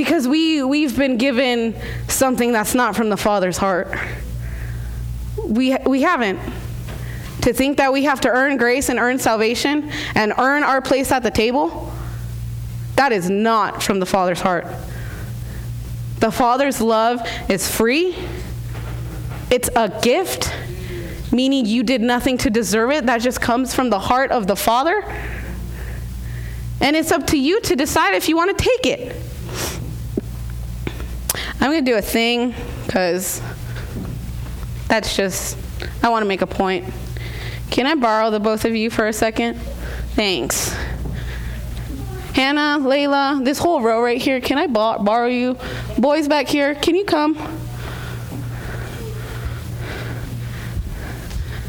because 0.03 0.27
we 0.27 0.63
we've 0.63 0.97
been 0.97 1.17
given 1.17 1.75
something 2.07 2.51
that's 2.51 2.73
not 2.73 2.95
from 2.95 3.09
the 3.09 3.17
father's 3.17 3.57
heart. 3.57 3.95
We 5.45 5.77
we 5.85 6.01
haven't. 6.01 6.39
To 7.43 7.53
think 7.53 7.77
that 7.77 7.93
we 7.93 8.03
have 8.05 8.21
to 8.21 8.29
earn 8.29 8.57
grace 8.57 8.89
and 8.89 8.97
earn 8.97 9.19
salvation 9.19 9.91
and 10.15 10.33
earn 10.39 10.63
our 10.63 10.81
place 10.81 11.11
at 11.11 11.21
the 11.21 11.29
table 11.29 11.91
that 12.95 13.11
is 13.11 13.29
not 13.29 13.83
from 13.83 13.99
the 13.99 14.07
father's 14.07 14.41
heart. 14.41 14.65
The 16.19 16.31
father's 16.31 16.81
love 16.81 17.21
is 17.47 17.69
free. 17.69 18.15
It's 19.51 19.69
a 19.75 19.89
gift 20.01 20.51
meaning 21.31 21.67
you 21.67 21.83
did 21.83 22.01
nothing 22.01 22.39
to 22.39 22.49
deserve 22.49 22.89
it. 22.89 23.05
That 23.05 23.21
just 23.21 23.39
comes 23.39 23.73
from 23.75 23.91
the 23.91 23.99
heart 23.99 24.31
of 24.31 24.47
the 24.47 24.55
father. 24.55 25.03
And 26.79 26.95
it's 26.95 27.11
up 27.11 27.27
to 27.27 27.37
you 27.37 27.61
to 27.61 27.75
decide 27.75 28.15
if 28.15 28.27
you 28.27 28.35
want 28.35 28.57
to 28.57 28.63
take 28.63 28.99
it 28.99 29.30
I'm 31.61 31.69
going 31.69 31.85
to 31.85 31.91
do 31.91 31.95
a 31.95 32.01
thing 32.01 32.55
because 32.85 33.39
that's 34.87 35.15
just, 35.15 35.57
I 36.01 36.09
want 36.09 36.23
to 36.23 36.27
make 36.27 36.41
a 36.41 36.47
point. 36.47 36.91
Can 37.69 37.85
I 37.85 37.93
borrow 37.93 38.31
the 38.31 38.39
both 38.39 38.65
of 38.65 38.75
you 38.75 38.89
for 38.89 39.07
a 39.07 39.13
second? 39.13 39.59
Thanks. 40.15 40.75
Hannah, 42.33 42.83
Layla, 42.83 43.45
this 43.45 43.59
whole 43.59 43.81
row 43.81 44.01
right 44.01 44.19
here, 44.19 44.41
can 44.41 44.57
I 44.57 44.65
borrow 44.65 45.27
you? 45.27 45.55
Boys 45.99 46.27
back 46.27 46.47
here, 46.47 46.73
can 46.73 46.95
you 46.95 47.05
come? 47.05 47.35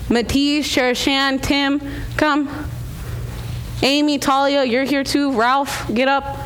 Matisse, 0.09 0.67
Sherishan, 0.67 1.43
Tim, 1.43 1.81
come. 2.17 2.69
Amy, 3.83 4.19
Talia, 4.19 4.65
you're 4.65 4.85
here 4.85 5.05
too. 5.05 5.33
Ralph, 5.33 5.93
get 5.93 6.09
up. 6.09 6.42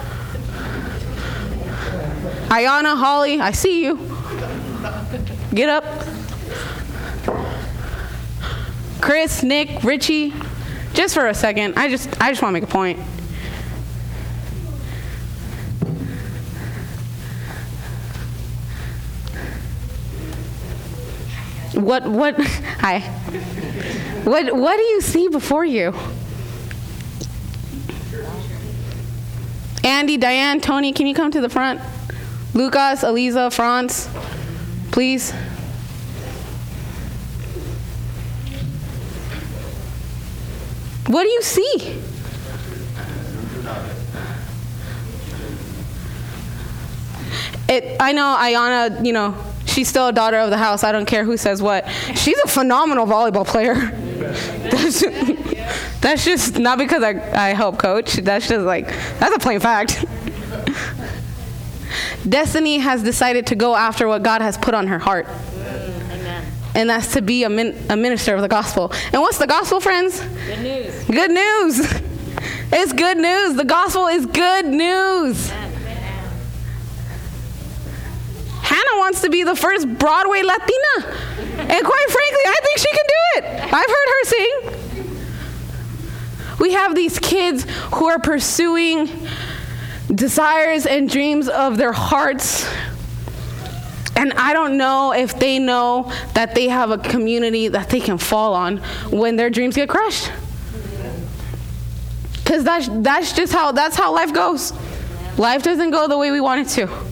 Ayana, 2.48 2.96
Holly, 2.96 3.40
I 3.40 3.50
see 3.50 3.84
you. 3.84 3.96
Get 5.52 5.68
up. 5.68 5.84
Chris, 9.00 9.42
Nick, 9.42 9.82
Richie, 9.82 10.32
just 10.94 11.14
for 11.14 11.26
a 11.26 11.34
second. 11.34 11.76
I 11.76 11.88
just 11.88 12.08
I 12.20 12.30
just 12.30 12.42
want 12.42 12.54
to 12.54 12.60
make 12.60 12.62
a 12.62 12.72
point. 12.72 12.98
What 21.74 22.08
what 22.08 22.40
hi. 22.80 23.00
What 24.24 24.54
what 24.56 24.76
do 24.76 24.82
you 24.82 25.00
see 25.00 25.28
before 25.28 25.64
you? 25.64 25.94
Andy, 29.82 30.16
Diane, 30.16 30.60
Tony, 30.60 30.92
can 30.92 31.06
you 31.06 31.14
come 31.14 31.30
to 31.30 31.40
the 31.40 31.48
front? 31.48 31.80
Lucas, 32.56 33.02
Eliza, 33.02 33.50
Franz, 33.50 34.08
please. 34.90 35.30
What 41.06 41.24
do 41.24 41.28
you 41.28 41.42
see? 41.42 42.00
It, 47.68 47.96
I 48.00 48.12
know 48.12 48.36
Ayana, 48.40 49.04
you 49.04 49.12
know, 49.12 49.36
she's 49.66 49.88
still 49.88 50.08
a 50.08 50.12
daughter 50.12 50.38
of 50.38 50.48
the 50.48 50.56
house. 50.56 50.82
I 50.82 50.92
don't 50.92 51.04
care 51.04 51.24
who 51.24 51.36
says 51.36 51.60
what. 51.60 51.86
She's 52.14 52.38
a 52.38 52.48
phenomenal 52.48 53.06
volleyball 53.06 53.46
player. 53.46 53.74
That's, 54.70 55.04
that's 56.00 56.24
just 56.24 56.58
not 56.58 56.78
because 56.78 57.02
I, 57.02 57.10
I 57.34 57.54
help 57.54 57.78
coach. 57.78 58.14
That's 58.14 58.48
just 58.48 58.64
like, 58.64 58.88
that's 59.18 59.34
a 59.34 59.38
plain 59.38 59.60
fact. 59.60 60.04
Destiny 62.28 62.78
has 62.78 63.02
decided 63.02 63.46
to 63.48 63.54
go 63.54 63.74
after 63.76 64.08
what 64.08 64.22
God 64.22 64.40
has 64.42 64.56
put 64.56 64.74
on 64.74 64.86
her 64.88 64.98
heart. 64.98 65.26
Amen. 65.28 66.44
And 66.74 66.90
that's 66.90 67.12
to 67.14 67.22
be 67.22 67.44
a, 67.44 67.48
min- 67.48 67.76
a 67.88 67.96
minister 67.96 68.34
of 68.34 68.42
the 68.42 68.48
gospel. 68.48 68.92
And 69.12 69.22
what's 69.22 69.38
the 69.38 69.46
gospel, 69.46 69.80
friends? 69.80 70.20
Good 70.20 70.62
news. 70.62 71.04
Good 71.04 71.30
news. 71.30 72.02
It's 72.72 72.92
good 72.92 73.16
news. 73.16 73.56
The 73.56 73.64
gospel 73.64 74.08
is 74.08 74.26
good 74.26 74.66
news. 74.66 75.50
Amen. 75.52 75.72
Hannah 78.60 78.98
wants 78.98 79.20
to 79.22 79.30
be 79.30 79.44
the 79.44 79.54
first 79.54 79.88
Broadway 79.88 80.42
Latina. 80.42 81.16
And 81.58 81.84
quite 81.86 82.06
frankly, 82.10 82.44
I 82.46 82.58
think 82.62 82.78
she 82.78 82.88
can 82.90 83.06
do 83.06 83.22
it. 83.36 83.44
I've 83.72 83.86
heard 83.86 84.08
her 84.08 84.24
sing. 84.24 84.76
We 86.58 86.72
have 86.72 86.94
these 86.94 87.18
kids 87.20 87.64
who 87.94 88.06
are 88.06 88.18
pursuing 88.18 89.08
desires 90.14 90.86
and 90.86 91.10
dreams 91.10 91.48
of 91.48 91.76
their 91.76 91.92
hearts. 91.92 92.68
And 94.16 94.32
I 94.32 94.52
don't 94.52 94.78
know 94.78 95.12
if 95.12 95.38
they 95.38 95.58
know 95.58 96.10
that 96.34 96.54
they 96.54 96.68
have 96.68 96.90
a 96.90 96.98
community 96.98 97.68
that 97.68 97.90
they 97.90 98.00
can 98.00 98.16
fall 98.16 98.54
on 98.54 98.78
when 99.10 99.36
their 99.36 99.50
dreams 99.50 99.76
get 99.76 99.88
crushed. 99.88 100.32
Because 102.42 102.64
that's, 102.64 102.88
that's 102.88 103.32
just 103.32 103.52
how, 103.52 103.72
that's 103.72 103.96
how 103.96 104.14
life 104.14 104.32
goes. 104.32 104.72
Life 105.36 105.62
doesn't 105.62 105.90
go 105.90 106.08
the 106.08 106.16
way 106.16 106.30
we 106.30 106.40
want 106.40 106.66
it 106.66 106.68
to. 106.74 107.04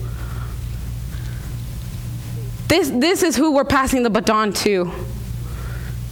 This, 2.67 2.89
this 2.89 3.21
is 3.21 3.35
who 3.35 3.53
we're 3.53 3.65
passing 3.65 4.01
the 4.01 4.09
baton 4.09 4.53
to. 4.53 4.91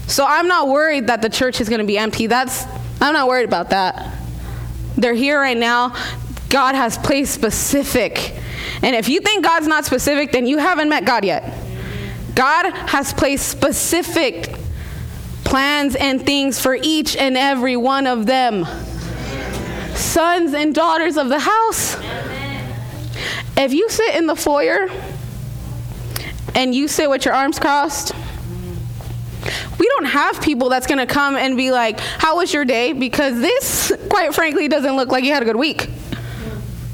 So 0.07 0.25
I'm 0.27 0.47
not 0.47 0.67
worried 0.67 1.07
that 1.07 1.21
the 1.21 1.29
church 1.29 1.59
is 1.59 1.69
going 1.69 1.79
to 1.79 1.87
be 1.87 1.97
empty. 1.97 2.27
That's, 2.27 2.65
I'm 3.01 3.13
not 3.13 3.27
worried 3.27 3.45
about 3.45 3.71
that. 3.71 4.13
They're 4.95 5.15
here 5.15 5.39
right 5.39 5.57
now. 5.57 5.95
God 6.53 6.75
has 6.75 6.99
placed 6.99 7.33
specific. 7.33 8.31
And 8.83 8.95
if 8.95 9.09
you 9.09 9.21
think 9.21 9.43
God's 9.43 9.65
not 9.65 9.85
specific, 9.85 10.31
then 10.31 10.45
you 10.45 10.59
haven't 10.59 10.87
met 10.87 11.03
God 11.03 11.25
yet. 11.25 11.51
God 12.35 12.71
has 12.71 13.11
placed 13.11 13.49
specific 13.49 14.53
plans 15.43 15.95
and 15.95 16.23
things 16.23 16.61
for 16.61 16.77
each 16.79 17.17
and 17.17 17.37
every 17.37 17.75
one 17.75 18.05
of 18.05 18.27
them. 18.27 18.65
Sons 19.95 20.53
and 20.53 20.75
daughters 20.75 21.17
of 21.17 21.29
the 21.29 21.39
house. 21.39 21.97
If 23.57 23.73
you 23.73 23.89
sit 23.89 24.13
in 24.13 24.27
the 24.27 24.35
foyer 24.35 24.89
and 26.53 26.75
you 26.75 26.87
sit 26.87 27.09
with 27.09 27.25
your 27.25 27.33
arms 27.33 27.57
crossed, 27.57 28.13
we 29.79 29.87
don't 29.87 30.05
have 30.05 30.39
people 30.39 30.69
that's 30.69 30.85
going 30.85 30.99
to 30.99 31.11
come 31.11 31.35
and 31.35 31.57
be 31.57 31.71
like, 31.71 31.99
How 31.99 32.37
was 32.37 32.53
your 32.53 32.63
day? 32.63 32.93
Because 32.93 33.39
this, 33.41 33.91
quite 34.07 34.35
frankly, 34.35 34.67
doesn't 34.67 34.95
look 34.95 35.09
like 35.09 35.23
you 35.23 35.33
had 35.33 35.41
a 35.41 35.47
good 35.47 35.55
week. 35.55 35.89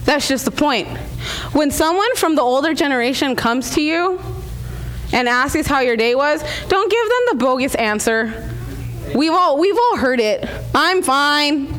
That's 0.10 0.28
just 0.28 0.45
the 0.45 0.49
point. 0.49 0.88
When 1.53 1.70
someone 1.70 2.16
from 2.16 2.34
the 2.34 2.41
older 2.41 2.74
generation 2.74 3.36
comes 3.36 3.76
to 3.76 3.82
you 3.84 4.20
and 5.14 5.30
asks 5.30 5.68
how 5.68 5.82
your 5.82 5.95
day 5.95 6.16
was, 6.16 6.43
don't 6.68 6.91
give 6.91 7.10
them 7.10 7.38
the 7.38 7.45
bogus 7.45 7.76
answer. 7.76 8.49
We've 9.14 9.32
all 9.32 9.60
we've 9.60 9.78
all 9.78 9.97
heard 9.97 10.20
it. 10.20 10.49
I'm 10.74 11.03
fine. 11.03 11.72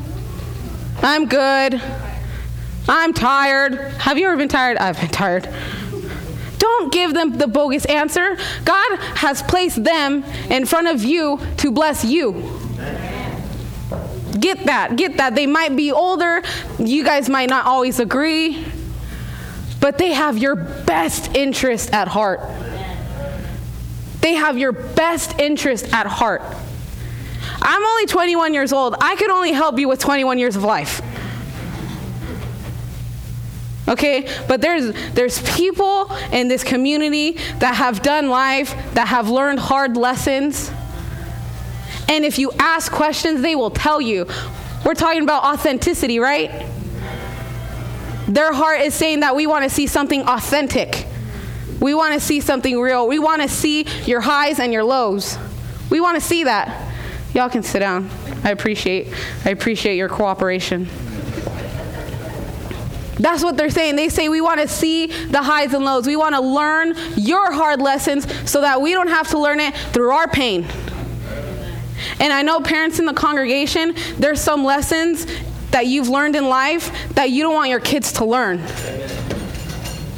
I'm 1.02 1.26
good. 1.26 1.82
I'm 2.88 3.12
tired. 3.14 3.74
Have 3.98 4.16
you 4.16 4.28
ever 4.28 4.36
been 4.36 4.46
tired? 4.46 4.76
I've 4.76 5.00
been 5.00 5.10
tired. 5.10 5.52
Don't 6.58 6.92
give 6.92 7.12
them 7.12 7.36
the 7.36 7.48
bogus 7.48 7.84
answer. 7.86 8.36
God 8.64 8.98
has 9.16 9.42
placed 9.42 9.82
them 9.82 10.22
in 10.48 10.66
front 10.66 10.86
of 10.86 11.02
you 11.02 11.40
to 11.56 11.72
bless 11.72 12.04
you. 12.04 12.59
Get 14.40 14.64
that. 14.64 14.96
Get 14.96 15.18
that. 15.18 15.34
They 15.34 15.46
might 15.46 15.76
be 15.76 15.92
older. 15.92 16.42
You 16.78 17.04
guys 17.04 17.28
might 17.28 17.50
not 17.50 17.66
always 17.66 18.00
agree. 18.00 18.64
But 19.80 19.98
they 19.98 20.12
have 20.12 20.38
your 20.38 20.56
best 20.56 21.34
interest 21.36 21.92
at 21.92 22.08
heart. 22.08 22.40
They 24.20 24.34
have 24.34 24.58
your 24.58 24.72
best 24.72 25.38
interest 25.38 25.92
at 25.92 26.06
heart. 26.06 26.42
I'm 27.62 27.84
only 27.84 28.06
21 28.06 28.54
years 28.54 28.72
old. 28.72 28.94
I 29.00 29.16
could 29.16 29.30
only 29.30 29.52
help 29.52 29.78
you 29.78 29.88
with 29.88 29.98
21 29.98 30.38
years 30.38 30.56
of 30.56 30.64
life. 30.64 31.02
Okay? 33.88 34.28
But 34.46 34.60
there's 34.60 34.92
there's 35.12 35.42
people 35.56 36.12
in 36.32 36.48
this 36.48 36.62
community 36.62 37.32
that 37.58 37.74
have 37.74 38.02
done 38.02 38.28
life, 38.28 38.74
that 38.94 39.08
have 39.08 39.28
learned 39.28 39.58
hard 39.58 39.96
lessons. 39.96 40.70
And 42.10 42.24
if 42.24 42.40
you 42.40 42.50
ask 42.58 42.90
questions, 42.90 43.40
they 43.40 43.54
will 43.54 43.70
tell 43.70 44.00
you. 44.00 44.26
We're 44.84 44.94
talking 44.94 45.22
about 45.22 45.44
authenticity, 45.44 46.18
right? 46.18 46.66
Their 48.26 48.52
heart 48.52 48.80
is 48.80 48.94
saying 48.94 49.20
that 49.20 49.36
we 49.36 49.46
want 49.46 49.62
to 49.62 49.70
see 49.70 49.86
something 49.86 50.22
authentic. 50.22 51.06
We 51.80 51.94
want 51.94 52.14
to 52.14 52.20
see 52.20 52.40
something 52.40 52.80
real. 52.80 53.06
We 53.06 53.20
want 53.20 53.42
to 53.42 53.48
see 53.48 53.86
your 54.06 54.20
highs 54.20 54.58
and 54.58 54.72
your 54.72 54.82
lows. 54.82 55.38
We 55.88 56.00
want 56.00 56.16
to 56.16 56.20
see 56.20 56.44
that. 56.44 56.92
Y'all 57.32 57.48
can 57.48 57.62
sit 57.62 57.78
down. 57.78 58.10
I 58.42 58.50
appreciate 58.50 59.14
I 59.44 59.50
appreciate 59.50 59.96
your 59.96 60.08
cooperation. 60.08 60.88
That's 63.20 63.44
what 63.44 63.56
they're 63.56 63.70
saying. 63.70 63.96
They 63.96 64.08
say 64.08 64.28
we 64.28 64.40
want 64.40 64.60
to 64.60 64.66
see 64.66 65.06
the 65.06 65.42
highs 65.42 65.74
and 65.74 65.84
lows. 65.84 66.06
We 66.06 66.16
want 66.16 66.34
to 66.34 66.40
learn 66.40 66.94
your 67.16 67.52
hard 67.52 67.80
lessons 67.80 68.26
so 68.50 68.62
that 68.62 68.80
we 68.80 68.92
don't 68.92 69.08
have 69.08 69.28
to 69.28 69.38
learn 69.38 69.60
it 69.60 69.76
through 69.92 70.10
our 70.10 70.26
pain. 70.26 70.66
And 72.18 72.32
I 72.32 72.42
know 72.42 72.60
parents 72.60 72.98
in 72.98 73.06
the 73.06 73.14
congregation, 73.14 73.94
there's 74.18 74.40
some 74.40 74.64
lessons 74.64 75.26
that 75.70 75.86
you've 75.86 76.08
learned 76.08 76.36
in 76.36 76.48
life 76.48 77.14
that 77.14 77.30
you 77.30 77.42
don't 77.42 77.54
want 77.54 77.70
your 77.70 77.80
kids 77.80 78.12
to 78.14 78.24
learn. 78.24 78.58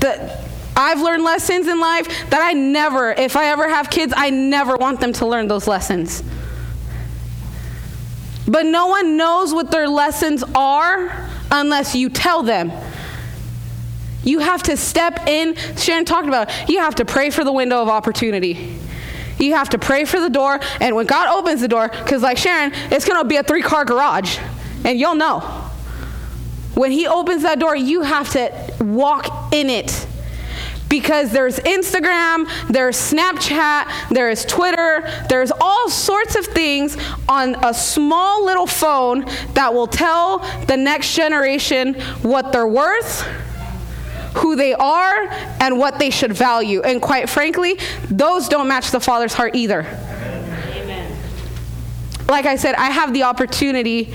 That 0.01 0.43
I've 0.74 1.01
learned 1.01 1.22
lessons 1.22 1.68
in 1.68 1.78
life 1.80 2.07
that 2.30 2.40
I 2.40 2.53
never, 2.53 3.12
if 3.12 3.36
I 3.36 3.47
ever 3.47 3.68
have 3.68 3.90
kids, 3.90 4.12
I 4.16 4.30
never 4.30 4.76
want 4.76 5.01
them 5.01 5.12
to 5.14 5.26
learn 5.26 5.49
those 5.49 5.66
lessons. 5.66 6.22
But 8.49 8.66
no 8.66 8.86
one 8.86 9.16
knows 9.16 9.53
what 9.55 9.70
their 9.70 9.88
lessons 9.88 10.43
are 10.55 11.28
unless 11.51 11.95
you 11.95 12.09
tell 12.09 12.43
them. 12.43 12.72
You 14.24 14.38
have 14.38 14.62
to 14.64 14.76
step 14.76 15.26
in. 15.26 15.57
Sharon 15.76 16.05
talked 16.05 16.28
about 16.28 16.49
it. 16.49 16.70
You 16.70 16.78
have 16.80 16.95
to 16.97 17.05
pray 17.05 17.30
for 17.30 17.45
the 17.45 17.53
window 17.53 17.80
of 17.82 17.88
opportunity. 17.88 18.78
You 19.38 19.54
have 19.54 19.70
to 19.70 19.78
pray 19.78 20.04
for 20.04 20.20
the 20.20 20.30
door. 20.30 20.60
And 20.80 20.94
when 20.96 21.06
God 21.06 21.28
opens 21.36 21.60
the 21.60 21.68
door, 21.68 21.88
because 21.88 22.22
like 22.22 22.38
Sharon, 22.38 22.72
it's 22.90 23.04
going 23.04 23.20
to 23.22 23.28
be 23.28 23.36
a 23.36 23.42
three 23.42 23.62
car 23.62 23.84
garage. 23.84 24.38
And 24.84 24.98
you'll 24.98 25.14
know. 25.14 25.40
When 26.74 26.90
He 26.90 27.06
opens 27.06 27.42
that 27.42 27.58
door, 27.58 27.76
you 27.76 28.02
have 28.02 28.30
to 28.32 28.74
walk 28.80 29.52
in 29.52 29.68
it 29.68 30.06
because 30.92 31.30
there's 31.32 31.58
Instagram, 31.60 32.46
there's 32.68 32.98
Snapchat, 32.98 34.10
there's 34.10 34.44
Twitter, 34.44 35.08
there's 35.30 35.50
all 35.58 35.88
sorts 35.88 36.36
of 36.36 36.44
things 36.44 36.98
on 37.26 37.54
a 37.64 37.72
small 37.72 38.44
little 38.44 38.66
phone 38.66 39.24
that 39.54 39.72
will 39.72 39.86
tell 39.86 40.40
the 40.66 40.76
next 40.76 41.14
generation 41.14 41.94
what 42.20 42.52
they're 42.52 42.68
worth, 42.68 43.26
who 44.34 44.56
they 44.56 44.74
are, 44.74 45.28
and 45.60 45.78
what 45.78 45.98
they 45.98 46.10
should 46.10 46.32
value. 46.32 46.82
And 46.82 47.00
quite 47.00 47.28
frankly, 47.28 47.78
those 48.10 48.48
don't 48.48 48.68
match 48.68 48.90
the 48.90 49.00
Father's 49.00 49.34
heart 49.34 49.54
either. 49.54 49.80
Amen. 49.80 51.16
Like 52.28 52.46
I 52.46 52.56
said, 52.56 52.74
I 52.76 52.90
have 52.90 53.12
the 53.12 53.24
opportunity 53.24 54.14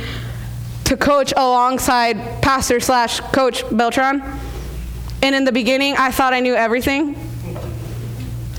to 0.85 0.97
coach 0.97 1.33
alongside 1.35 2.41
pastor 2.41 2.79
slash 2.79 3.19
coach 3.19 3.63
Beltran 3.69 4.21
and 5.21 5.35
in 5.35 5.45
the 5.45 5.51
beginning, 5.51 5.95
I 5.97 6.11
thought 6.11 6.33
I 6.33 6.39
knew 6.39 6.55
everything. 6.55 7.15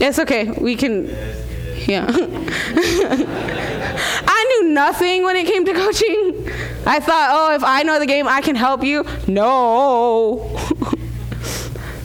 It's 0.00 0.18
okay. 0.18 0.50
We 0.50 0.74
can, 0.76 1.06
yeah. 1.86 2.06
I 4.26 4.60
knew 4.60 4.70
nothing 4.70 5.22
when 5.22 5.36
it 5.36 5.46
came 5.46 5.64
to 5.64 5.72
coaching. 5.72 6.50
I 6.86 7.00
thought, 7.00 7.28
oh, 7.32 7.54
if 7.54 7.62
I 7.64 7.82
know 7.84 7.98
the 7.98 8.06
game, 8.06 8.26
I 8.26 8.40
can 8.40 8.56
help 8.56 8.84
you. 8.84 9.04
No. 9.26 10.58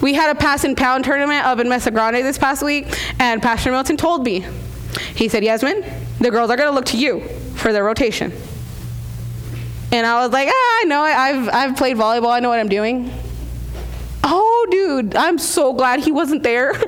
we 0.03 0.13
had 0.13 0.29
a 0.29 0.35
pass 0.37 0.65
and 0.65 0.75
pound 0.75 1.05
tournament 1.05 1.45
up 1.45 1.59
in 1.59 1.69
Mesa 1.69 1.89
Grande 1.89 2.17
this 2.17 2.37
past 2.37 2.61
week, 2.61 2.93
and 3.19 3.41
Pastor 3.41 3.71
Milton 3.71 3.95
told 3.95 4.25
me, 4.25 4.45
he 5.15 5.29
said, 5.29 5.45
Yasmin, 5.45 5.81
the 6.19 6.29
girls 6.29 6.51
are 6.51 6.57
going 6.57 6.69
to 6.69 6.75
look 6.75 6.85
to 6.87 6.97
you 6.97 7.21
for 7.55 7.71
their 7.71 7.85
rotation. 7.85 8.33
And 9.93 10.05
I 10.05 10.21
was 10.21 10.33
like, 10.33 10.49
ah, 10.51 10.79
I 10.81 10.83
know. 10.87 11.01
I've, 11.01 11.49
I've 11.49 11.77
played 11.77 11.95
volleyball. 11.95 12.31
I 12.31 12.41
know 12.41 12.49
what 12.49 12.59
I'm 12.59 12.67
doing. 12.67 13.11
Oh, 14.25 14.67
dude, 14.69 15.15
I'm 15.15 15.37
so 15.37 15.71
glad 15.71 16.01
he 16.01 16.11
wasn't 16.11 16.43
there. 16.43 16.73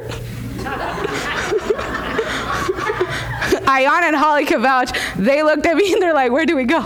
Ayan 3.66 4.02
and 4.04 4.16
Holly 4.16 4.46
can 4.46 4.62
vouch. 4.62 4.92
They 5.16 5.42
looked 5.42 5.66
at 5.66 5.76
me 5.76 5.94
and 5.94 6.02
they're 6.02 6.14
like, 6.14 6.32
Where 6.32 6.46
do 6.46 6.56
we 6.56 6.66
go? 6.66 6.80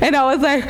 And 0.00 0.16
I 0.16 0.34
was 0.34 0.42
like, 0.42 0.64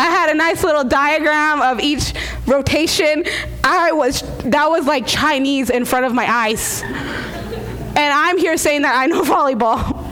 I 0.00 0.04
had 0.04 0.30
a 0.30 0.34
nice 0.34 0.64
little 0.64 0.82
diagram 0.82 1.60
of 1.60 1.78
each 1.78 2.14
rotation. 2.46 3.22
I 3.62 3.92
was, 3.92 4.22
that 4.44 4.70
was 4.70 4.86
like 4.86 5.06
Chinese 5.06 5.68
in 5.68 5.84
front 5.84 6.06
of 6.06 6.14
my 6.14 6.24
eyes. 6.26 6.80
And 6.82 7.98
I'm 7.98 8.38
here 8.38 8.56
saying 8.56 8.80
that 8.80 8.96
I 8.96 9.04
know 9.04 9.20
volleyball. 9.24 10.06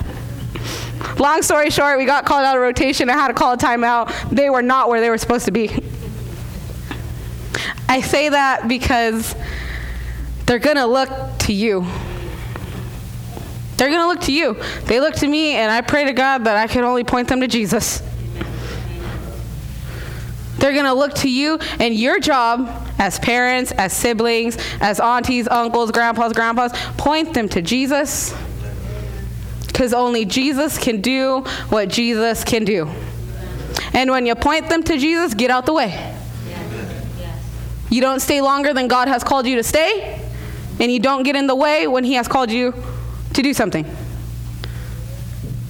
Long 1.19 1.41
story 1.41 1.71
short, 1.71 1.97
we 1.97 2.05
got 2.05 2.27
called 2.27 2.45
out 2.45 2.55
of 2.55 2.61
rotation. 2.61 3.09
I 3.09 3.15
had 3.15 3.29
to 3.29 3.35
call 3.35 3.55
a 3.55 3.57
timeout. 3.57 4.29
They 4.29 4.51
were 4.51 4.61
not 4.61 4.91
where 4.91 5.01
they 5.01 5.09
were 5.09 5.17
supposed 5.17 5.47
to 5.47 5.53
be. 5.53 5.71
I 7.89 8.03
say 8.03 8.29
that 8.29 8.69
because 8.69 9.35
they're 10.45 10.59
going 10.59 10.77
to 10.77 10.85
look 10.85 11.09
to 11.39 11.55
you. 11.55 11.87
They're 13.79 13.89
going 13.89 14.03
to 14.03 14.07
look 14.07 14.21
to 14.27 14.33
you. 14.35 14.63
They 14.85 15.01
look 15.01 15.15
to 15.15 15.27
me, 15.27 15.53
and 15.53 15.73
I 15.73 15.81
pray 15.81 16.05
to 16.05 16.13
God 16.13 16.45
that 16.45 16.59
I 16.59 16.67
can 16.67 16.85
only 16.85 17.05
point 17.05 17.29
them 17.29 17.41
to 17.41 17.49
Jesus. 17.49 18.03
They're 20.59 20.73
going 20.73 20.85
to 20.85 20.95
look 20.95 21.15
to 21.17 21.31
you, 21.31 21.59
and 21.79 21.95
your 21.95 22.21
job 22.21 22.69
as 22.99 23.19
parents, 23.19 23.73
as 23.73 23.93
siblings, 23.93 24.59
as 24.81 25.01
aunties, 25.01 25.47
uncles, 25.49 25.91
grandpas, 25.91 26.33
grandpas, 26.33 26.73
point 26.97 27.33
them 27.35 27.49
to 27.51 27.63
Jesus 27.63 28.35
because 29.79 29.95
only 29.95 30.25
Jesus 30.25 30.77
can 30.77 31.01
do 31.01 31.43
what 31.69 31.89
Jesus 31.89 32.43
can 32.43 32.65
do. 32.65 32.91
And 33.93 34.11
when 34.11 34.27
you 34.27 34.35
point 34.35 34.69
them 34.69 34.83
to 34.83 34.99
Jesus, 34.99 35.35
get 35.35 35.53
out 35.53 35.67
the 35.67 35.73
way. 35.73 36.17
You 37.89 38.01
don't 38.01 38.19
stay 38.19 38.41
longer 38.41 38.75
than 38.75 38.89
God 38.89 39.07
has 39.07 39.23
called 39.23 39.47
you 39.47 39.55
to 39.55 39.63
stay, 39.63 40.21
and 40.81 40.91
you 40.91 40.99
don't 40.99 41.23
get 41.23 41.37
in 41.37 41.47
the 41.47 41.55
way 41.55 41.87
when 41.87 42.03
He 42.03 42.15
has 42.15 42.27
called 42.27 42.51
you 42.51 42.75
to 43.35 43.43
do 43.43 43.55
something. 43.55 43.87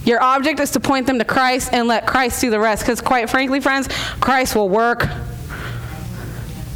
Your 0.09 0.23
object 0.23 0.59
is 0.59 0.71
to 0.71 0.81
point 0.81 1.07
them 1.07 1.19
to 1.19 1.25
Christ 1.27 1.69
and 1.71 1.87
let 1.87 2.07
Christ 2.07 2.41
do 2.41 2.49
the 2.49 2.59
rest. 2.59 2.83
Because, 2.83 3.03
quite 3.03 3.29
frankly, 3.29 3.61
friends, 3.61 3.89
Christ 4.21 4.57
will 4.57 4.71
work. 4.71 5.07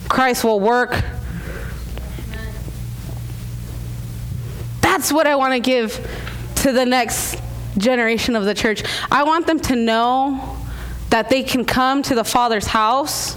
Christ 0.06 0.44
will 0.44 0.60
work. 0.60 1.02
That's 4.82 5.10
what 5.10 5.26
I 5.26 5.36
want 5.36 5.54
to 5.54 5.60
give 5.60 6.06
to 6.56 6.72
the 6.72 6.84
next 6.84 7.40
generation 7.78 8.36
of 8.36 8.44
the 8.44 8.52
church. 8.52 8.82
I 9.10 9.22
want 9.22 9.46
them 9.46 9.60
to 9.60 9.76
know 9.76 10.58
that 11.08 11.30
they 11.30 11.42
can 11.42 11.64
come 11.64 12.02
to 12.02 12.14
the 12.14 12.24
Father's 12.24 12.66
house 12.66 13.34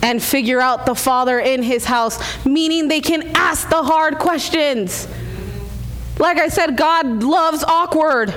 and 0.00 0.22
figure 0.22 0.60
out 0.60 0.86
the 0.86 0.94
Father 0.94 1.40
in 1.40 1.64
His 1.64 1.84
house, 1.84 2.20
meaning 2.46 2.86
they 2.86 3.00
can 3.00 3.36
ask 3.36 3.68
the 3.68 3.82
hard 3.82 4.18
questions. 4.20 5.08
Like 6.20 6.38
I 6.38 6.46
said, 6.46 6.76
God 6.76 7.24
loves 7.24 7.64
awkward. 7.64 8.32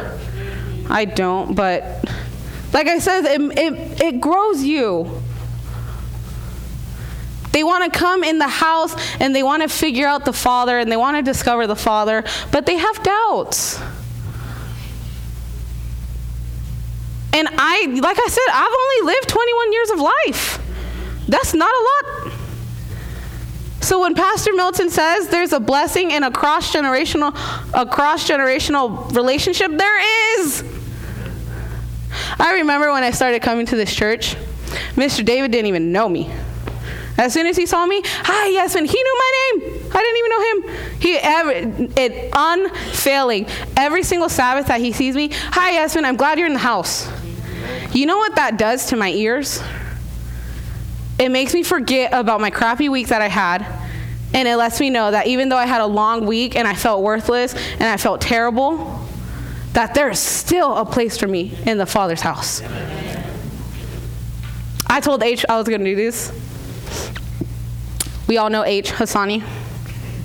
I 0.90 1.06
don't, 1.06 1.56
but 1.56 2.04
like 2.74 2.88
I 2.88 3.00
said, 3.00 3.26
it, 3.26 3.42
it, 3.58 4.02
it 4.02 4.22
grows 4.22 4.64
you. 4.64 5.22
They 7.52 7.64
want 7.64 7.92
to 7.92 8.00
come 8.00 8.24
in 8.24 8.38
the 8.38 8.48
house 8.48 8.96
and 9.20 9.36
they 9.36 9.44
want 9.44 9.64
to 9.64 9.70
figure 9.70 10.08
out 10.08 10.24
the 10.26 10.34
Father 10.34 10.80
and 10.80 10.92
they 10.92 10.98
want 10.98 11.18
to 11.18 11.24
discover 11.24 11.68
the 11.68 11.76
Father, 11.76 12.24
but 12.52 12.66
they 12.66 12.78
have 12.78 13.04
doubts. 13.04 13.80
And 17.34 17.48
I, 17.52 17.86
like 18.02 18.18
I 18.20 18.28
said, 18.28 18.44
I've 18.52 19.06
only 19.06 19.14
lived 19.14 19.30
21 19.30 19.74
years 19.74 19.90
of 19.92 20.00
life. 20.00 20.60
That's 21.28 21.54
not 21.54 21.70
a 21.70 22.28
lot. 22.28 22.34
So 23.82 24.02
when 24.02 24.14
Pastor 24.14 24.54
Milton 24.54 24.90
says 24.90 25.30
there's 25.30 25.54
a 25.54 25.60
blessing 25.60 26.12
in 26.12 26.24
a 26.24 26.32
cross 26.32 26.74
generational, 26.74 27.34
a 27.74 27.86
cross 27.86 28.28
generational 28.28 29.14
relationship, 29.16 29.72
there 29.72 30.40
is. 30.40 30.79
I 32.38 32.56
remember 32.56 32.92
when 32.92 33.04
I 33.04 33.12
started 33.12 33.42
coming 33.42 33.66
to 33.68 33.76
this 33.76 33.94
church, 33.94 34.36
Mr. 34.96 35.24
David 35.26 35.52
didn't 35.52 35.68
even 35.68 35.92
know 35.92 36.08
me. 36.08 36.32
As 37.18 37.34
soon 37.34 37.48
as 37.48 37.58
he 37.58 37.66
saw 37.66 37.86
me, 37.86 38.02
hi, 38.06 38.48
Yasmin, 38.48 38.86
he 38.86 39.04
knew 39.04 39.18
my 39.18 39.32
name. 39.42 39.92
I 39.94 40.02
didn't 40.02 40.18
even 40.18 40.30
know 40.30 40.44
him. 40.50 41.00
He 41.02 41.18
ever, 41.18 41.52
it 42.00 42.30
unfailing. 42.34 43.48
Every 43.76 44.04
single 44.04 44.30
Sabbath 44.30 44.68
that 44.68 44.80
he 44.80 44.94
sees 44.94 45.16
me, 45.16 45.30
hi, 45.34 45.72
Yasmin, 45.72 46.06
I'm 46.06 46.16
glad 46.16 46.38
you're 46.38 46.48
in 46.48 46.54
the 46.54 46.60
house. 46.60 47.10
You 47.92 48.06
know 48.06 48.18
what 48.18 48.36
that 48.36 48.58
does 48.58 48.86
to 48.88 48.96
my 48.96 49.10
ears? 49.10 49.62
It 51.18 51.30
makes 51.30 51.54
me 51.54 51.64
forget 51.64 52.14
about 52.14 52.40
my 52.40 52.50
crappy 52.52 52.88
week 52.88 53.10
that 53.10 53.22
I 53.22 53.28
had. 53.28 53.66
And 54.34 54.48
it 54.48 54.56
lets 54.56 54.80
me 54.80 54.90
know 54.90 55.12
that 55.12 55.28
even 55.28 55.50
though 55.50 55.58
I 55.58 55.66
had 55.66 55.82
a 55.82 55.88
long 55.88 56.26
week 56.26 56.56
and 56.56 56.68
I 56.68 56.76
felt 56.76 57.04
worthless 57.04 57.54
and 57.54 57.84
I 57.84 57.98
felt 57.98 58.22
terrible, 58.22 59.09
that 59.74 59.94
there 59.94 60.10
is 60.10 60.20
still 60.20 60.76
a 60.78 60.86
place 60.86 61.18
for 61.18 61.28
me 61.28 61.58
in 61.66 61.78
the 61.78 61.86
Father's 61.86 62.22
house. 62.22 62.62
I 64.88 65.00
told 65.02 65.22
H 65.22 65.46
I 65.48 65.58
was 65.58 65.68
going 65.68 65.84
to 65.84 65.86
do 65.86 65.96
this. 65.96 66.32
We 68.28 68.38
all 68.38 68.50
know 68.50 68.64
H, 68.64 68.92
Hassani. 68.92 69.44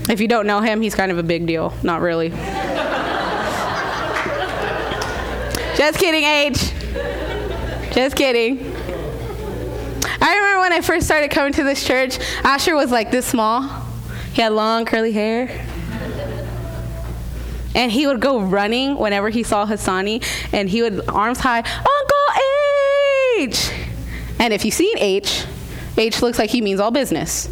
If 0.09 0.21
you 0.21 0.29
don't 0.29 0.47
know 0.47 0.61
him, 0.61 0.81
he's 0.83 0.95
kind 0.95 1.11
of 1.11 1.19
a 1.19 1.23
big 1.23 1.47
deal. 1.47 1.73
Not 1.83 2.01
really. 2.01 2.29
Just 5.77 5.99
kidding, 5.99 6.25
H. 6.25 6.73
Just 7.93 8.17
kidding. 8.17 8.75
I 10.21 10.37
remember 10.37 10.61
when 10.61 10.73
I 10.73 10.81
first 10.81 11.07
started 11.07 11.31
coming 11.31 11.53
to 11.55 11.65
this 11.65 11.85
church, 11.85 12.19
Asher 12.43 12.75
was 12.75 12.91
like 12.91 13.11
this 13.11 13.27
small. 13.27 13.63
He 14.33 14.43
had 14.43 14.53
long 14.53 14.85
curly 14.85 15.13
hair. 15.13 15.67
And 17.75 17.91
he 17.91 18.07
would 18.07 18.21
go 18.21 18.41
running 18.41 18.97
whenever 18.97 19.31
he 19.31 19.43
saw 19.43 19.67
Hassani, 19.67 20.25
and 20.53 20.69
he 20.69 20.83
would 20.83 21.09
arms 21.09 21.41
high, 21.41 21.59
Uncle 21.59 22.25
H. 23.39 23.71
And 24.39 24.53
if 24.53 24.65
you've 24.65 24.75
seen 24.75 24.97
H, 24.99 25.45
H 25.97 26.23
looks 26.23 26.39
like 26.39 26.51
he 26.51 26.61
means 26.61 26.81
all 26.81 26.91
business. 26.91 27.49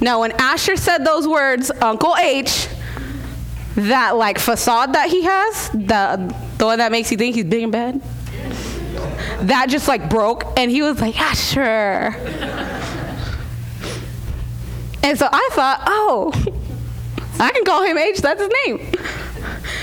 Now, 0.00 0.20
when 0.20 0.32
Asher 0.32 0.76
said 0.76 1.04
those 1.04 1.28
words, 1.28 1.70
Uncle 1.80 2.16
H, 2.16 2.68
that 3.76 4.16
like 4.16 4.38
facade 4.38 4.94
that 4.94 5.08
he 5.08 5.22
has, 5.22 5.70
the 5.70 6.34
the 6.58 6.66
one 6.66 6.78
that 6.78 6.92
makes 6.92 7.10
you 7.10 7.16
think 7.16 7.34
he's 7.36 7.44
big 7.44 7.62
and 7.62 7.72
bad, 7.72 8.00
that 9.42 9.68
just 9.68 9.88
like 9.88 10.10
broke, 10.10 10.44
and 10.58 10.70
he 10.70 10.82
was 10.82 11.00
like, 11.00 11.18
Asher. 11.20 12.14
And 15.04 15.18
so 15.18 15.28
I 15.30 15.48
thought, 15.52 15.82
oh, 15.86 16.32
I 17.42 17.50
can 17.50 17.64
call 17.64 17.82
him 17.82 17.98
H. 17.98 18.20
That's 18.20 18.40
his 18.40 18.50
name. 18.66 18.78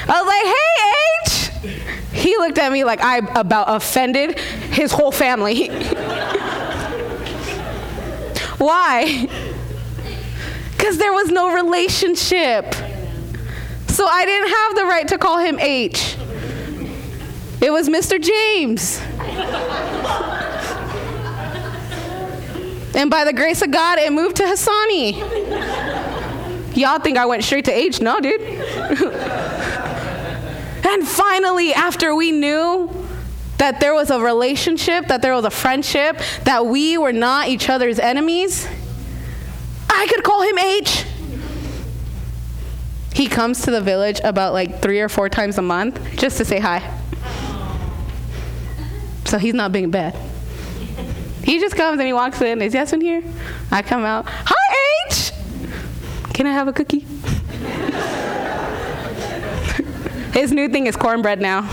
I 0.07 0.21
was 0.21 0.27
like, 0.27 0.45
hey, 0.45 1.73
H. 1.73 2.23
He 2.23 2.37
looked 2.37 2.57
at 2.57 2.71
me 2.71 2.85
like 2.85 3.01
I 3.01 3.17
about 3.17 3.65
offended 3.67 4.39
his 4.39 4.93
whole 4.93 5.11
family. 5.11 5.67
Why? 8.59 9.27
Because 10.71 10.97
there 10.99 11.11
was 11.11 11.27
no 11.31 11.53
relationship. 11.53 12.73
So 13.87 14.05
I 14.05 14.23
didn't 14.25 14.49
have 14.49 14.75
the 14.75 14.85
right 14.85 15.07
to 15.09 15.17
call 15.17 15.39
him 15.39 15.59
H. 15.59 16.15
It 17.59 17.71
was 17.71 17.89
Mr. 17.89 18.21
James. 18.21 19.01
and 22.95 23.11
by 23.11 23.25
the 23.25 23.33
grace 23.33 23.61
of 23.61 23.71
God, 23.71 23.99
it 23.99 24.13
moved 24.13 24.37
to 24.37 24.43
Hassani. 24.43 26.08
Y'all 26.75 26.99
think 26.99 27.17
I 27.17 27.25
went 27.25 27.43
straight 27.43 27.65
to 27.65 27.71
H? 27.71 28.01
No, 28.01 28.19
dude. 28.19 28.41
and 28.41 28.57
finally, 31.07 31.73
after 31.73 32.15
we 32.15 32.31
knew 32.31 32.89
that 33.57 33.79
there 33.79 33.93
was 33.93 34.09
a 34.09 34.19
relationship, 34.19 35.07
that 35.07 35.21
there 35.21 35.33
was 35.33 35.45
a 35.45 35.49
friendship, 35.49 36.19
that 36.45 36.65
we 36.65 36.97
were 36.97 37.11
not 37.11 37.49
each 37.49 37.69
other's 37.69 37.99
enemies, 37.99 38.67
I 39.89 40.07
could 40.07 40.23
call 40.23 40.43
him 40.43 40.57
H. 40.57 41.05
He 43.13 43.27
comes 43.27 43.63
to 43.63 43.71
the 43.71 43.81
village 43.81 44.21
about 44.23 44.53
like 44.53 44.81
three 44.81 45.01
or 45.01 45.09
four 45.09 45.27
times 45.27 45.57
a 45.57 45.61
month 45.61 45.99
just 46.15 46.37
to 46.37 46.45
say 46.45 46.59
hi. 46.59 46.97
So 49.25 49.37
he's 49.37 49.53
not 49.53 49.71
being 49.71 49.91
bad. 49.91 50.15
He 51.43 51.59
just 51.59 51.75
comes 51.75 51.99
and 51.99 52.07
he 52.07 52.13
walks 52.13 52.41
in. 52.41 52.61
Is 52.61 52.73
Yasmin 52.73 53.01
here? 53.01 53.23
I 53.71 53.81
come 53.81 54.05
out. 54.05 54.25
Hi. 54.27 54.58
Can 56.39 56.47
I 56.47 56.53
have 56.53 56.69
a 56.69 56.71
cookie? 56.71 57.05
His 60.31 60.53
new 60.53 60.69
thing 60.69 60.87
is 60.87 60.95
cornbread 60.95 61.41
now. 61.41 61.63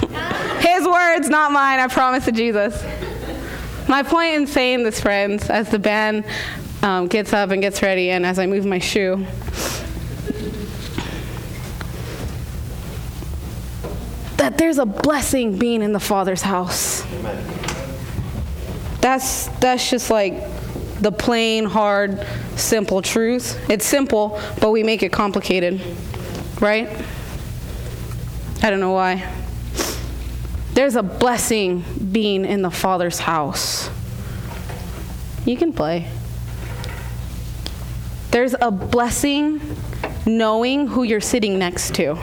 His 0.59 0.85
words, 0.85 1.29
not 1.29 1.53
mine. 1.53 1.79
I 1.79 1.87
promise 1.87 2.25
to 2.25 2.33
Jesus. 2.33 2.83
My 3.89 4.03
point 4.03 4.35
in 4.35 4.47
saying 4.49 4.83
this, 4.83 5.01
friends, 5.01 5.51
as 5.51 5.71
the 5.71 5.79
band 5.79 6.25
um, 6.83 7.07
gets 7.07 7.33
up 7.33 7.51
and 7.51 7.63
gets 7.63 7.81
ready, 7.81 8.11
and 8.11 8.27
as 8.27 8.41
I 8.41 8.47
move 8.47 8.67
my 8.67 8.81
shoe, 8.81 9.25
that 14.39 14.59
there's 14.59 14.79
a 14.79 14.87
blessing 14.87 15.61
being 15.61 15.81
in 15.81 15.93
the 15.93 16.01
Father's 16.01 16.43
house. 16.43 17.07
That's 19.01 19.47
that's 19.61 19.89
just 19.89 20.11
like 20.11 20.43
the 21.01 21.13
plain, 21.13 21.65
hard, 21.65 22.27
simple 22.57 23.03
truth. 23.03 23.59
It's 23.71 23.87
simple, 23.87 24.41
but 24.61 24.71
we 24.71 24.83
make 24.83 25.03
it 25.03 25.13
complicated, 25.13 25.81
right? 26.61 26.89
I 28.63 28.71
don't 28.71 28.81
know 28.81 28.93
why. 28.93 29.33
There's 30.73 30.97
a 30.97 31.03
blessing 31.03 31.85
being 32.13 32.45
in 32.45 32.63
the 32.63 32.71
Father's 32.71 33.19
house. 33.19 33.91
You 35.45 35.57
can 35.57 35.73
play. 35.73 36.09
There's 38.31 38.55
a 38.61 38.71
blessing 38.71 39.61
knowing 40.27 40.89
who 40.89 41.05
you're 41.05 41.21
sitting 41.21 41.59
next 41.59 41.95
to. 41.95 42.15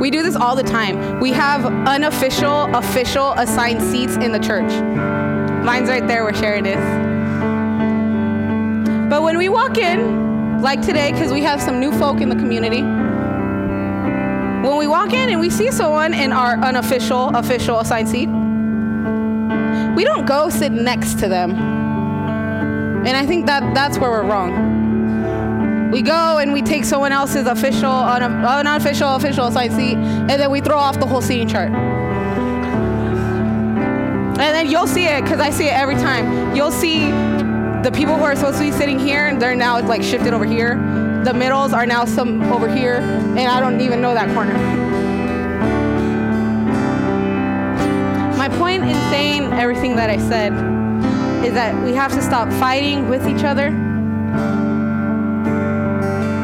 We 0.00 0.10
do 0.10 0.22
this 0.22 0.36
all 0.36 0.54
the 0.54 0.62
time. 0.62 1.20
We 1.20 1.32
have 1.32 1.64
unofficial, 1.64 2.74
official 2.74 3.32
assigned 3.32 3.82
seats 3.82 4.16
in 4.16 4.32
the 4.32 4.38
church. 4.38 5.27
Mine's 5.68 5.90
right 5.90 6.08
there 6.08 6.24
where 6.24 6.32
Sharon 6.32 6.64
is. 6.64 6.80
But 9.10 9.22
when 9.22 9.36
we 9.36 9.50
walk 9.50 9.76
in, 9.76 10.62
like 10.62 10.80
today, 10.80 11.12
because 11.12 11.30
we 11.30 11.42
have 11.42 11.60
some 11.60 11.78
new 11.78 11.92
folk 11.98 12.22
in 12.22 12.30
the 12.30 12.36
community, 12.36 12.80
when 14.66 14.78
we 14.78 14.86
walk 14.86 15.12
in 15.12 15.28
and 15.28 15.38
we 15.38 15.50
see 15.50 15.70
someone 15.70 16.14
in 16.14 16.32
our 16.32 16.54
unofficial, 16.54 17.36
official 17.36 17.80
assigned 17.80 18.08
seat, 18.08 18.28
we 19.94 20.04
don't 20.04 20.24
go 20.24 20.48
sit 20.48 20.72
next 20.72 21.18
to 21.18 21.28
them. 21.28 21.50
And 23.06 23.14
I 23.14 23.26
think 23.26 23.44
that 23.44 23.74
that's 23.74 23.98
where 23.98 24.10
we're 24.10 24.24
wrong. 24.24 25.90
We 25.90 26.00
go 26.00 26.38
and 26.38 26.54
we 26.54 26.62
take 26.62 26.86
someone 26.86 27.12
else's 27.12 27.46
official, 27.46 27.90
un- 27.90 28.22
unofficial, 28.22 29.16
official 29.16 29.48
assigned 29.48 29.74
seat, 29.74 29.98
and 29.98 30.30
then 30.30 30.50
we 30.50 30.62
throw 30.62 30.78
off 30.78 30.98
the 30.98 31.06
whole 31.06 31.20
seating 31.20 31.46
chart. 31.46 31.97
And 34.40 34.54
then 34.54 34.70
you'll 34.70 34.86
see 34.86 35.06
it, 35.06 35.22
because 35.22 35.40
I 35.40 35.50
see 35.50 35.66
it 35.66 35.74
every 35.74 35.96
time. 35.96 36.54
You'll 36.54 36.70
see 36.70 37.10
the 37.82 37.90
people 37.92 38.16
who 38.16 38.22
are 38.24 38.36
supposed 38.36 38.58
to 38.58 38.64
be 38.64 38.72
sitting 38.72 38.98
here, 38.98 39.26
and 39.26 39.40
they're 39.40 39.56
now 39.56 39.80
like 39.80 40.02
shifted 40.02 40.32
over 40.32 40.44
here. 40.44 40.76
The 41.24 41.34
middles 41.34 41.72
are 41.72 41.86
now 41.86 42.04
some 42.04 42.42
over 42.52 42.68
here, 42.68 42.96
and 42.96 43.40
I 43.40 43.60
don't 43.60 43.80
even 43.80 44.00
know 44.00 44.14
that 44.14 44.32
corner. 44.34 44.54
My 48.36 48.48
point 48.48 48.84
in 48.84 48.94
saying 49.10 49.52
everything 49.54 49.96
that 49.96 50.10
I 50.10 50.18
said 50.18 50.52
is 51.44 51.54
that 51.54 51.74
we 51.84 51.92
have 51.94 52.12
to 52.12 52.22
stop 52.22 52.48
fighting 52.52 53.08
with 53.08 53.26
each 53.26 53.44
other 53.44 53.70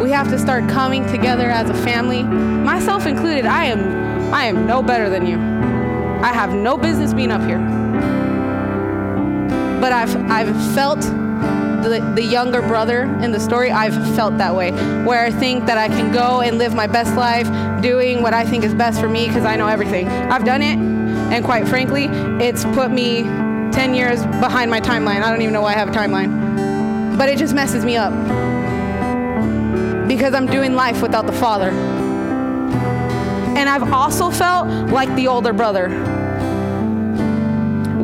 we 0.05 0.11
have 0.11 0.29
to 0.29 0.39
start 0.39 0.69
coming 0.69 1.07
together 1.07 1.51
as 1.51 1.71
a 1.71 1.75
family. 1.83 2.23
Myself 2.23 3.07
included, 3.07 3.47
I 3.47 3.65
am 3.65 4.35
I 4.35 4.45
am 4.45 4.67
no 4.67 4.83
better 4.83 5.09
than 5.09 5.25
you. 5.27 5.39
I 6.23 6.31
have 6.31 6.53
no 6.53 6.77
business 6.77 7.15
being 7.15 7.31
up 7.31 7.41
here. 7.49 7.84
But 9.85 9.93
I've 9.93 10.17
I've 10.31 10.75
felt 10.75 11.03
the, 11.03 12.13
the 12.15 12.23
younger 12.23 12.63
brother 12.63 13.03
in 13.23 13.33
the 13.33 13.39
story, 13.39 13.71
I've 13.71 13.93
felt 14.17 14.39
that 14.39 14.55
way, 14.55 14.71
where 15.05 15.27
I 15.27 15.31
think 15.31 15.67
that 15.67 15.77
I 15.77 15.89
can 15.89 16.11
go 16.11 16.41
and 16.41 16.57
live 16.57 16.75
my 16.75 16.87
best 16.87 17.15
life 17.17 17.47
doing 17.83 18.23
what 18.23 18.33
I 18.33 18.47
think 18.47 18.65
is 18.65 18.73
best 18.73 18.99
for 18.99 19.11
me 19.11 19.27
because 19.27 19.45
I 19.45 19.57
know 19.57 19.67
everything. 19.67 20.09
I've 20.09 20.47
done 20.47 20.63
it, 20.63 20.79
and 20.79 21.45
quite 21.45 21.69
frankly, 21.69 22.07
it's 22.43 22.65
put 22.65 22.91
me 22.93 23.25
10 23.73 23.95
years 23.95 24.25
behind 24.41 24.71
my 24.71 24.81
timeline. 24.81 25.23
I 25.23 25.31
don't 25.31 25.43
even 25.43 25.53
know 25.53 25.61
why 25.61 25.75
I 25.75 25.77
have 25.77 25.91
a 25.91 25.93
timeline. 25.93 27.19
But 27.19 27.29
it 27.29 27.37
just 27.37 27.53
messes 27.53 27.85
me 27.85 27.99
up 27.99 28.15
because 30.09 30.33
I'm 30.33 30.47
doing 30.47 30.73
life 30.73 31.03
without 31.03 31.27
the 31.27 31.35
Father. 31.35 31.69
And 33.55 33.69
I've 33.69 33.93
also 33.93 34.31
felt 34.31 34.67
like 34.91 35.15
the 35.15 35.29
older 35.29 35.53
brother. 35.53 36.14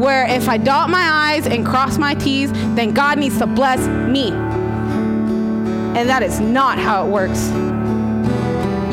Where 0.00 0.24
if 0.24 0.48
I 0.48 0.56
dot 0.56 0.88
my 0.88 1.34
I's 1.34 1.46
and 1.46 1.66
cross 1.66 1.98
my 1.98 2.14
T's, 2.14 2.50
then 2.74 2.94
God 2.94 3.18
needs 3.18 3.36
to 3.36 3.46
bless 3.46 3.86
me. 3.86 4.30
And 4.30 6.08
that 6.08 6.22
is 6.22 6.40
not 6.40 6.78
how 6.78 7.06
it 7.06 7.10
works. 7.10 7.50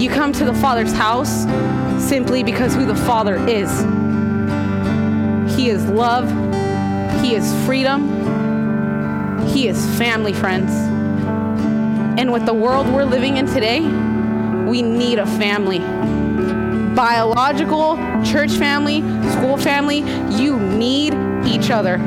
You 0.02 0.10
come 0.10 0.34
to 0.34 0.44
the 0.44 0.54
Father's 0.56 0.92
house 0.92 1.46
simply 2.04 2.44
because 2.44 2.76
who 2.76 2.86
the 2.86 2.94
Father 2.94 3.38
is. 3.48 3.72
He 5.56 5.70
is 5.70 5.86
love, 5.86 6.30
He 7.24 7.36
is 7.36 7.54
freedom, 7.66 9.48
He 9.48 9.70
is 9.70 9.78
family, 9.98 10.34
friends. 10.34 10.72
And 12.20 12.34
with 12.34 12.46
the 12.46 12.54
world 12.54 12.86
we're 12.94 13.06
living 13.06 13.38
in 13.38 13.48
today, 13.48 13.80
we 14.70 14.82
need 14.82 15.20
a 15.20 15.26
family. 15.26 15.80
Biological, 16.98 17.96
church 18.26 18.54
family, 18.54 19.02
school 19.34 19.56
family, 19.56 20.00
you 20.36 20.60
need 20.60 21.14
each 21.46 21.70
other. 21.70 22.00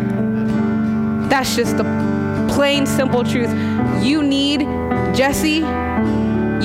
That's 1.28 1.55
just 1.55 1.76
the 1.76 1.84
plain, 2.53 2.86
simple 2.86 3.22
truth. 3.22 3.51
You 4.03 4.24
need 4.24 4.62
Jesse, 5.14 5.59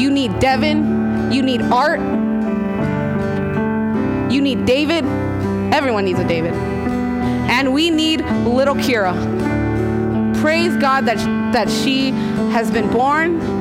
you 0.02 0.10
need 0.10 0.40
Devin, 0.40 1.32
you 1.32 1.44
need 1.44 1.62
Art, 1.62 2.00
you 4.32 4.42
need 4.42 4.66
David. 4.66 5.06
Everyone 5.72 6.04
needs 6.04 6.20
a 6.20 6.28
David. 6.28 6.54
And 6.56 7.76
we 7.76 7.92
need 7.92 8.22
little 8.22 8.74
Kira. 8.74 9.14
Praise 10.42 10.76
God 10.78 11.06
that, 11.06 11.18
that 11.54 11.70
she 11.70 12.10
has 12.52 12.72
been 12.72 12.92
born. 12.92 13.55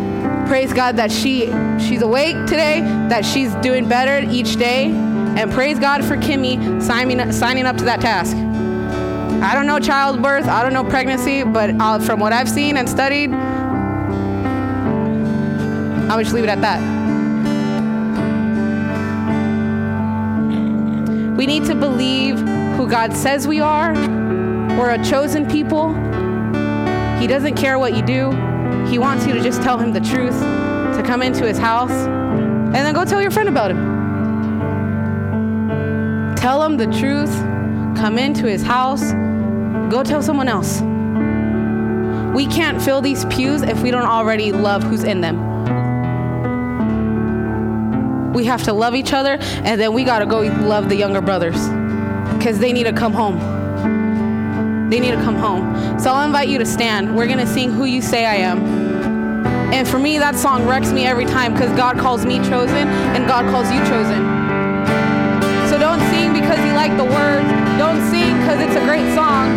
Praise 0.46 0.72
God 0.72 0.96
that 0.96 1.10
she 1.10 1.46
she's 1.78 2.02
awake 2.02 2.36
today, 2.46 2.80
that 3.08 3.24
she's 3.24 3.54
doing 3.56 3.88
better 3.88 4.28
each 4.30 4.56
day. 4.56 4.86
And 4.86 5.50
praise 5.50 5.78
God 5.78 6.04
for 6.04 6.16
Kimmy 6.16 6.80
signing, 6.80 7.32
signing 7.32 7.66
up 7.66 7.76
to 7.78 7.84
that 7.84 8.00
task. 8.00 8.36
I 8.36 9.54
don't 9.54 9.66
know 9.66 9.80
childbirth, 9.80 10.46
I 10.46 10.62
don't 10.62 10.72
know 10.72 10.84
pregnancy, 10.84 11.42
but 11.42 11.70
uh, 11.80 11.98
from 11.98 12.20
what 12.20 12.32
I've 12.32 12.48
seen 12.48 12.76
and 12.76 12.88
studied, 12.88 13.32
I 16.10 16.16
would 16.16 16.22
just 16.22 16.34
leave 16.34 16.44
it 16.44 16.50
at 16.50 16.60
that. 16.60 16.80
We 21.36 21.46
need 21.46 21.64
to 21.64 21.74
believe 21.74 22.38
who 22.76 22.88
God 22.88 23.12
says 23.12 23.48
we 23.48 23.60
are. 23.60 23.92
We're 24.78 24.90
a 24.90 25.04
chosen 25.04 25.48
people. 25.48 25.92
He 27.18 27.26
doesn't 27.26 27.56
care 27.56 27.78
what 27.78 27.96
you 27.96 28.02
do. 28.02 28.43
He 28.86 28.98
wants 28.98 29.26
you 29.26 29.32
to 29.32 29.40
just 29.40 29.62
tell 29.62 29.78
him 29.78 29.92
the 29.92 30.00
truth, 30.00 30.38
to 30.40 31.02
come 31.04 31.22
into 31.22 31.46
his 31.46 31.58
house, 31.58 31.90
and 31.90 32.74
then 32.74 32.94
go 32.94 33.04
tell 33.04 33.20
your 33.20 33.30
friend 33.30 33.48
about 33.48 33.70
him. 33.70 33.94
Tell 36.36 36.62
him 36.62 36.76
the 36.76 36.86
truth, 36.86 37.34
come 37.96 38.18
into 38.18 38.46
his 38.46 38.62
house, 38.62 39.12
go 39.90 40.02
tell 40.04 40.22
someone 40.22 40.48
else. 40.48 40.82
We 42.34 42.46
can't 42.46 42.82
fill 42.82 43.00
these 43.00 43.24
pews 43.26 43.62
if 43.62 43.80
we 43.80 43.90
don't 43.90 44.02
already 44.06 44.52
love 44.52 44.82
who's 44.82 45.04
in 45.04 45.20
them. 45.20 45.52
We 48.32 48.44
have 48.46 48.64
to 48.64 48.72
love 48.72 48.94
each 48.94 49.12
other, 49.12 49.38
and 49.40 49.80
then 49.80 49.92
we 49.92 50.02
gotta 50.04 50.26
go 50.26 50.40
love 50.40 50.88
the 50.88 50.96
younger 50.96 51.20
brothers 51.20 51.68
because 52.36 52.58
they 52.58 52.72
need 52.72 52.84
to 52.84 52.92
come 52.92 53.12
home. 53.12 53.63
They 54.90 55.00
need 55.00 55.12
to 55.12 55.22
come 55.22 55.36
home. 55.36 55.98
So 55.98 56.12
I'll 56.12 56.26
invite 56.26 56.48
you 56.48 56.58
to 56.58 56.66
stand. 56.66 57.16
We're 57.16 57.26
gonna 57.26 57.46
sing 57.46 57.72
Who 57.72 57.84
You 57.84 58.02
Say 58.02 58.26
I 58.26 58.36
Am. 58.36 58.84
And 59.72 59.88
for 59.88 59.98
me, 59.98 60.18
that 60.18 60.36
song 60.36 60.66
wrecks 60.66 60.92
me 60.92 61.04
every 61.04 61.24
time 61.24 61.52
because 61.52 61.74
God 61.76 61.98
calls 61.98 62.24
me 62.24 62.38
chosen 62.46 62.86
and 63.16 63.26
God 63.26 63.50
calls 63.50 63.72
you 63.72 63.80
chosen. 63.90 64.22
So 65.66 65.78
don't 65.82 65.98
sing 66.14 66.32
because 66.32 66.62
you 66.62 66.72
like 66.78 66.94
the 66.96 67.02
words, 67.02 67.48
don't 67.74 67.98
sing 68.06 68.38
because 68.38 68.60
it's 68.60 68.76
a 68.76 68.84
great 68.86 69.10
song. 69.18 69.50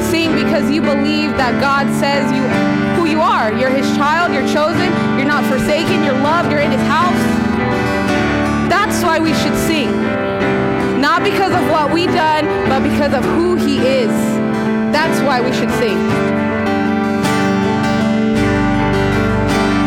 Sing 0.00 0.32
because 0.32 0.70
you 0.70 0.80
believe 0.80 1.36
that 1.36 1.60
God 1.60 1.84
says 2.00 2.24
you 2.32 2.40
who 2.96 3.04
you 3.04 3.20
are. 3.20 3.52
You're 3.52 3.68
his 3.68 3.84
child, 3.98 4.32
you're 4.32 4.48
chosen, 4.48 4.88
you're 5.18 5.28
not 5.28 5.44
forsaken, 5.44 6.04
you're 6.08 6.16
loved, 6.24 6.50
you're 6.50 6.64
in 6.64 6.72
his 6.72 6.86
house. 6.88 7.20
That's 8.72 9.04
why 9.04 9.18
we 9.18 9.34
should 9.34 9.56
sing. 9.68 9.92
Not 11.02 11.22
because 11.22 11.52
of 11.52 11.68
what 11.68 11.92
we've 11.92 12.14
done, 12.16 12.46
but 12.70 12.80
because 12.80 13.12
of 13.12 13.24
who 13.36 13.56
he 13.56 13.84
is. 13.84 14.39
That's 14.92 15.20
why 15.22 15.40
we 15.40 15.52
should 15.52 15.70
sing. 15.78 16.29